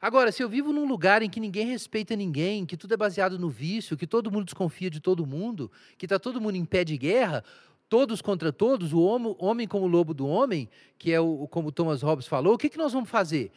Agora, 0.00 0.32
se 0.32 0.42
eu 0.42 0.48
vivo 0.48 0.72
num 0.72 0.84
lugar 0.84 1.22
em 1.22 1.30
que 1.30 1.38
ninguém 1.38 1.64
respeita 1.66 2.16
ninguém, 2.16 2.66
que 2.66 2.76
tudo 2.76 2.94
é 2.94 2.96
baseado 2.96 3.38
no 3.38 3.48
vício, 3.48 3.96
que 3.96 4.06
todo 4.06 4.32
mundo 4.32 4.46
desconfia 4.46 4.90
de 4.90 4.98
todo 4.98 5.24
mundo, 5.24 5.70
que 5.96 6.06
está 6.06 6.18
todo 6.18 6.40
mundo 6.40 6.56
em 6.56 6.64
pé 6.64 6.82
de 6.82 6.98
guerra, 6.98 7.44
todos 7.88 8.20
contra 8.20 8.52
todos, 8.52 8.92
o 8.92 9.00
homem, 9.00 9.68
como 9.68 9.86
lobo 9.86 10.12
do 10.12 10.26
homem, 10.26 10.68
que 10.98 11.12
é 11.12 11.20
o, 11.20 11.46
como 11.46 11.70
Thomas 11.70 12.02
Hobbes 12.02 12.26
falou, 12.26 12.54
o 12.54 12.58
que, 12.58 12.68
que 12.68 12.76
nós 12.76 12.92
vamos 12.92 13.08
fazer? 13.08 13.52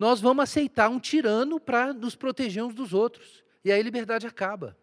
Nós 0.00 0.20
vamos 0.20 0.42
aceitar 0.42 0.88
um 0.88 0.98
tirano 0.98 1.60
para 1.60 1.92
nos 1.92 2.16
proteger 2.16 2.64
uns 2.64 2.74
dos 2.74 2.92
outros. 2.92 3.44
E 3.64 3.72
aí 3.72 3.80
a 3.80 3.82
liberdade 3.82 4.26
acaba. 4.26 4.76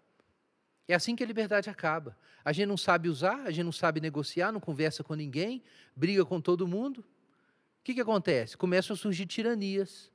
É 0.87 0.93
assim 0.93 1.15
que 1.15 1.23
a 1.23 1.27
liberdade 1.27 1.69
acaba. 1.69 2.17
A 2.43 2.51
gente 2.51 2.67
não 2.67 2.77
sabe 2.77 3.09
usar, 3.09 3.41
a 3.41 3.51
gente 3.51 3.63
não 3.63 3.71
sabe 3.71 3.99
negociar, 3.99 4.51
não 4.51 4.59
conversa 4.59 5.03
com 5.03 5.15
ninguém, 5.15 5.63
briga 5.95 6.23
com 6.23 6.39
todo 6.39 6.67
mundo. 6.67 6.99
O 6.99 7.83
que, 7.83 7.93
que 7.93 8.01
acontece? 8.01 8.55
Começam 8.55 8.93
a 8.93 8.97
surgir 8.97 9.25
tiranias, 9.25 10.11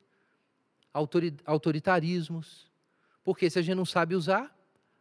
autoritarismos. 1.44 2.70
Porque 3.24 3.50
se 3.50 3.58
a 3.58 3.62
gente 3.62 3.74
não 3.74 3.84
sabe 3.84 4.14
usar, 4.14 4.56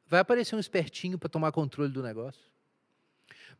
vai 0.07 0.20
aparecer 0.20 0.55
um 0.55 0.60
espertinho 0.60 1.18
para 1.18 1.30
tomar 1.30 1.51
controle 1.51 1.91
do 1.91 2.01
negócio. 2.01 2.49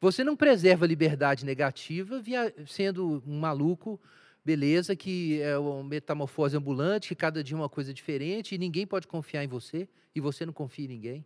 Você 0.02 0.24
não 0.24 0.36
preserva 0.36 0.86
a 0.86 0.88
liberdade 0.88 1.46
negativa 1.46 2.20
via, 2.20 2.54
sendo 2.66 3.22
um 3.26 3.40
maluco, 3.40 4.00
beleza, 4.44 4.96
que 4.96 5.42
é 5.42 5.58
uma 5.58 5.84
metamorfose 5.84 6.56
ambulante, 6.56 7.10
que 7.10 7.16
cada 7.16 7.44
dia 7.44 7.56
é 7.56 7.60
uma 7.60 7.70
coisa 7.70 7.94
diferente, 7.94 8.56
e 8.56 8.58
ninguém 8.58 8.88
pode 8.88 9.08
confiar 9.08 9.44
em 9.44 9.48
você, 9.48 9.88
e 10.16 10.20
você 10.20 10.46
não 10.46 10.54
confia 10.54 10.86
em 10.86 10.90
ninguém. 10.90 11.26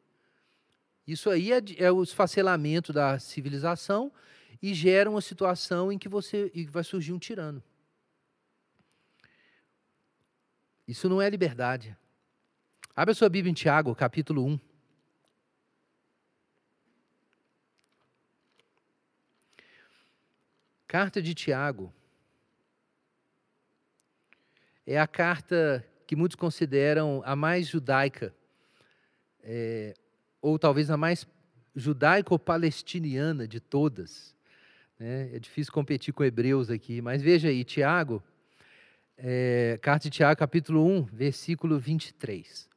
Isso 1.05 1.30
aí 1.30 1.51
é, 1.51 1.61
é 1.78 1.91
o 1.91 2.01
esfacelamento 2.01 2.93
da 2.93 3.20
civilização 3.20 4.11
e 4.61 4.74
gera 4.74 5.09
uma 5.09 5.22
situação 5.22 5.91
em 5.91 5.97
que 5.97 6.07
você 6.07 6.49
e 6.53 6.66
vai 6.66 6.84
surgir 6.84 7.11
um 7.11 7.20
tirano. 7.20 7.61
Isso 10.88 11.09
não 11.09 11.22
é 11.22 11.30
liberdade. 11.30 11.95
Abra 12.95 13.11
a 13.11 13.16
sua 13.16 13.30
Bíblia 13.30 13.51
em 13.51 13.53
Tiago, 13.53 13.95
capítulo 13.95 14.45
1. 14.45 14.59
Carta 20.88 21.22
de 21.22 21.34
Tiago. 21.34 21.91
É 24.86 24.99
a 24.99 25.07
carta 25.07 25.86
que 26.05 26.15
muitos 26.15 26.36
consideram 26.36 27.21
a 27.25 27.36
mais 27.36 27.67
judaica 27.67 28.34
é, 29.41 29.93
ou 30.41 30.59
talvez 30.59 30.89
a 30.89 30.97
mais 30.97 31.27
judaico-palestiniana 31.75 33.47
de 33.47 33.59
todas. 33.59 34.36
Né? 34.99 35.36
É 35.36 35.39
difícil 35.39 35.73
competir 35.73 36.13
com 36.13 36.23
hebreus 36.23 36.69
aqui, 36.69 37.01
mas 37.01 37.21
veja 37.21 37.47
aí, 37.47 37.63
Tiago, 37.63 38.21
é, 39.17 39.77
carta 39.81 40.03
de 40.03 40.17
Tiago, 40.17 40.39
capítulo 40.39 40.86
1, 40.86 41.03
versículo 41.05 41.79
23. 41.79 42.69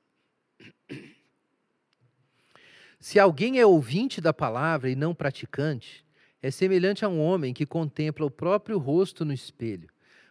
Se 3.00 3.18
alguém 3.18 3.58
é 3.58 3.66
ouvinte 3.66 4.20
da 4.20 4.32
palavra 4.32 4.90
e 4.90 4.96
não 4.96 5.14
praticante, 5.14 6.04
é 6.42 6.50
semelhante 6.50 7.04
a 7.04 7.08
um 7.08 7.20
homem 7.20 7.52
que 7.52 7.66
contempla 7.66 8.26
o 8.26 8.30
próprio 8.30 8.78
rosto 8.78 9.24
no 9.24 9.32
espelho, 9.32 9.88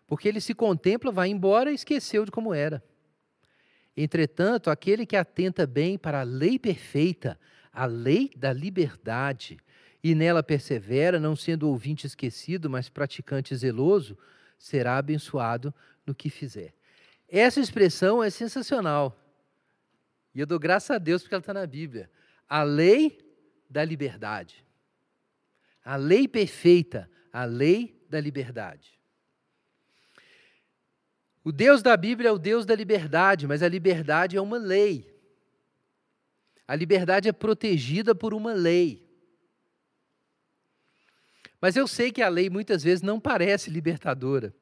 porque 0.08 0.28
ele 0.28 0.42
se 0.42 0.54
contempla, 0.54 1.12
vai 1.12 1.30
embora 1.30 1.72
e 1.72 1.76
esqueceu 1.76 2.26
de 2.26 2.32
como 2.32 2.54
era. 2.54 2.84
Entretanto, 3.96 4.70
aquele 4.70 5.06
que 5.06 5.16
atenta 5.16 5.66
bem 5.66 5.98
para 5.98 6.22
a 6.22 6.24
lei 6.24 6.60
perfeita, 6.60 7.40
a 7.72 7.86
lei 7.86 8.32
da 8.36 8.52
liberdade, 8.52 9.58
e 10.04 10.14
nela 10.14 10.44
persevera, 10.44 11.20
não 11.20 11.36
sendo 11.36 11.68
ouvinte 11.70 12.06
esquecido, 12.06 12.70
mas 12.70 12.90
praticante 12.90 13.56
zeloso, 13.56 14.18
será 14.58 14.98
abençoado 14.98 15.74
no 16.06 16.14
que 16.14 16.30
fizer. 16.30 16.74
Essa 17.28 17.60
expressão 17.60 18.24
é 18.24 18.30
sensacional. 18.30 19.18
E 20.34 20.40
eu 20.40 20.46
dou 20.46 20.60
graças 20.60 20.92
a 20.92 20.98
Deus 21.00 21.24
porque 21.24 21.34
ela 21.34 21.42
está 21.42 21.54
na 21.54 21.66
Bíblia. 21.66 22.10
A 22.48 22.62
lei 22.62 23.18
da 23.68 23.84
liberdade. 23.84 24.64
A 25.84 25.96
lei 25.96 26.28
perfeita, 26.28 27.10
a 27.32 27.46
lei 27.46 28.06
da 28.10 28.20
liberdade. 28.20 28.95
O 31.46 31.52
Deus 31.52 31.84
da 31.84 31.96
Bíblia 31.96 32.30
é 32.30 32.32
o 32.32 32.40
Deus 32.40 32.66
da 32.66 32.74
liberdade, 32.74 33.46
mas 33.46 33.62
a 33.62 33.70
liberdade 33.70 34.36
é 34.36 34.42
uma 34.42 34.58
lei. 34.58 35.16
A 36.68 36.76
liberdade 36.76 37.30
é 37.30 37.32
protegida 37.32 38.16
por 38.16 38.34
uma 38.34 38.52
lei. 38.52 39.08
Mas 41.62 41.76
eu 41.76 41.88
sei 41.88 42.12
que 42.12 42.24
a 42.24 42.30
lei 42.30 42.50
muitas 42.50 42.82
vezes 42.84 43.04
não 43.04 43.20
parece 43.20 43.70
libertadora. 43.70 44.56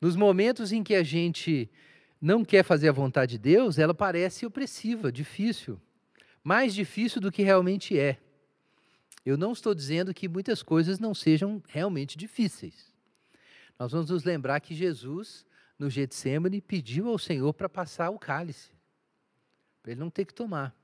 Nos 0.00 0.16
momentos 0.16 0.72
em 0.72 0.82
que 0.82 0.96
a 0.96 1.04
gente 1.04 1.70
não 2.20 2.44
quer 2.44 2.64
fazer 2.64 2.88
a 2.88 2.92
vontade 2.92 3.32
de 3.32 3.38
Deus, 3.38 3.78
ela 3.78 3.94
parece 3.94 4.44
opressiva, 4.44 5.12
difícil. 5.12 5.80
Mais 6.42 6.74
difícil 6.74 7.20
do 7.20 7.30
que 7.30 7.44
realmente 7.44 7.96
é. 7.96 8.18
Eu 9.24 9.36
não 9.36 9.52
estou 9.52 9.72
dizendo 9.72 10.12
que 10.12 10.28
muitas 10.28 10.64
coisas 10.64 10.98
não 10.98 11.14
sejam 11.14 11.62
realmente 11.68 12.18
difíceis. 12.18 12.92
Nós 13.78 13.92
vamos 13.92 14.10
nos 14.10 14.24
lembrar 14.24 14.58
que 14.58 14.74
Jesus 14.74 15.46
no 15.82 15.90
Getsemane, 15.90 16.60
pediu 16.60 17.08
ao 17.08 17.18
Senhor 17.18 17.52
para 17.52 17.68
passar 17.68 18.10
o 18.10 18.18
cálice, 18.18 18.70
para 19.82 19.92
ele 19.92 20.00
não 20.00 20.10
ter 20.10 20.24
que 20.24 20.32
tomar. 20.32 20.74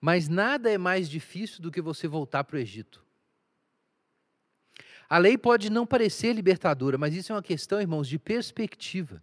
Mas 0.00 0.26
nada 0.28 0.70
é 0.70 0.78
mais 0.78 1.08
difícil 1.08 1.60
do 1.60 1.70
que 1.70 1.80
você 1.80 2.08
voltar 2.08 2.44
para 2.44 2.56
o 2.56 2.58
Egito. 2.58 3.04
A 5.08 5.18
lei 5.18 5.36
pode 5.36 5.70
não 5.70 5.86
parecer 5.86 6.32
libertadora, 6.32 6.96
mas 6.96 7.14
isso 7.14 7.30
é 7.30 7.34
uma 7.36 7.42
questão, 7.42 7.80
irmãos, 7.80 8.08
de 8.08 8.18
perspectiva. 8.18 9.22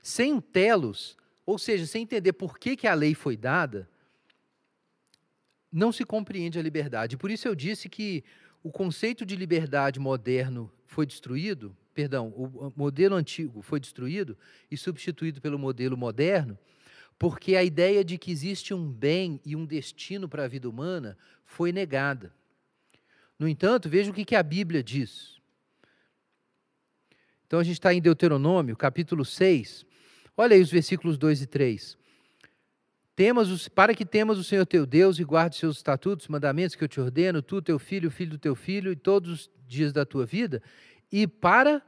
Sem 0.00 0.40
telos, 0.40 1.16
ou 1.44 1.58
seja, 1.58 1.84
sem 1.84 2.04
entender 2.04 2.32
por 2.32 2.58
que, 2.58 2.76
que 2.76 2.86
a 2.86 2.94
lei 2.94 3.14
foi 3.14 3.36
dada, 3.36 3.90
não 5.70 5.90
se 5.90 6.04
compreende 6.04 6.58
a 6.58 6.62
liberdade. 6.62 7.16
Por 7.16 7.30
isso 7.30 7.48
eu 7.48 7.54
disse 7.54 7.88
que 7.88 8.24
o 8.68 8.70
conceito 8.70 9.24
de 9.24 9.34
liberdade 9.34 9.98
moderno 9.98 10.70
foi 10.84 11.06
destruído, 11.06 11.74
perdão, 11.94 12.28
o 12.28 12.70
modelo 12.76 13.14
antigo 13.14 13.62
foi 13.62 13.80
destruído 13.80 14.36
e 14.70 14.76
substituído 14.76 15.40
pelo 15.40 15.58
modelo 15.58 15.96
moderno, 15.96 16.58
porque 17.18 17.56
a 17.56 17.64
ideia 17.64 18.04
de 18.04 18.18
que 18.18 18.30
existe 18.30 18.74
um 18.74 18.92
bem 18.92 19.40
e 19.42 19.56
um 19.56 19.64
destino 19.64 20.28
para 20.28 20.44
a 20.44 20.48
vida 20.48 20.68
humana 20.68 21.16
foi 21.46 21.72
negada. 21.72 22.30
No 23.38 23.48
entanto, 23.48 23.88
veja 23.88 24.10
o 24.10 24.14
que 24.14 24.36
a 24.36 24.42
Bíblia 24.42 24.82
diz. 24.82 25.40
Então 27.46 27.58
a 27.58 27.64
gente 27.64 27.76
está 27.76 27.94
em 27.94 28.02
Deuteronômio, 28.02 28.76
capítulo 28.76 29.24
6. 29.24 29.86
Olha 30.36 30.54
aí 30.54 30.60
os 30.60 30.70
versículos 30.70 31.16
2 31.16 31.40
e 31.40 31.46
3. 31.46 31.97
Temas, 33.18 33.66
para 33.66 33.96
que 33.96 34.06
temas 34.06 34.38
o 34.38 34.44
Senhor 34.44 34.64
teu 34.64 34.86
Deus 34.86 35.18
e 35.18 35.24
guarde 35.24 35.56
seus 35.56 35.78
estatutos, 35.78 36.28
mandamentos 36.28 36.76
que 36.76 36.84
eu 36.84 36.86
te 36.86 37.00
ordeno, 37.00 37.42
tu, 37.42 37.60
teu 37.60 37.76
filho, 37.76 38.06
o 38.06 38.12
filho 38.12 38.30
do 38.30 38.38
teu 38.38 38.54
filho, 38.54 38.92
e 38.92 38.94
todos 38.94 39.32
os 39.32 39.50
dias 39.66 39.92
da 39.92 40.06
tua 40.06 40.24
vida, 40.24 40.62
e 41.10 41.26
para, 41.26 41.82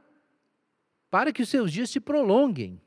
para 1.09 1.31
que 1.31 1.41
os 1.41 1.47
seus 1.47 1.71
dias 1.71 1.89
se 1.89 2.01
prolonguem. 2.01 2.81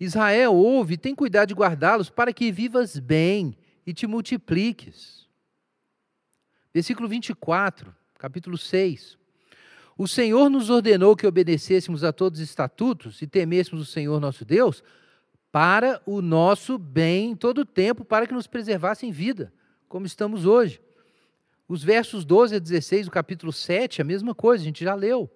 Israel, 0.00 0.52
ouve, 0.52 0.96
tem 0.96 1.14
cuidado 1.14 1.50
de 1.50 1.54
guardá-los, 1.54 2.10
para 2.10 2.32
que 2.32 2.50
vivas 2.50 2.98
bem 2.98 3.56
e 3.86 3.94
te 3.94 4.08
multipliques. 4.08 5.28
Versículo 6.74 7.08
24, 7.08 7.94
capítulo 8.18 8.58
6. 8.58 9.16
O 9.96 10.08
Senhor 10.08 10.50
nos 10.50 10.70
ordenou 10.70 11.14
que 11.14 11.24
obedecêssemos 11.24 12.02
a 12.02 12.12
todos 12.12 12.40
os 12.40 12.44
estatutos 12.44 13.22
e 13.22 13.28
temêssemos 13.28 13.80
o 13.80 13.88
Senhor 13.88 14.18
nosso 14.18 14.44
Deus, 14.44 14.82
para 15.54 16.02
o 16.04 16.20
nosso 16.20 16.76
bem 16.76 17.30
em 17.30 17.36
todo 17.36 17.58
o 17.58 17.64
tempo, 17.64 18.04
para 18.04 18.26
que 18.26 18.34
nos 18.34 18.48
preservasse 18.48 19.06
em 19.06 19.12
vida, 19.12 19.52
como 19.88 20.04
estamos 20.04 20.46
hoje. 20.46 20.82
Os 21.68 21.84
versos 21.84 22.24
12 22.24 22.56
a 22.56 22.58
16 22.58 23.06
do 23.06 23.12
capítulo 23.12 23.52
7, 23.52 24.02
a 24.02 24.04
mesma 24.04 24.34
coisa, 24.34 24.64
a 24.64 24.64
gente 24.64 24.82
já 24.82 24.96
leu. 24.96 25.30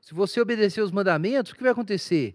Se 0.00 0.14
você 0.14 0.40
obedecer 0.40 0.80
os 0.80 0.90
mandamentos, 0.90 1.52
o 1.52 1.54
que 1.54 1.62
vai 1.62 1.70
acontecer? 1.70 2.34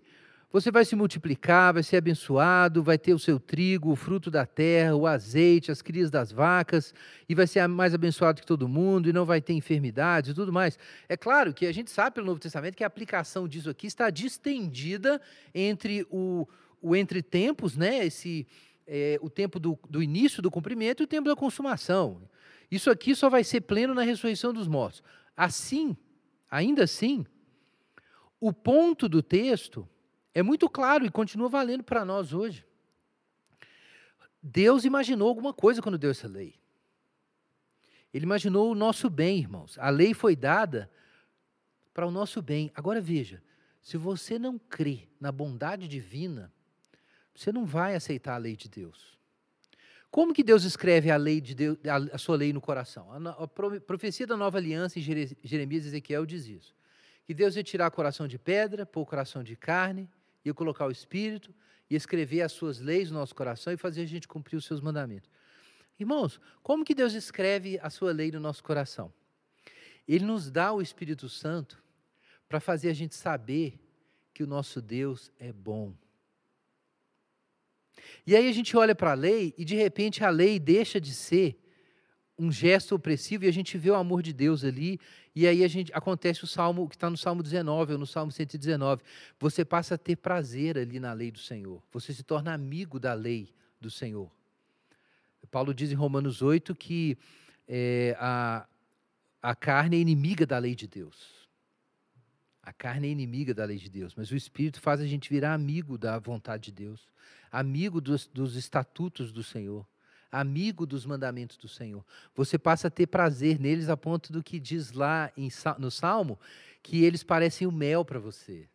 Você 0.52 0.70
vai 0.70 0.86
se 0.86 0.96
multiplicar, 0.96 1.74
vai 1.74 1.82
ser 1.82 1.98
abençoado, 1.98 2.84
vai 2.84 3.00
ter 3.00 3.16
o 3.16 3.20
seu 3.20 3.40
trigo, 3.40 3.92
o 3.92 3.96
fruto 3.96 4.30
da 4.30 4.46
terra, 4.46 4.96
o 4.96 5.08
azeite, 5.08 5.72
as 5.72 5.82
crias 5.82 6.12
das 6.12 6.32
vacas, 6.32 6.94
e 7.28 7.34
vai 7.34 7.48
ser 7.48 7.66
mais 7.68 7.96
abençoado 7.96 8.42
que 8.42 8.48
todo 8.48 8.68
mundo, 8.68 9.10
e 9.10 9.14
não 9.14 9.26
vai 9.26 9.42
ter 9.42 9.54
enfermidades 9.54 10.30
e 10.30 10.34
tudo 10.36 10.54
mais. 10.54 10.78
É 11.10 11.18
claro 11.18 11.52
que 11.52 11.66
a 11.66 11.72
gente 11.72 11.90
sabe 11.90 12.14
pelo 12.14 12.28
Novo 12.28 12.40
Testamento 12.40 12.76
que 12.76 12.84
a 12.84 12.88
aplicação 12.88 13.48
disso 13.48 13.72
aqui 13.72 13.88
está 13.88 14.12
distendida 14.12 15.20
entre 15.54 16.06
o, 16.12 16.48
o 16.82 16.96
entre 16.96 17.22
tempos, 17.22 17.76
né? 17.76 18.06
Esse, 18.06 18.48
é, 18.86 19.20
o 19.22 19.30
tempo 19.30 19.60
do, 19.60 19.78
do 19.90 20.02
início 20.02 20.42
do 20.42 20.52
cumprimento 20.52 21.02
e 21.02 21.06
o 21.06 21.08
tempo 21.08 21.28
da 21.28 21.36
consumação. 21.36 22.22
Isso 22.70 22.90
aqui 22.90 23.16
só 23.16 23.30
vai 23.30 23.44
ser 23.44 23.62
pleno 23.62 23.94
na 23.94 24.04
ressurreição 24.04 24.54
dos 24.54 24.68
mortos. 24.68 25.04
Assim, 25.36 25.96
ainda 26.50 26.84
assim, 26.84 27.26
o 28.40 28.52
ponto 28.52 29.08
do 29.08 29.22
texto 29.22 29.88
é 30.34 30.44
muito 30.44 30.70
claro 30.70 31.06
e 31.06 31.10
continua 31.10 31.50
valendo 31.50 31.84
para 31.84 32.06
nós 32.06 32.34
hoje. 32.34 32.66
Deus 34.42 34.86
imaginou 34.86 35.28
alguma 35.28 35.54
coisa 35.54 35.82
quando 35.82 35.98
deu 35.98 36.12
essa 36.12 36.28
lei. 36.28 36.56
Ele 38.14 38.26
imaginou 38.26 38.72
o 38.72 38.76
nosso 38.76 39.10
bem, 39.10 39.40
irmãos. 39.40 39.78
A 39.80 39.90
lei 39.90 40.14
foi 40.14 40.36
dada 40.36 40.90
para 41.94 42.08
o 42.08 42.12
nosso 42.12 42.42
bem. 42.42 42.72
Agora 42.74 43.02
veja, 43.02 43.44
se 43.82 43.98
você 43.98 44.38
não 44.38 44.58
crê 44.58 45.10
na 45.20 45.32
bondade 45.32 45.88
divina, 45.88 46.54
você 47.38 47.52
não 47.52 47.66
vai 47.66 47.96
aceitar 47.96 48.36
a 48.36 48.38
lei 48.38 48.56
de 48.56 48.68
Deus. 48.68 49.18
Como 50.10 50.34
que 50.34 50.44
Deus 50.44 50.64
escreve 50.64 51.12
a 51.12 51.18
lei 51.18 51.40
de 51.40 51.54
Deus, 51.54 51.78
a 52.12 52.18
sua 52.18 52.36
lei 52.36 52.52
no 52.52 52.60
coração? 52.60 53.10
A, 53.12 53.48
profecia 53.48 54.26
da 54.26 54.36
nova 54.36 54.58
aliança 54.58 54.98
em 54.98 55.02
Jeremias 55.44 55.86
e 55.86 55.88
Ezequiel 55.90 56.26
diz 56.26 56.48
isso. 56.48 56.76
Que 57.26 57.34
Deus 57.34 57.56
ia 57.56 57.64
tirar 57.64 57.88
o 57.88 57.92
coração 57.92 58.28
de 58.28 58.40
pedra, 58.40 58.86
pôr 58.86 59.02
o 59.02 59.06
coração 59.06 59.44
de 59.44 59.56
carne 59.56 60.10
ia 60.48 60.54
colocar 60.54 60.86
o 60.86 60.92
Espírito, 60.92 61.54
ia 61.90 61.98
escrever 61.98 62.42
as 62.42 62.52
suas 62.52 62.80
leis 62.80 63.12
no 63.12 63.20
nosso 63.20 63.36
coração 63.36 63.72
e 63.72 63.78
fazer 63.78 64.02
a 64.02 64.06
gente 64.06 64.28
cumprir 64.28 64.58
os 64.58 64.66
seus 64.66 64.82
mandamentos. 64.82 65.30
Irmãos, 66.00 66.40
como 66.62 66.86
que 66.86 66.96
Deus 66.96 67.14
escreve 67.14 67.80
a 67.82 67.90
sua 67.90 68.12
lei 68.12 68.32
no 68.32 68.40
nosso 68.40 68.64
coração? 68.64 69.12
Ele 70.08 70.26
nos 70.26 70.50
dá 70.50 70.72
o 70.72 70.82
Espírito 70.82 71.28
Santo 71.28 71.82
para 72.48 72.60
fazer 72.60 72.90
a 72.90 72.94
gente 72.94 73.16
saber 73.16 73.80
que 74.34 74.44
o 74.44 74.48
nosso 74.48 74.82
Deus 74.82 75.32
é 75.40 75.52
bom. 75.52 75.94
E 78.26 78.36
aí 78.36 78.50
a 78.50 78.52
gente 78.52 78.76
olha 78.76 78.96
para 78.96 79.12
a 79.12 79.16
lei 79.16 79.54
e 79.58 79.66
de 79.66 79.76
repente 79.76 80.24
a 80.24 80.30
lei 80.30 80.60
deixa 80.60 81.00
de 81.00 81.14
ser 81.14 81.60
um 82.40 82.52
gesto 82.52 82.96
opressivo 82.96 83.46
e 83.46 83.48
a 83.48 83.52
gente 83.52 83.78
vê 83.78 83.90
o 83.90 83.96
amor 83.96 84.22
de 84.22 84.32
Deus 84.32 84.64
ali. 84.64 85.00
E 85.36 85.48
aí 85.48 85.64
a 85.64 85.68
gente 85.68 85.92
acontece 85.94 86.44
o 86.44 86.48
salmo 86.48 86.88
que 86.88 86.96
está 86.96 87.10
no 87.10 87.18
Salmo 87.18 87.42
19 87.42 87.94
ou 87.94 88.00
no 88.00 88.06
Salmo 88.06 88.32
119. 88.32 89.02
Você 89.40 89.66
passa 89.66 89.96
a 89.96 89.98
ter 89.98 90.16
prazer 90.16 90.78
ali 90.78 91.00
na 91.00 91.14
lei 91.14 91.32
do 91.32 91.40
Senhor. 91.40 91.82
Você 91.92 92.14
se 92.14 92.24
torna 92.24 92.54
amigo 92.54 93.00
da 93.00 93.14
lei 93.14 93.50
do 93.80 93.90
Senhor. 93.90 94.32
Paulo 95.50 95.74
diz 95.74 95.92
em 95.92 95.96
Romanos 95.96 96.42
8 96.42 96.76
que 96.76 97.18
é, 97.68 98.16
a, 98.20 98.68
a 99.42 99.56
carne 99.56 99.98
é 99.98 100.00
inimiga 100.00 100.46
da 100.46 100.58
lei 100.58 100.76
de 100.76 100.88
Deus. 100.88 101.48
A 102.62 102.74
carne 102.74 103.08
é 103.08 103.12
inimiga 103.12 103.54
da 103.54 103.64
lei 103.64 103.78
de 103.78 103.90
Deus, 103.90 104.14
mas 104.16 104.30
o 104.30 104.36
Espírito 104.36 104.82
faz 104.82 105.00
a 105.00 105.08
gente 105.08 105.30
virar 105.30 105.54
amigo 105.54 105.98
da 105.98 106.20
vontade 106.20 106.66
de 106.66 106.72
Deus, 106.74 107.08
amigo 107.58 108.00
dos, 108.00 108.28
dos 108.28 108.56
estatutos 108.56 109.32
do 109.32 109.44
Senhor, 109.44 109.84
amigo 110.32 110.86
dos 110.86 111.08
mandamentos 111.08 111.58
do 111.58 111.68
Senhor. 111.68 112.06
Você 112.36 112.56
passa 112.56 112.88
a 112.88 112.92
ter 112.92 113.08
prazer 113.08 113.60
neles 113.60 113.90
a 113.90 113.98
ponto 113.98 114.32
do 114.32 114.44
que 114.44 114.60
diz 114.60 114.92
lá 114.92 115.32
em, 115.36 115.50
no 115.80 115.90
Salmo, 115.90 116.40
que 116.84 117.04
eles 117.04 117.24
parecem 117.24 117.66
o 117.66 117.72
mel 117.72 118.06
para 118.06 118.20
você. 118.20 118.70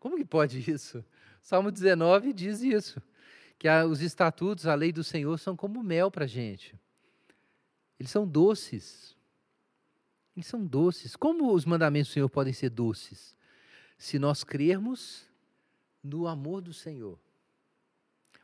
Como 0.00 0.16
que 0.16 0.24
pode 0.24 0.68
isso? 0.68 1.04
Salmo 1.40 1.70
19 1.70 2.32
diz 2.32 2.60
isso, 2.60 3.00
que 3.56 3.68
a, 3.68 3.86
os 3.86 4.02
estatutos, 4.02 4.66
a 4.66 4.74
lei 4.74 4.90
do 4.90 5.04
Senhor 5.04 5.38
são 5.38 5.54
como 5.54 5.80
mel 5.80 6.10
para 6.10 6.24
a 6.24 6.28
gente. 6.28 6.74
Eles 8.00 8.10
são 8.10 8.26
doces. 8.26 9.16
Eles 10.36 10.46
são 10.48 10.66
doces. 10.66 11.14
Como 11.14 11.52
os 11.52 11.64
mandamentos 11.64 12.10
do 12.10 12.14
Senhor 12.14 12.28
podem 12.28 12.52
ser 12.52 12.70
doces? 12.70 13.36
Se 13.96 14.18
nós 14.18 14.42
crermos 14.42 15.24
no 16.02 16.26
amor 16.26 16.60
do 16.60 16.74
Senhor. 16.74 17.16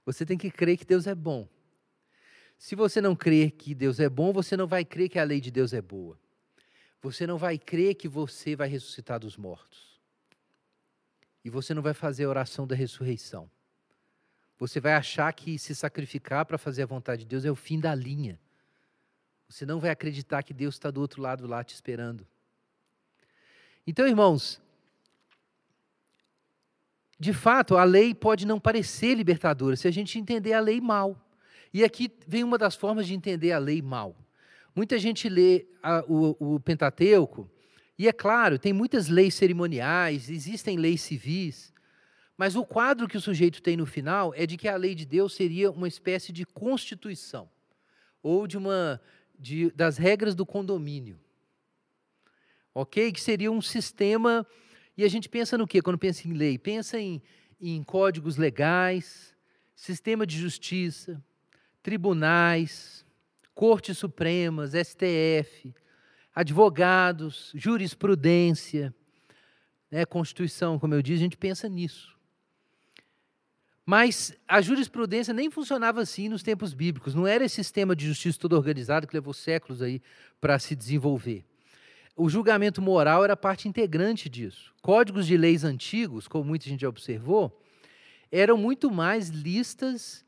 Você 0.04 0.26
tem 0.26 0.36
que 0.36 0.50
crer 0.50 0.76
que 0.76 0.84
Deus 0.84 1.06
é 1.06 1.14
bom. 1.14 1.48
Se 2.58 2.74
você 2.74 3.00
não 3.00 3.16
crer 3.16 3.52
que 3.52 3.74
Deus 3.74 3.98
é 4.00 4.08
bom, 4.08 4.32
você 4.32 4.56
não 4.56 4.66
vai 4.66 4.84
crer 4.84 5.08
que 5.08 5.18
a 5.18 5.24
lei 5.24 5.40
de 5.40 5.50
Deus 5.50 5.72
é 5.72 5.82
boa. 5.82 6.18
Você 7.02 7.26
não 7.26 7.36
vai 7.36 7.58
crer 7.58 7.94
que 7.94 8.08
você 8.08 8.56
vai 8.56 8.68
ressuscitar 8.68 9.20
dos 9.20 9.36
mortos. 9.36 10.00
E 11.44 11.50
você 11.50 11.74
não 11.74 11.82
vai 11.82 11.92
fazer 11.92 12.24
a 12.24 12.28
oração 12.28 12.66
da 12.66 12.74
ressurreição. 12.74 13.50
Você 14.58 14.80
vai 14.80 14.94
achar 14.94 15.32
que 15.32 15.58
se 15.58 15.74
sacrificar 15.74 16.46
para 16.46 16.56
fazer 16.56 16.82
a 16.82 16.86
vontade 16.86 17.22
de 17.22 17.28
Deus 17.28 17.44
é 17.44 17.50
o 17.50 17.56
fim 17.56 17.78
da 17.78 17.94
linha. 17.94 18.40
Você 19.48 19.66
não 19.66 19.78
vai 19.78 19.90
acreditar 19.90 20.42
que 20.42 20.54
Deus 20.54 20.76
está 20.76 20.90
do 20.90 21.00
outro 21.00 21.20
lado 21.20 21.46
lá 21.46 21.62
te 21.62 21.74
esperando. 21.74 22.26
Então, 23.86 24.06
irmãos, 24.06 24.60
de 27.24 27.32
fato, 27.32 27.78
a 27.78 27.84
lei 27.84 28.14
pode 28.14 28.46
não 28.46 28.60
parecer 28.60 29.14
libertadora 29.14 29.76
se 29.76 29.88
a 29.88 29.90
gente 29.90 30.18
entender 30.18 30.52
a 30.52 30.60
lei 30.60 30.78
mal. 30.78 31.18
E 31.72 31.82
aqui 31.82 32.12
vem 32.28 32.44
uma 32.44 32.58
das 32.58 32.74
formas 32.74 33.06
de 33.06 33.14
entender 33.14 33.50
a 33.52 33.58
lei 33.58 33.80
mal. 33.80 34.14
Muita 34.76 34.98
gente 34.98 35.26
lê 35.26 35.64
a, 35.82 36.04
o, 36.06 36.36
o 36.38 36.60
Pentateuco, 36.60 37.50
e 37.98 38.06
é 38.06 38.12
claro, 38.12 38.58
tem 38.58 38.74
muitas 38.74 39.08
leis 39.08 39.34
cerimoniais, 39.34 40.28
existem 40.28 40.76
leis 40.76 41.00
civis, 41.00 41.72
mas 42.36 42.56
o 42.56 42.64
quadro 42.64 43.08
que 43.08 43.16
o 43.16 43.20
sujeito 43.22 43.62
tem 43.62 43.74
no 43.74 43.86
final 43.86 44.34
é 44.36 44.44
de 44.44 44.58
que 44.58 44.68
a 44.68 44.76
lei 44.76 44.94
de 44.94 45.06
Deus 45.06 45.34
seria 45.34 45.70
uma 45.70 45.88
espécie 45.88 46.30
de 46.30 46.44
constituição, 46.44 47.48
ou 48.22 48.46
de 48.46 48.58
uma 48.58 49.00
de, 49.38 49.70
das 49.70 49.96
regras 49.96 50.34
do 50.34 50.44
condomínio. 50.44 51.18
Ok? 52.74 53.12
Que 53.12 53.20
seria 53.20 53.50
um 53.50 53.62
sistema. 53.62 54.46
E 54.96 55.04
a 55.04 55.08
gente 55.08 55.28
pensa 55.28 55.58
no 55.58 55.66
quê 55.66 55.82
quando 55.82 55.98
pensa 55.98 56.28
em 56.28 56.32
lei? 56.32 56.56
Pensa 56.58 56.98
em, 56.98 57.20
em 57.60 57.82
códigos 57.82 58.36
legais, 58.36 59.34
sistema 59.74 60.26
de 60.26 60.38
justiça, 60.38 61.22
tribunais, 61.82 63.04
cortes 63.54 63.98
supremas, 63.98 64.72
STF, 64.72 65.74
advogados, 66.34 67.52
jurisprudência, 67.54 68.94
né, 69.90 70.04
Constituição, 70.04 70.78
como 70.78 70.94
eu 70.94 71.02
disse, 71.02 71.20
a 71.20 71.24
gente 71.24 71.36
pensa 71.36 71.68
nisso. 71.68 72.14
Mas 73.86 74.34
a 74.48 74.62
jurisprudência 74.62 75.34
nem 75.34 75.50
funcionava 75.50 76.00
assim 76.00 76.28
nos 76.28 76.42
tempos 76.42 76.72
bíblicos. 76.72 77.14
Não 77.14 77.26
era 77.26 77.44
esse 77.44 77.56
sistema 77.56 77.94
de 77.94 78.06
justiça 78.06 78.38
todo 78.38 78.56
organizado 78.56 79.06
que 79.06 79.14
levou 79.14 79.34
séculos 79.34 79.82
aí 79.82 80.00
para 80.40 80.58
se 80.58 80.74
desenvolver. 80.74 81.44
O 82.16 82.28
julgamento 82.28 82.80
moral 82.80 83.24
era 83.24 83.36
parte 83.36 83.66
integrante 83.66 84.28
disso. 84.28 84.72
Códigos 84.80 85.26
de 85.26 85.36
leis 85.36 85.64
antigos, 85.64 86.28
como 86.28 86.44
muita 86.44 86.68
gente 86.68 86.82
já 86.82 86.88
observou, 86.88 87.60
eram 88.30 88.56
muito 88.56 88.90
mais 88.90 89.28
listas 89.28 90.24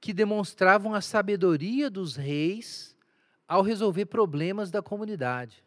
que 0.00 0.12
demonstravam 0.12 0.94
a 0.94 1.00
sabedoria 1.00 1.90
dos 1.90 2.16
reis 2.16 2.96
ao 3.46 3.62
resolver 3.62 4.06
problemas 4.06 4.70
da 4.70 4.80
comunidade, 4.80 5.62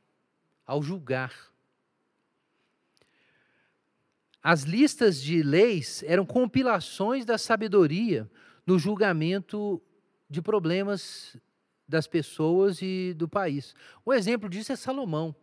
ao 0.66 0.82
julgar. 0.82 1.34
As 4.42 4.64
listas 4.64 5.22
de 5.22 5.42
leis 5.42 6.04
eram 6.04 6.26
compilações 6.26 7.26
da 7.26 7.38
sabedoria 7.38 8.30
no 8.66 8.78
julgamento 8.78 9.82
de 10.30 10.42
problemas 10.42 11.38
das 11.88 12.08
pessoas 12.08 12.82
e 12.82 13.14
do 13.16 13.28
país. 13.28 13.76
Um 14.06 14.14
exemplo 14.14 14.50
disso 14.50 14.72
é 14.72 14.76
Salomão. 14.76 15.36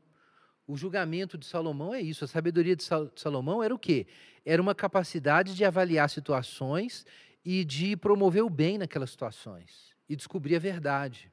O 0.67 0.77
julgamento 0.77 1.37
de 1.37 1.47
Salomão 1.47 1.95
é 1.95 2.01
isso. 2.01 2.25
A 2.25 2.29
sabedoria 2.29 2.77
de 2.77 2.85
Salomão 3.17 3.63
era 3.63 3.75
o 3.75 3.79
quê? 3.79 4.07
Era 4.45 4.63
uma 4.63 4.75
capacidade 4.75 5.55
de 5.55 5.65
avaliar 5.65 6.09
situações 6.09 7.05
e 7.45 7.65
de 7.65 7.97
promover 7.97 8.43
o 8.43 8.51
bem 8.51 8.79
naquelas 8.79 9.11
situações 9.11 9.93
e 10.09 10.17
descobrir 10.17 10.57
a 10.57 10.61
verdade. 10.61 11.31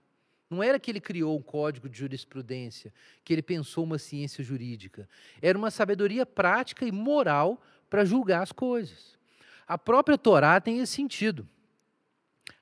Não 0.50 0.64
era 0.64 0.80
que 0.80 0.90
ele 0.90 1.00
criou 1.00 1.38
um 1.38 1.42
código 1.42 1.88
de 1.88 2.00
jurisprudência, 2.00 2.92
que 3.24 3.32
ele 3.32 3.44
pensou 3.44 3.84
uma 3.84 4.00
ciência 4.00 4.44
jurídica. 4.44 5.08
Era 5.42 5.58
uma 5.58 5.70
sabedoria 5.70 6.26
prática 6.26 6.86
e 6.86 6.92
moral 6.92 7.62
para 7.88 8.04
julgar 8.04 8.42
as 8.42 8.52
coisas. 8.52 9.18
A 9.68 9.78
própria 9.78 10.18
Torá 10.18 10.60
tem 10.60 10.80
esse 10.80 10.94
sentido. 10.94 11.48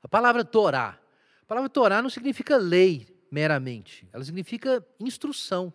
A 0.04 0.08
palavra 0.08 0.44
Torá, 0.44 1.00
a 1.48 1.56
palavra 1.56 1.70
Torá 1.70 2.02
não 2.02 2.10
significa 2.10 2.58
lei 2.58 3.08
meramente, 3.32 4.06
ela 4.12 4.22
significa 4.22 4.86
instrução. 5.00 5.72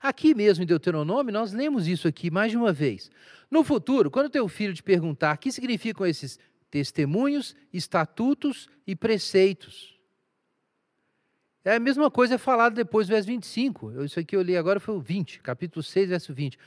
Aqui 0.00 0.34
mesmo 0.34 0.64
em 0.64 0.66
Deuteronômio, 0.66 1.32
nós 1.32 1.52
lemos 1.52 1.86
isso 1.86 2.08
aqui 2.08 2.32
mais 2.32 2.50
de 2.50 2.56
uma 2.56 2.72
vez. 2.72 3.08
No 3.48 3.62
futuro, 3.62 4.10
quando 4.10 4.28
teu 4.28 4.48
filho 4.48 4.74
te 4.74 4.82
perguntar 4.82 5.36
o 5.36 5.38
que 5.38 5.52
significam 5.52 6.04
esses 6.04 6.36
testemunhos, 6.68 7.54
estatutos 7.72 8.68
e 8.84 8.96
preceitos, 8.96 9.96
é 11.64 11.76
a 11.76 11.78
mesma 11.78 12.10
coisa 12.10 12.36
falado 12.36 12.74
depois 12.74 13.06
do 13.06 13.10
verso 13.10 13.28
25. 13.28 14.02
Isso 14.02 14.18
aqui 14.18 14.34
eu 14.34 14.42
li 14.42 14.56
agora 14.56 14.80
foi 14.80 14.96
o 14.96 15.00
20, 15.00 15.38
capítulo 15.42 15.80
6, 15.80 16.08
verso 16.08 16.34
20. 16.34 16.58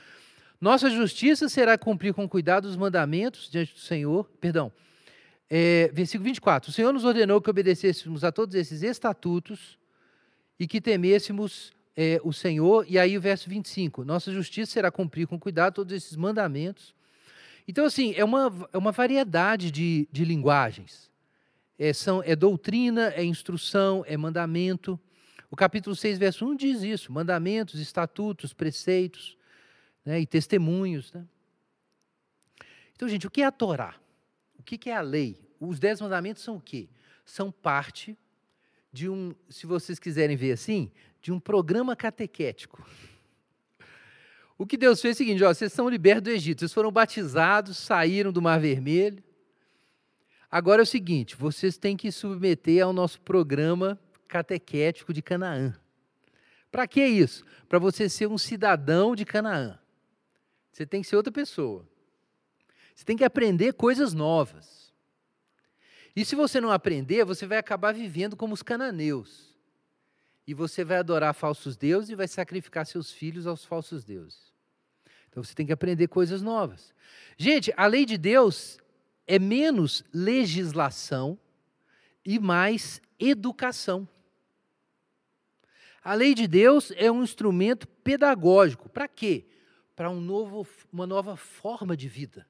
Nossa 0.58 0.88
justiça 0.88 1.50
será 1.50 1.76
cumprir 1.76 2.14
com 2.14 2.26
cuidado 2.26 2.64
os 2.64 2.76
mandamentos 2.78 3.50
diante 3.50 3.74
do 3.74 3.80
Senhor. 3.80 4.24
Perdão. 4.40 4.72
É, 5.48 5.90
versículo 5.92 6.24
24. 6.24 6.70
O 6.70 6.72
Senhor 6.72 6.92
nos 6.92 7.04
ordenou 7.04 7.40
que 7.40 7.50
obedecêssemos 7.50 8.24
a 8.24 8.32
todos 8.32 8.54
esses 8.54 8.82
estatutos 8.82 9.78
e 10.58 10.66
que 10.66 10.80
temêssemos 10.80 11.72
é, 11.96 12.20
o 12.24 12.32
Senhor. 12.32 12.84
E 12.88 12.98
aí 12.98 13.16
o 13.16 13.20
verso 13.20 13.48
25. 13.48 14.04
Nossa 14.04 14.32
justiça 14.32 14.72
será 14.72 14.90
cumprir 14.90 15.26
com 15.26 15.38
cuidado 15.38 15.74
todos 15.74 15.94
esses 15.94 16.16
mandamentos. 16.16 16.94
Então, 17.68 17.84
assim, 17.84 18.14
é 18.16 18.24
uma, 18.24 18.68
é 18.72 18.78
uma 18.78 18.92
variedade 18.92 19.70
de, 19.70 20.08
de 20.12 20.24
linguagens. 20.24 21.10
É, 21.78 21.92
são, 21.92 22.22
é 22.22 22.34
doutrina, 22.36 23.12
é 23.14 23.24
instrução, 23.24 24.04
é 24.06 24.16
mandamento. 24.16 24.98
O 25.50 25.56
capítulo 25.56 25.94
6, 25.94 26.18
verso 26.18 26.46
1 26.46 26.56
diz 26.56 26.82
isso: 26.82 27.12
mandamentos, 27.12 27.80
estatutos, 27.80 28.52
preceitos 28.52 29.36
né, 30.04 30.20
e 30.20 30.26
testemunhos. 30.26 31.12
Né? 31.12 31.24
Então, 32.94 33.08
gente, 33.08 33.26
o 33.26 33.30
que 33.30 33.42
é 33.42 33.46
a 33.46 33.52
Torá? 33.52 33.94
O 34.74 34.78
que 34.78 34.90
é 34.90 34.96
a 34.96 35.00
lei? 35.00 35.38
Os 35.60 35.78
dez 35.78 36.00
mandamentos 36.00 36.42
são 36.42 36.56
o 36.56 36.60
quê? 36.60 36.88
São 37.24 37.52
parte 37.52 38.18
de 38.92 39.08
um, 39.08 39.34
se 39.48 39.66
vocês 39.66 39.98
quiserem 39.98 40.36
ver 40.36 40.52
assim, 40.52 40.90
de 41.22 41.30
um 41.30 41.38
programa 41.38 41.94
catequético. 41.94 42.84
O 44.58 44.66
que 44.66 44.76
Deus 44.76 45.00
fez 45.00 45.14
é 45.14 45.14
o 45.14 45.18
seguinte: 45.18 45.44
ó, 45.44 45.54
vocês 45.54 45.72
são 45.72 45.88
libertos 45.88 46.24
do 46.24 46.30
Egito, 46.30 46.60
vocês 46.60 46.72
foram 46.72 46.90
batizados, 46.90 47.76
saíram 47.76 48.32
do 48.32 48.42
Mar 48.42 48.58
Vermelho, 48.58 49.22
Agora 50.50 50.82
é 50.82 50.84
o 50.84 50.86
seguinte: 50.86 51.36
vocês 51.36 51.76
têm 51.76 51.96
que 51.96 52.10
submeter 52.10 52.82
ao 52.82 52.92
nosso 52.92 53.20
programa 53.20 53.98
catequético 54.28 55.12
de 55.12 55.22
Canaã. 55.22 55.74
Para 56.70 56.86
que 56.86 57.04
isso? 57.04 57.44
Para 57.68 57.78
você 57.78 58.08
ser 58.08 58.26
um 58.26 58.38
cidadão 58.38 59.14
de 59.14 59.24
Canaã. 59.24 59.78
Você 60.72 60.84
tem 60.84 61.02
que 61.02 61.08
ser 61.08 61.16
outra 61.16 61.32
pessoa. 61.32 61.86
Você 62.96 63.04
tem 63.04 63.16
que 63.16 63.24
aprender 63.24 63.74
coisas 63.74 64.14
novas. 64.14 64.90
E 66.16 66.24
se 66.24 66.34
você 66.34 66.62
não 66.62 66.70
aprender, 66.72 67.26
você 67.26 67.46
vai 67.46 67.58
acabar 67.58 67.92
vivendo 67.92 68.34
como 68.34 68.54
os 68.54 68.62
cananeus. 68.62 69.54
E 70.46 70.54
você 70.54 70.82
vai 70.82 70.96
adorar 70.96 71.34
falsos 71.34 71.76
deuses 71.76 72.08
e 72.08 72.14
vai 72.14 72.26
sacrificar 72.26 72.86
seus 72.86 73.12
filhos 73.12 73.46
aos 73.46 73.66
falsos 73.66 74.02
deuses. 74.02 74.50
Então 75.28 75.44
você 75.44 75.54
tem 75.54 75.66
que 75.66 75.74
aprender 75.74 76.08
coisas 76.08 76.40
novas. 76.40 76.94
Gente, 77.36 77.70
a 77.76 77.86
lei 77.86 78.06
de 78.06 78.16
Deus 78.16 78.78
é 79.26 79.38
menos 79.38 80.02
legislação 80.10 81.38
e 82.24 82.38
mais 82.38 83.02
educação. 83.20 84.08
A 86.02 86.14
lei 86.14 86.34
de 86.34 86.46
Deus 86.46 86.92
é 86.96 87.12
um 87.12 87.22
instrumento 87.22 87.86
pedagógico. 87.86 88.88
Para 88.88 89.06
quê? 89.06 89.44
Para 89.94 90.08
um 90.08 90.20
novo, 90.20 90.66
uma 90.90 91.06
nova 91.06 91.36
forma 91.36 91.94
de 91.94 92.08
vida. 92.08 92.46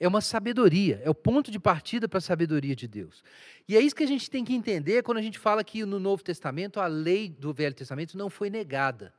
É 0.00 0.08
uma 0.08 0.22
sabedoria, 0.22 0.98
é 1.04 1.10
o 1.10 1.14
ponto 1.14 1.50
de 1.50 1.60
partida 1.60 2.08
para 2.08 2.16
a 2.16 2.22
sabedoria 2.22 2.74
de 2.74 2.88
Deus. 2.88 3.22
E 3.68 3.76
é 3.76 3.80
isso 3.80 3.94
que 3.94 4.02
a 4.02 4.08
gente 4.08 4.30
tem 4.30 4.42
que 4.42 4.54
entender 4.54 5.02
quando 5.02 5.18
a 5.18 5.22
gente 5.22 5.38
fala 5.38 5.62
que 5.62 5.84
no 5.84 6.00
Novo 6.00 6.24
Testamento 6.24 6.80
a 6.80 6.86
lei 6.86 7.28
do 7.28 7.52
Velho 7.52 7.74
Testamento 7.74 8.16
não 8.16 8.30
foi 8.30 8.48
negada. 8.48 9.12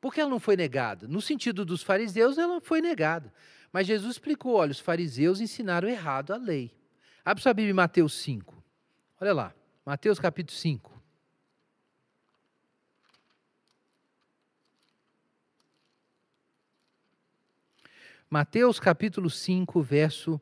Por 0.00 0.14
que 0.14 0.20
ela 0.20 0.30
não 0.30 0.40
foi 0.40 0.56
negada? 0.56 1.06
No 1.06 1.20
sentido 1.20 1.64
dos 1.64 1.82
fariseus, 1.82 2.38
ela 2.38 2.58
foi 2.60 2.80
negada. 2.80 3.32
Mas 3.70 3.86
Jesus 3.86 4.12
explicou: 4.12 4.54
olha, 4.54 4.70
os 4.70 4.80
fariseus 4.80 5.40
ensinaram 5.40 5.88
errado 5.88 6.32
a 6.32 6.36
lei. 6.36 6.74
Abre 7.22 7.42
sua 7.42 7.52
Bíblia 7.52 7.70
em 7.70 7.74
Mateus 7.74 8.14
5. 8.14 8.62
Olha 9.20 9.34
lá, 9.34 9.54
Mateus 9.84 10.18
capítulo 10.18 10.56
5. 10.56 10.93
Mateus 18.34 18.80
capítulo 18.80 19.30
5, 19.30 19.80
verso 19.80 20.40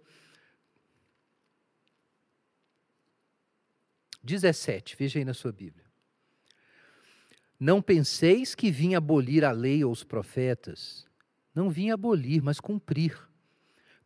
17. 4.24 4.96
Veja 4.96 5.18
aí 5.18 5.26
na 5.26 5.34
sua 5.34 5.52
Bíblia. 5.52 5.84
Não 7.60 7.82
penseis 7.82 8.54
que 8.54 8.70
vim 8.70 8.94
abolir 8.94 9.44
a 9.44 9.52
lei 9.52 9.84
ou 9.84 9.92
os 9.92 10.02
profetas. 10.04 11.06
Não 11.54 11.68
vim 11.68 11.90
abolir, 11.90 12.42
mas 12.42 12.58
cumprir. 12.58 13.14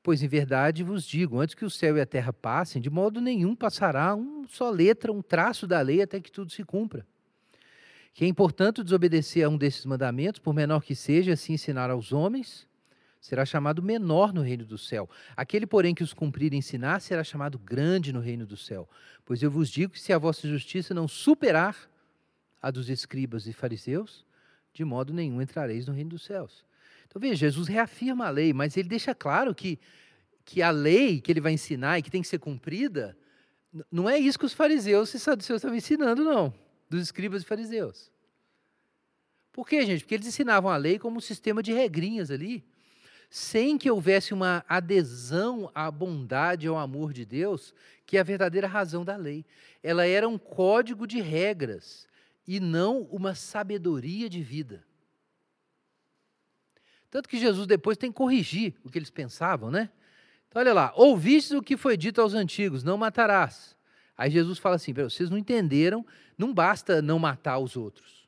Pois 0.02 0.20
em 0.20 0.26
verdade 0.26 0.82
vos 0.82 1.06
digo: 1.06 1.38
antes 1.38 1.54
que 1.54 1.64
o 1.64 1.70
céu 1.70 1.96
e 1.96 2.00
a 2.00 2.06
terra 2.06 2.32
passem, 2.32 2.82
de 2.82 2.90
modo 2.90 3.20
nenhum 3.20 3.54
passará 3.54 4.16
um 4.16 4.48
só 4.48 4.68
letra, 4.68 5.12
um 5.12 5.22
traço 5.22 5.64
da 5.64 5.80
lei 5.80 6.02
até 6.02 6.20
que 6.20 6.32
tudo 6.32 6.50
se 6.50 6.64
cumpra. 6.64 7.06
Que 8.12 8.24
é 8.24 8.26
importante 8.26 8.82
desobedecer 8.82 9.46
a 9.46 9.48
um 9.48 9.56
desses 9.56 9.86
mandamentos, 9.86 10.40
por 10.40 10.52
menor 10.52 10.82
que 10.82 10.96
seja, 10.96 11.34
assim 11.34 11.52
ensinar 11.52 11.88
aos 11.88 12.12
homens, 12.12 12.66
será 13.26 13.44
chamado 13.44 13.82
menor 13.82 14.32
no 14.32 14.40
reino 14.40 14.64
do 14.64 14.78
céu. 14.78 15.10
Aquele, 15.36 15.66
porém, 15.66 15.92
que 15.92 16.04
os 16.04 16.14
cumprir 16.14 16.52
e 16.52 16.56
ensinar, 16.56 17.00
será 17.00 17.24
chamado 17.24 17.58
grande 17.58 18.12
no 18.12 18.20
reino 18.20 18.46
do 18.46 18.56
céu. 18.56 18.88
Pois 19.24 19.42
eu 19.42 19.50
vos 19.50 19.68
digo 19.68 19.92
que 19.92 20.00
se 20.00 20.12
a 20.12 20.18
vossa 20.18 20.46
justiça 20.46 20.94
não 20.94 21.08
superar 21.08 21.90
a 22.62 22.70
dos 22.70 22.88
escribas 22.88 23.48
e 23.48 23.52
fariseus, 23.52 24.24
de 24.72 24.84
modo 24.84 25.12
nenhum 25.12 25.42
entrareis 25.42 25.88
no 25.88 25.92
reino 25.92 26.10
dos 26.10 26.24
céus. 26.24 26.64
Então 27.08 27.20
veja, 27.20 27.34
Jesus 27.34 27.66
reafirma 27.66 28.28
a 28.28 28.30
lei, 28.30 28.52
mas 28.52 28.76
ele 28.76 28.88
deixa 28.88 29.12
claro 29.12 29.52
que, 29.52 29.76
que 30.44 30.62
a 30.62 30.70
lei 30.70 31.20
que 31.20 31.32
ele 31.32 31.40
vai 31.40 31.52
ensinar 31.52 31.98
e 31.98 32.02
que 32.02 32.10
tem 32.10 32.22
que 32.22 32.28
ser 32.28 32.38
cumprida, 32.38 33.18
não 33.90 34.08
é 34.08 34.16
isso 34.16 34.38
que 34.38 34.46
os 34.46 34.52
fariseus 34.52 35.12
e 35.14 35.18
saduceus 35.18 35.58
estavam 35.58 35.76
ensinando, 35.76 36.22
não, 36.22 36.54
dos 36.88 37.02
escribas 37.02 37.42
e 37.42 37.44
fariseus. 37.44 38.08
Por 39.52 39.66
quê, 39.66 39.84
gente? 39.84 40.02
Porque 40.02 40.14
eles 40.14 40.28
ensinavam 40.28 40.70
a 40.70 40.76
lei 40.76 40.96
como 40.96 41.16
um 41.16 41.20
sistema 41.20 41.60
de 41.60 41.72
regrinhas 41.72 42.30
ali, 42.30 42.64
sem 43.30 43.76
que 43.76 43.90
houvesse 43.90 44.32
uma 44.32 44.64
adesão 44.68 45.70
à 45.74 45.90
bondade, 45.90 46.66
ao 46.66 46.78
amor 46.78 47.12
de 47.12 47.24
Deus, 47.24 47.74
que 48.06 48.16
é 48.16 48.20
a 48.20 48.24
verdadeira 48.24 48.66
razão 48.66 49.04
da 49.04 49.16
lei. 49.16 49.44
Ela 49.82 50.06
era 50.06 50.28
um 50.28 50.38
código 50.38 51.06
de 51.06 51.20
regras 51.20 52.08
e 52.46 52.60
não 52.60 53.02
uma 53.10 53.34
sabedoria 53.34 54.28
de 54.28 54.42
vida. 54.42 54.84
Tanto 57.10 57.28
que 57.28 57.38
Jesus 57.38 57.66
depois 57.66 57.96
tem 57.96 58.10
que 58.10 58.16
corrigir 58.16 58.74
o 58.84 58.90
que 58.90 58.98
eles 58.98 59.10
pensavam, 59.10 59.70
né? 59.70 59.90
Então, 60.48 60.60
olha 60.60 60.72
lá, 60.72 60.92
ouvistes 60.96 61.52
o 61.52 61.62
que 61.62 61.76
foi 61.76 61.96
dito 61.96 62.20
aos 62.20 62.34
antigos, 62.34 62.84
não 62.84 62.96
matarás. 62.96 63.76
Aí 64.16 64.30
Jesus 64.30 64.58
fala 64.58 64.76
assim: 64.76 64.92
vocês 64.92 65.30
não 65.30 65.38
entenderam, 65.38 66.04
não 66.38 66.52
basta 66.52 67.02
não 67.02 67.18
matar 67.18 67.58
os 67.58 67.76
outros. 67.76 68.26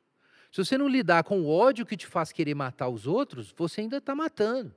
Se 0.51 0.63
você 0.63 0.77
não 0.77 0.87
lidar 0.87 1.23
com 1.23 1.41
o 1.41 1.49
ódio 1.49 1.85
que 1.85 1.95
te 1.95 2.07
faz 2.07 2.31
querer 2.31 2.55
matar 2.55 2.89
os 2.89 3.05
outros, 3.05 3.53
você 3.55 3.81
ainda 3.81 3.97
está 3.97 4.15
matando. 4.15 4.73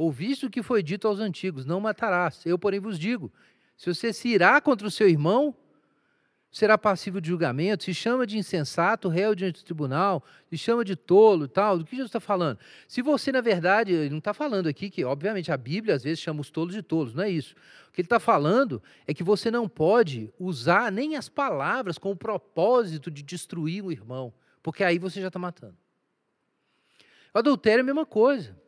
Ouviste 0.00 0.46
o 0.46 0.50
que 0.50 0.62
foi 0.62 0.82
dito 0.82 1.06
aos 1.06 1.20
antigos: 1.20 1.66
não 1.66 1.78
matarás. 1.78 2.40
Eu, 2.46 2.58
porém, 2.58 2.80
vos 2.80 2.98
digo: 2.98 3.30
se 3.76 3.92
você 3.92 4.14
se 4.14 4.28
irá 4.28 4.58
contra 4.58 4.88
o 4.88 4.90
seu 4.90 5.06
irmão, 5.06 5.54
será 6.50 6.78
passivo 6.78 7.20
de 7.20 7.28
julgamento, 7.28 7.84
se 7.84 7.92
chama 7.92 8.26
de 8.26 8.38
insensato, 8.38 9.10
réu 9.10 9.34
diante 9.34 9.60
do 9.60 9.64
tribunal, 9.66 10.24
se 10.48 10.56
chama 10.56 10.86
de 10.86 10.96
tolo 10.96 11.46
tal. 11.46 11.76
Do 11.76 11.84
que 11.84 11.90
Jesus 11.90 12.08
está 12.08 12.18
falando? 12.18 12.58
Se 12.88 13.02
você, 13.02 13.30
na 13.30 13.42
verdade, 13.42 13.92
ele 13.92 14.08
não 14.08 14.20
está 14.20 14.32
falando 14.32 14.70
aqui 14.70 14.88
que, 14.88 15.04
obviamente, 15.04 15.52
a 15.52 15.56
Bíblia 15.58 15.96
às 15.96 16.02
vezes 16.02 16.18
chama 16.18 16.40
os 16.40 16.50
tolos 16.50 16.72
de 16.72 16.80
tolos, 16.82 17.12
não 17.12 17.24
é 17.24 17.28
isso. 17.28 17.54
O 17.88 17.92
que 17.92 18.00
ele 18.00 18.06
está 18.06 18.18
falando 18.18 18.82
é 19.06 19.12
que 19.12 19.22
você 19.22 19.50
não 19.50 19.68
pode 19.68 20.32
usar 20.38 20.90
nem 20.90 21.14
as 21.14 21.28
palavras 21.28 21.98
com 21.98 22.10
o 22.10 22.16
propósito 22.16 23.10
de 23.10 23.22
destruir 23.22 23.84
o 23.84 23.92
irmão, 23.92 24.32
porque 24.62 24.82
aí 24.82 24.98
você 24.98 25.20
já 25.20 25.26
está 25.26 25.38
matando. 25.38 25.76
O 27.34 27.38
adultério 27.38 27.80
é 27.80 27.82
a 27.82 27.84
mesma 27.84 28.06
coisa. 28.06 28.58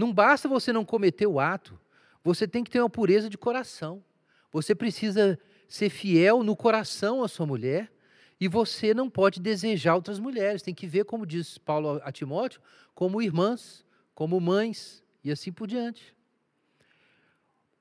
Não 0.00 0.14
basta 0.14 0.48
você 0.48 0.72
não 0.72 0.82
cometer 0.82 1.26
o 1.26 1.38
ato, 1.38 1.78
você 2.24 2.48
tem 2.48 2.64
que 2.64 2.70
ter 2.70 2.80
uma 2.80 2.88
pureza 2.88 3.28
de 3.28 3.36
coração. 3.36 4.02
Você 4.50 4.74
precisa 4.74 5.38
ser 5.68 5.90
fiel 5.90 6.42
no 6.42 6.56
coração 6.56 7.22
à 7.22 7.28
sua 7.28 7.44
mulher 7.44 7.92
e 8.40 8.48
você 8.48 8.94
não 8.94 9.10
pode 9.10 9.38
desejar 9.38 9.94
outras 9.94 10.18
mulheres. 10.18 10.62
Tem 10.62 10.72
que 10.72 10.86
ver, 10.86 11.04
como 11.04 11.26
diz 11.26 11.58
Paulo 11.58 12.00
a 12.02 12.10
Timóteo, 12.10 12.62
como 12.94 13.20
irmãs, 13.20 13.84
como 14.14 14.40
mães 14.40 15.04
e 15.22 15.30
assim 15.30 15.52
por 15.52 15.68
diante. 15.68 16.16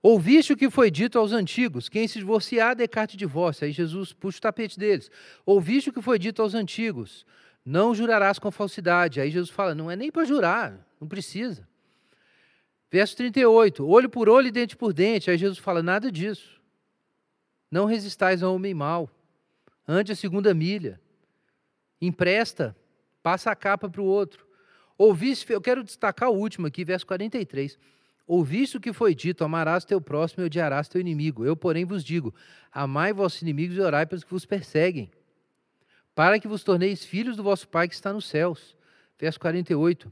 Ouviste 0.04 0.52
o 0.52 0.58
que 0.58 0.70
foi 0.70 0.92
dito 0.92 1.18
aos 1.18 1.32
antigos: 1.32 1.88
quem 1.88 2.06
se 2.06 2.20
divorciar, 2.20 2.76
decarte 2.76 3.16
divórcio. 3.16 3.64
Aí 3.64 3.72
Jesus 3.72 4.12
puxa 4.12 4.40
o 4.40 4.42
tapete 4.42 4.78
deles. 4.78 5.10
Ouviste 5.46 5.90
o 5.90 5.94
que 5.94 6.02
foi 6.02 6.20
dito 6.20 6.42
aos 6.42 6.54
antigos: 6.54 7.26
não 7.64 7.96
jurarás 7.96 8.38
com 8.40 8.52
falsidade. 8.52 9.22
Aí 9.22 9.32
Jesus 9.32 9.50
fala: 9.50 9.74
não 9.74 9.90
é 9.90 9.96
nem 9.96 10.12
para 10.12 10.26
jurar, 10.26 10.86
não 11.00 11.08
precisa. 11.08 11.69
Verso 12.92 13.16
38, 13.18 13.88
olho 13.88 14.10
por 14.10 14.28
olho 14.28 14.48
e 14.48 14.52
dente 14.52 14.76
por 14.76 14.94
dente. 14.94 15.30
Aí 15.30 15.38
Jesus 15.38 15.60
fala: 15.60 15.84
nada 15.84 16.12
disso. 16.12 16.60
Não 17.70 17.86
resistais 17.86 18.42
ao 18.42 18.56
homem 18.56 18.74
mau. 18.74 19.10
Ante 19.88 20.12
a 20.12 20.16
segunda 20.16 20.54
milha. 20.54 21.00
Empresta, 22.02 22.76
passa 23.22 23.52
a 23.52 23.56
capa 23.56 23.90
para 23.90 24.02
o 24.02 24.06
outro. 24.06 24.48
Ouviste, 24.98 25.52
eu 25.52 25.62
quero 25.62 25.84
destacar 25.84 26.30
o 26.30 26.36
último 26.36 26.68
aqui, 26.68 26.84
verso 26.84 27.06
43. 27.06 27.78
Ouviste 28.26 28.78
o 28.78 28.80
que 28.80 28.92
foi 28.92 29.14
dito: 29.14 29.44
amarás 29.44 29.86
teu 29.86 30.02
próximo 30.02 30.44
e 30.44 30.46
odiarás 30.48 30.88
teu 30.88 31.00
inimigo. 31.00 31.46
Eu, 31.46 31.56
porém, 31.56 31.86
vos 31.86 32.04
digo: 32.04 32.34
amai 32.72 33.14
vossos 33.14 33.42
inimigos 33.42 33.78
e 33.78 33.82
orai 33.82 34.06
pelos 34.06 34.24
que 34.24 34.32
vos 34.32 34.46
perseguem, 34.46 35.12
para 36.16 36.40
que 36.40 36.48
vos 36.48 36.64
torneis 36.64 37.06
filhos 37.06 37.36
do 37.36 37.44
vosso 37.44 37.68
Pai 37.68 37.88
que 37.88 37.94
está 37.94 38.12
nos 38.12 38.26
céus. 38.26 38.76
Verso 39.18 39.40
48. 39.40 40.12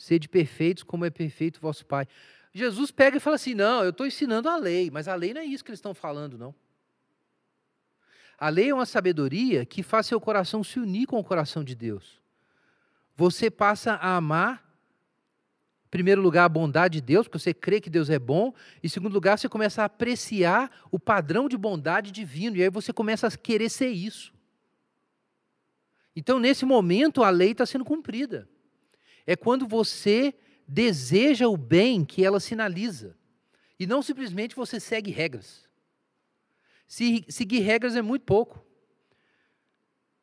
Sede 0.00 0.30
perfeitos 0.30 0.82
como 0.82 1.04
é 1.04 1.10
perfeito 1.10 1.60
vosso 1.60 1.84
Pai. 1.84 2.08
Jesus 2.54 2.90
pega 2.90 3.18
e 3.18 3.20
fala 3.20 3.36
assim: 3.36 3.54
não, 3.54 3.84
eu 3.84 3.90
estou 3.90 4.06
ensinando 4.06 4.48
a 4.48 4.56
lei, 4.56 4.90
mas 4.90 5.06
a 5.06 5.14
lei 5.14 5.34
não 5.34 5.42
é 5.42 5.44
isso 5.44 5.62
que 5.62 5.70
eles 5.70 5.76
estão 5.76 5.92
falando, 5.92 6.38
não. 6.38 6.54
A 8.38 8.48
lei 8.48 8.70
é 8.70 8.74
uma 8.74 8.86
sabedoria 8.86 9.66
que 9.66 9.82
faz 9.82 10.06
seu 10.06 10.18
coração 10.18 10.64
se 10.64 10.80
unir 10.80 11.06
com 11.06 11.18
o 11.18 11.22
coração 11.22 11.62
de 11.62 11.74
Deus. 11.74 12.18
Você 13.14 13.50
passa 13.50 13.92
a 13.92 14.16
amar, 14.16 14.64
em 15.84 15.90
primeiro 15.90 16.22
lugar, 16.22 16.46
a 16.46 16.48
bondade 16.48 16.94
de 16.94 17.02
Deus, 17.02 17.28
porque 17.28 17.38
você 17.38 17.52
crê 17.52 17.78
que 17.78 17.90
Deus 17.90 18.08
é 18.08 18.18
bom, 18.18 18.54
e 18.82 18.86
em 18.86 18.88
segundo 18.88 19.12
lugar, 19.12 19.38
você 19.38 19.50
começa 19.50 19.82
a 19.82 19.84
apreciar 19.84 20.70
o 20.90 20.98
padrão 20.98 21.46
de 21.46 21.58
bondade 21.58 22.10
divino, 22.10 22.56
e 22.56 22.62
aí 22.62 22.70
você 22.70 22.90
começa 22.90 23.26
a 23.26 23.30
querer 23.30 23.68
ser 23.68 23.90
isso. 23.90 24.32
Então, 26.16 26.38
nesse 26.38 26.64
momento, 26.64 27.22
a 27.22 27.28
lei 27.28 27.50
está 27.50 27.66
sendo 27.66 27.84
cumprida 27.84 28.48
é 29.30 29.36
quando 29.36 29.64
você 29.64 30.34
deseja 30.66 31.46
o 31.46 31.56
bem 31.56 32.04
que 32.04 32.24
ela 32.24 32.40
sinaliza. 32.40 33.16
E 33.78 33.86
não 33.86 34.02
simplesmente 34.02 34.56
você 34.56 34.80
segue 34.80 35.12
regras. 35.12 35.68
Se, 36.84 37.24
seguir 37.28 37.60
regras 37.60 37.94
é 37.94 38.02
muito 38.02 38.24
pouco. 38.24 38.60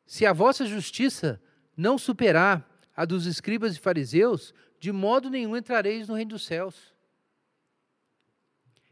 Se 0.04 0.26
a 0.26 0.34
vossa 0.34 0.66
justiça 0.66 1.40
não 1.74 1.96
superar 1.96 2.68
a 2.94 3.06
dos 3.06 3.24
escribas 3.24 3.76
e 3.76 3.80
fariseus, 3.80 4.52
de 4.78 4.92
modo 4.92 5.30
nenhum 5.30 5.56
entrareis 5.56 6.06
no 6.06 6.14
reino 6.14 6.32
dos 6.32 6.44
céus. 6.44 6.94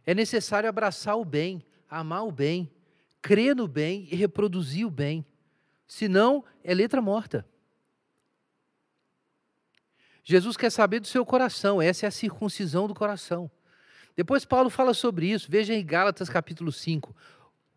É 0.07 0.15
necessário 0.15 0.67
abraçar 0.67 1.19
o 1.19 1.27
bem, 1.27 1.63
amar 1.91 2.27
o 2.27 2.33
bem, 2.33 2.73
crer 3.21 3.55
no 3.55 3.69
bem 3.69 4.09
e 4.11 4.17
reproduzir 4.17 4.87
o 4.87 4.91
bem. 4.91 5.27
Senão, 5.87 6.43
é 6.65 6.73
letra 6.73 7.03
morta. 7.03 7.47
Jesus 10.29 10.57
quer 10.57 10.71
saber 10.71 10.99
do 10.99 11.07
seu 11.07 11.25
coração, 11.25 11.81
essa 11.81 12.05
é 12.05 12.09
a 12.09 12.11
circuncisão 12.11 12.89
do 12.89 12.95
coração. 12.95 13.49
Depois 14.17 14.45
Paulo 14.45 14.69
fala 14.69 14.93
sobre 14.93 15.31
isso, 15.31 15.49
veja 15.49 15.73
em 15.73 15.87
Gálatas 15.87 16.29
capítulo 16.29 16.73
5, 16.73 17.15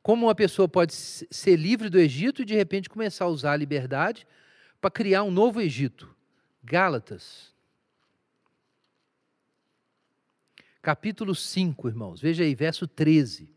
como 0.01 0.25
uma 0.25 0.33
pessoa 0.33 0.67
pode 0.67 0.91
ser 0.95 1.55
livre 1.55 1.91
do 1.91 1.99
Egito 1.99 2.41
e 2.41 2.45
de 2.45 2.55
repente 2.55 2.89
começar 2.89 3.25
a 3.25 3.27
usar 3.27 3.51
a 3.51 3.55
liberdade 3.55 4.25
para 4.81 4.89
criar 4.89 5.21
um 5.21 5.29
novo 5.29 5.61
Egito. 5.61 6.09
Gálatas. 6.63 7.53
Capítulo 10.81 11.35
5, 11.35 11.87
irmãos. 11.87 12.19
Veja 12.19 12.43
aí, 12.43 12.55
verso 12.55 12.87
13. 12.87 13.47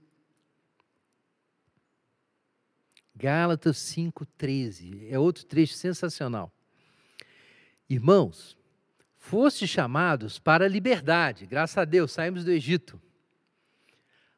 Gálatas 3.16 3.78
5, 3.78 4.26
13. 4.36 5.08
É 5.08 5.18
outro 5.18 5.46
trecho 5.46 5.72
sensacional. 5.72 6.52
Irmãos, 7.88 8.60
foste 9.22 9.68
chamados 9.68 10.40
para 10.40 10.64
a 10.64 10.68
liberdade. 10.68 11.46
Graças 11.46 11.78
a 11.78 11.84
Deus, 11.84 12.10
saímos 12.10 12.44
do 12.44 12.50
Egito. 12.50 13.00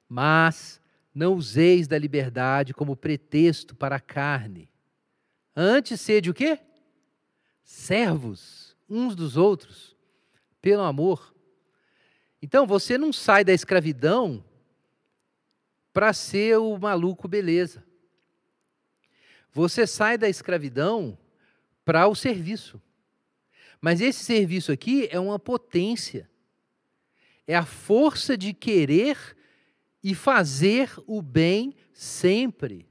Mas 0.07 0.78
não 1.12 1.35
useis 1.35 1.89
da 1.89 1.99
liberdade 1.99 2.74
como 2.74 2.95
pretexto 2.95 3.74
para 3.74 3.97
a 3.97 4.01
carne. 4.01 4.70
Antes 5.57 6.03
sede 6.03 6.28
o 6.28 6.35
quê? 6.35 6.61
Servos 7.62 8.76
uns 8.89 9.16
dos 9.16 9.39
outros, 9.39 9.97
pelo 10.61 10.82
amor. 10.82 11.35
Então, 12.43 12.66
você 12.66 12.99
não 12.99 13.11
sai 13.11 13.43
da 13.43 13.55
escravidão 13.55 14.45
para 15.95 16.12
ser 16.12 16.59
o 16.59 16.76
maluco 16.76 17.26
beleza. 17.26 17.82
Você 19.51 19.87
sai 19.87 20.18
da 20.18 20.28
escravidão 20.28 21.18
para 21.87 22.07
o 22.07 22.14
serviço. 22.14 22.80
Mas 23.85 24.01
esse 24.01 24.24
serviço 24.24 24.72
aqui 24.72 25.11
é 25.11 25.20
uma 25.20 25.39
potência. 25.39 26.26
É 27.47 27.55
a 27.55 27.66
força 27.66 28.35
de 28.35 28.55
querer 28.55 29.37
e 30.03 30.14
fazer 30.14 30.91
o 31.07 31.20
bem 31.20 31.76
sempre. 31.93 32.89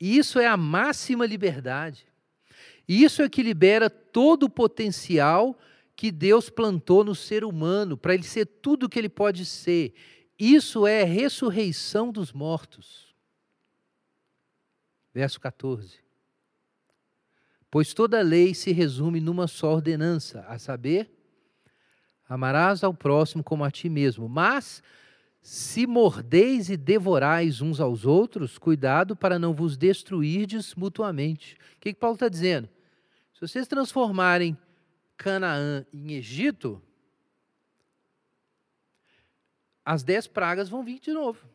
Isso 0.00 0.38
é 0.38 0.46
a 0.46 0.56
máxima 0.56 1.26
liberdade. 1.26 2.06
Isso 2.88 3.20
é 3.20 3.28
que 3.28 3.42
libera 3.42 3.90
todo 3.90 4.44
o 4.44 4.50
potencial 4.50 5.54
que 5.94 6.10
Deus 6.10 6.48
plantou 6.48 7.04
no 7.04 7.14
ser 7.14 7.44
humano 7.44 7.94
para 7.94 8.14
ele 8.14 8.22
ser 8.22 8.46
tudo 8.46 8.84
o 8.84 8.88
que 8.88 8.98
ele 8.98 9.10
pode 9.10 9.44
ser. 9.44 9.92
Isso 10.38 10.86
é 10.86 11.04
ressurreição 11.04 12.10
dos 12.10 12.32
mortos. 12.32 13.14
Verso 15.12 15.38
14. 15.38 16.07
Pois 17.70 17.92
toda 17.92 18.22
lei 18.22 18.54
se 18.54 18.72
resume 18.72 19.20
numa 19.20 19.46
só 19.46 19.74
ordenança, 19.74 20.40
a 20.48 20.58
saber, 20.58 21.10
amarás 22.28 22.82
ao 22.82 22.94
próximo 22.94 23.44
como 23.44 23.64
a 23.64 23.70
ti 23.70 23.88
mesmo. 23.88 24.28
Mas, 24.28 24.82
se 25.42 25.86
mordeis 25.86 26.70
e 26.70 26.76
devorais 26.76 27.60
uns 27.60 27.80
aos 27.80 28.04
outros, 28.06 28.58
cuidado 28.58 29.14
para 29.14 29.38
não 29.38 29.52
vos 29.52 29.76
destruirdes 29.76 30.74
mutuamente. 30.74 31.56
O 31.76 31.80
que, 31.80 31.92
que 31.92 32.00
Paulo 32.00 32.14
está 32.14 32.28
dizendo? 32.28 32.68
Se 33.34 33.40
vocês 33.40 33.68
transformarem 33.68 34.56
Canaã 35.16 35.84
em 35.92 36.12
Egito, 36.12 36.82
as 39.84 40.02
dez 40.02 40.26
pragas 40.26 40.68
vão 40.68 40.82
vir 40.82 41.00
de 41.00 41.12
novo, 41.12 41.46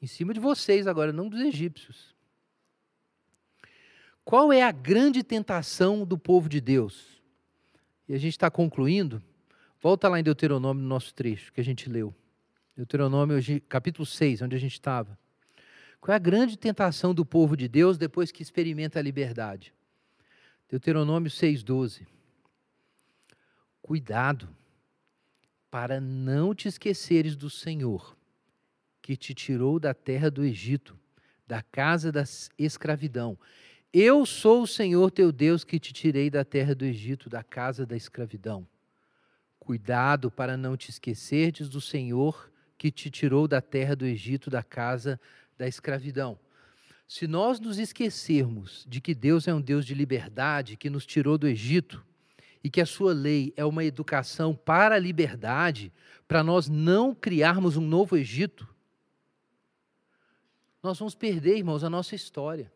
em 0.00 0.06
cima 0.06 0.34
de 0.34 0.40
vocês 0.40 0.86
agora, 0.86 1.12
não 1.12 1.28
dos 1.28 1.40
egípcios. 1.40 2.14
Qual 4.24 4.52
é 4.52 4.62
a 4.62 4.70
grande 4.70 5.22
tentação 5.22 6.04
do 6.04 6.16
povo 6.16 6.48
de 6.48 6.60
Deus? 6.60 7.20
E 8.08 8.14
a 8.14 8.18
gente 8.18 8.32
está 8.32 8.50
concluindo. 8.50 9.22
Volta 9.80 10.08
lá 10.08 10.20
em 10.20 10.22
Deuteronômio, 10.22 10.82
no 10.82 10.88
nosso 10.88 11.12
trecho 11.12 11.52
que 11.52 11.60
a 11.60 11.64
gente 11.64 11.88
leu. 11.88 12.14
Deuteronômio, 12.76 13.36
capítulo 13.68 14.06
6, 14.06 14.42
onde 14.42 14.54
a 14.54 14.58
gente 14.58 14.74
estava. 14.74 15.18
Qual 16.00 16.12
é 16.12 16.16
a 16.16 16.20
grande 16.20 16.56
tentação 16.56 17.12
do 17.12 17.26
povo 17.26 17.56
de 17.56 17.68
Deus 17.68 17.98
depois 17.98 18.30
que 18.30 18.42
experimenta 18.42 18.98
a 18.98 19.02
liberdade? 19.02 19.74
Deuteronômio 20.68 21.30
6,12. 21.30 22.06
Cuidado 23.82 24.48
para 25.70 26.00
não 26.00 26.54
te 26.54 26.68
esqueceres 26.68 27.34
do 27.34 27.50
Senhor, 27.50 28.16
que 29.00 29.16
te 29.16 29.34
tirou 29.34 29.80
da 29.80 29.92
terra 29.92 30.30
do 30.30 30.44
Egito, 30.44 30.96
da 31.46 31.62
casa 31.62 32.12
da 32.12 32.24
escravidão 32.58 33.36
eu 33.92 34.24
sou 34.24 34.62
o 34.62 34.66
Senhor 34.66 35.10
teu 35.10 35.30
Deus 35.30 35.64
que 35.64 35.78
te 35.78 35.92
tirei 35.92 36.30
da 36.30 36.44
terra 36.44 36.74
do 36.74 36.84
Egito, 36.84 37.28
da 37.28 37.42
casa 37.42 37.84
da 37.84 37.96
escravidão. 37.96 38.66
Cuidado 39.58 40.30
para 40.30 40.56
não 40.56 40.76
te 40.76 40.90
esquecerdes 40.90 41.68
do 41.68 41.80
Senhor 41.80 42.50
que 42.78 42.90
te 42.90 43.10
tirou 43.10 43.46
da 43.46 43.60
terra 43.60 43.94
do 43.94 44.06
Egito, 44.06 44.50
da 44.50 44.62
casa 44.62 45.20
da 45.58 45.68
escravidão. 45.68 46.38
Se 47.06 47.26
nós 47.26 47.60
nos 47.60 47.78
esquecermos 47.78 48.86
de 48.88 49.00
que 49.00 49.14
Deus 49.14 49.46
é 49.46 49.54
um 49.54 49.60
Deus 49.60 49.84
de 49.84 49.94
liberdade, 49.94 50.76
que 50.76 50.88
nos 50.88 51.04
tirou 51.04 51.36
do 51.36 51.46
Egito, 51.46 52.04
e 52.64 52.70
que 52.70 52.80
a 52.80 52.86
sua 52.86 53.12
lei 53.12 53.52
é 53.56 53.64
uma 53.64 53.84
educação 53.84 54.54
para 54.54 54.94
a 54.94 54.98
liberdade, 54.98 55.92
para 56.26 56.42
nós 56.42 56.68
não 56.68 57.14
criarmos 57.14 57.76
um 57.76 57.86
novo 57.86 58.16
Egito, 58.16 58.66
nós 60.82 60.98
vamos 60.98 61.14
perder, 61.14 61.58
irmãos, 61.58 61.84
a 61.84 61.90
nossa 61.90 62.14
história. 62.14 62.72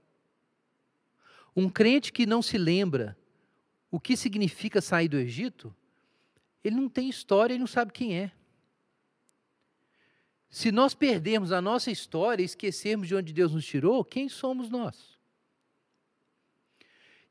Um 1.57 1.71
crente 1.71 2.13
que 2.13 2.27
não 2.27 2.43
se 2.43 2.59
lembra 2.59 3.17
o 3.91 3.99
que 3.99 4.15
significa 4.15 4.83
sair 4.83 5.09
do 5.09 5.17
Egito, 5.17 5.75
ele 6.63 6.77
não 6.77 6.89
tem 6.89 7.09
história 7.09 7.55
e 7.55 7.59
não 7.59 7.67
sabe 7.67 7.93
quem 7.93 8.19
é. 8.19 8.31
Se 10.51 10.71
nós 10.71 10.95
perdermos 10.95 11.53
a 11.53 11.61
nossa 11.61 11.91
história 11.91 12.43
e 12.43 12.47
esquecermos 12.47 13.09
de 13.09 13.15
onde 13.15 13.33
Deus 13.33 13.53
nos 13.53 13.65
tirou, 13.65 14.05
quem 14.05 14.29
somos 14.29 14.69
nós? 14.69 15.17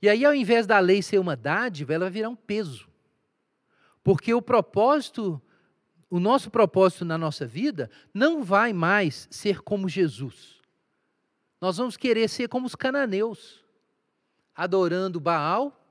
E 0.01 0.09
aí, 0.09 0.25
ao 0.25 0.33
invés 0.33 0.67
da 0.67 0.79
lei 0.79 1.01
ser 1.01 1.19
uma 1.19 1.35
dádiva, 1.35 1.93
ela 1.93 2.05
vai 2.05 2.11
virar 2.11 2.29
um 2.29 2.35
peso. 2.35 2.87
Porque 4.03 4.33
o 4.33 4.41
propósito, 4.41 5.41
o 6.09 6.19
nosso 6.19 6.51
propósito 6.51 7.03
na 7.03 7.17
nossa 7.17 7.47
vida, 7.47 7.89
não 8.13 8.43
vai 8.43 8.73
mais 8.73 9.27
ser 9.31 9.61
como 9.61 9.89
Jesus. 9.89 10.61
Nós 11.59 11.77
vamos 11.77 11.97
querer 11.97 12.29
ser 12.29 12.47
como 12.47 12.67
os 12.67 12.75
cananeus 12.75 13.64
adorando 14.55 15.19
Baal 15.19 15.85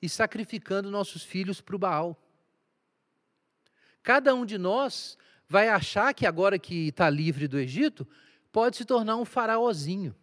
e 0.00 0.08
sacrificando 0.08 0.90
nossos 0.90 1.22
filhos 1.22 1.60
para 1.60 1.76
o 1.76 1.78
Baal. 1.78 2.16
Cada 4.02 4.34
um 4.34 4.46
de 4.46 4.56
nós 4.56 5.18
vai 5.48 5.68
achar 5.68 6.12
que 6.14 6.26
agora 6.26 6.58
que 6.58 6.88
está 6.88 7.08
livre 7.08 7.48
do 7.48 7.58
Egito, 7.58 8.06
pode 8.52 8.76
se 8.76 8.84
tornar 8.84 9.16
um 9.16 9.24
faraózinho. 9.24 10.14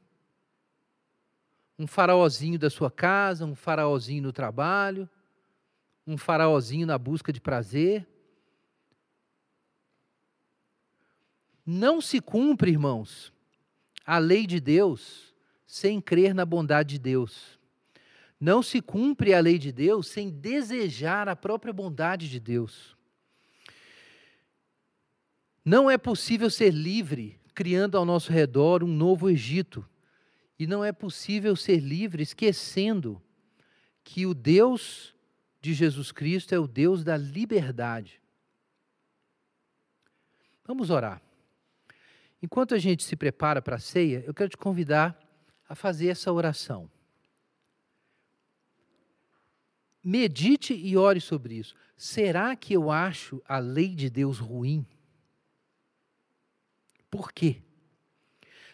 Um 1.77 1.88
faraózinho 1.88 2.57
da 2.57 2.69
sua 2.69 2.89
casa, 2.89 3.45
um 3.45 3.55
faraózinho 3.55 4.23
no 4.23 4.31
trabalho, 4.31 5.09
um 6.07 6.17
faraózinho 6.17 6.86
na 6.88 6.97
busca 6.97 7.33
de 7.33 7.41
prazer. 7.41 8.07
Não 11.65 11.99
se 11.99 12.21
cumpre, 12.21 12.71
irmãos, 12.71 13.33
a 14.05 14.19
lei 14.19 14.45
de 14.45 14.59
Deus 14.59 15.33
sem 15.65 15.99
crer 15.99 16.33
na 16.33 16.45
bondade 16.45 16.91
de 16.91 16.99
Deus. 16.99 17.55
Não 18.39 18.61
se 18.61 18.81
cumpre 18.81 19.33
a 19.33 19.39
lei 19.39 19.57
de 19.57 19.71
Deus 19.71 20.07
sem 20.07 20.29
desejar 20.29 21.27
a 21.27 21.36
própria 21.36 21.73
bondade 21.73 22.29
de 22.29 22.39
Deus. 22.39 22.95
Não 25.63 25.89
é 25.89 25.97
possível 25.97 26.49
ser 26.49 26.71
livre 26.71 27.39
criando 27.55 27.97
ao 27.97 28.05
nosso 28.05 28.31
redor 28.31 28.83
um 28.83 28.88
novo 28.88 29.29
Egito. 29.29 29.88
E 30.59 30.67
não 30.67 30.83
é 30.83 30.91
possível 30.91 31.55
ser 31.55 31.79
livre 31.79 32.21
esquecendo 32.21 33.21
que 34.03 34.25
o 34.25 34.33
Deus 34.33 35.15
de 35.61 35.73
Jesus 35.73 36.11
Cristo 36.11 36.53
é 36.53 36.59
o 36.59 36.67
Deus 36.67 37.03
da 37.03 37.17
liberdade. 37.17 38.21
Vamos 40.65 40.89
orar. 40.89 41.21
Enquanto 42.41 42.75
a 42.75 42.77
gente 42.77 43.03
se 43.03 43.15
prepara 43.15 43.61
para 43.61 43.77
a 43.77 43.79
ceia, 43.79 44.23
eu 44.27 44.33
quero 44.33 44.49
te 44.49 44.57
convidar 44.57 45.19
a 45.67 45.73
fazer 45.73 46.09
essa 46.09 46.31
oração. 46.31 46.89
Medite 50.08 50.72
e 50.72 50.95
ore 50.95 51.20
sobre 51.20 51.56
isso. 51.56 51.74
Será 51.97 52.56
que 52.56 52.74
eu 52.74 52.91
acho 52.91 53.41
a 53.47 53.58
lei 53.58 53.95
de 53.95 54.08
Deus 54.08 54.38
ruim? 54.38 54.86
Por 57.10 57.32
quê? 57.32 57.64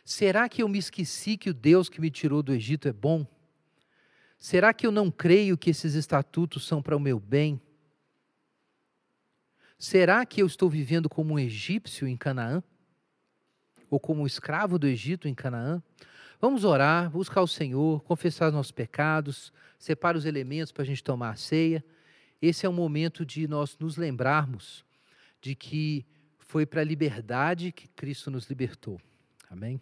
Será 0.03 0.49
que 0.49 0.61
eu 0.61 0.67
me 0.67 0.77
esqueci 0.77 1.37
que 1.37 1.49
o 1.49 1.53
Deus 1.53 1.87
que 1.87 2.01
me 2.01 2.11
tirou 2.11 2.43
do 2.43 2.53
Egito 2.53 2.89
é 2.89 2.91
bom? 2.91 3.25
Será 4.37 4.73
que 4.73 4.85
eu 4.85 4.91
não 4.91 5.09
creio 5.09 5.57
que 5.57 5.69
esses 5.69 5.93
estatutos 5.93 6.67
são 6.67 6.81
para 6.81 6.97
o 6.97 6.99
meu 6.99 7.17
bem? 7.17 7.61
Será 9.79 10.25
que 10.25 10.41
eu 10.41 10.45
estou 10.45 10.69
vivendo 10.69 11.07
como 11.07 11.35
um 11.35 11.39
egípcio 11.39 12.05
em 12.09 12.17
Canaã? 12.17 12.61
Ou 13.89 14.01
como 14.01 14.23
um 14.23 14.27
escravo 14.27 14.77
do 14.77 14.85
Egito 14.85 15.29
em 15.29 15.33
Canaã? 15.33 15.81
Vamos 16.41 16.63
orar, 16.63 17.11
buscar 17.11 17.43
o 17.43 17.47
Senhor, 17.47 18.01
confessar 18.01 18.47
os 18.47 18.53
nossos 18.55 18.71
pecados, 18.71 19.53
separa 19.77 20.17
os 20.17 20.25
elementos 20.25 20.71
para 20.71 20.81
a 20.81 20.85
gente 20.85 21.03
tomar 21.03 21.29
a 21.29 21.35
ceia. 21.35 21.85
Esse 22.41 22.65
é 22.65 22.69
o 22.69 22.73
momento 22.73 23.23
de 23.23 23.47
nós 23.47 23.77
nos 23.77 23.95
lembrarmos 23.95 24.83
de 25.39 25.53
que 25.53 26.03
foi 26.39 26.65
para 26.65 26.81
a 26.81 26.83
liberdade 26.83 27.71
que 27.71 27.87
Cristo 27.89 28.31
nos 28.31 28.47
libertou. 28.49 28.99
Amém? 29.51 29.79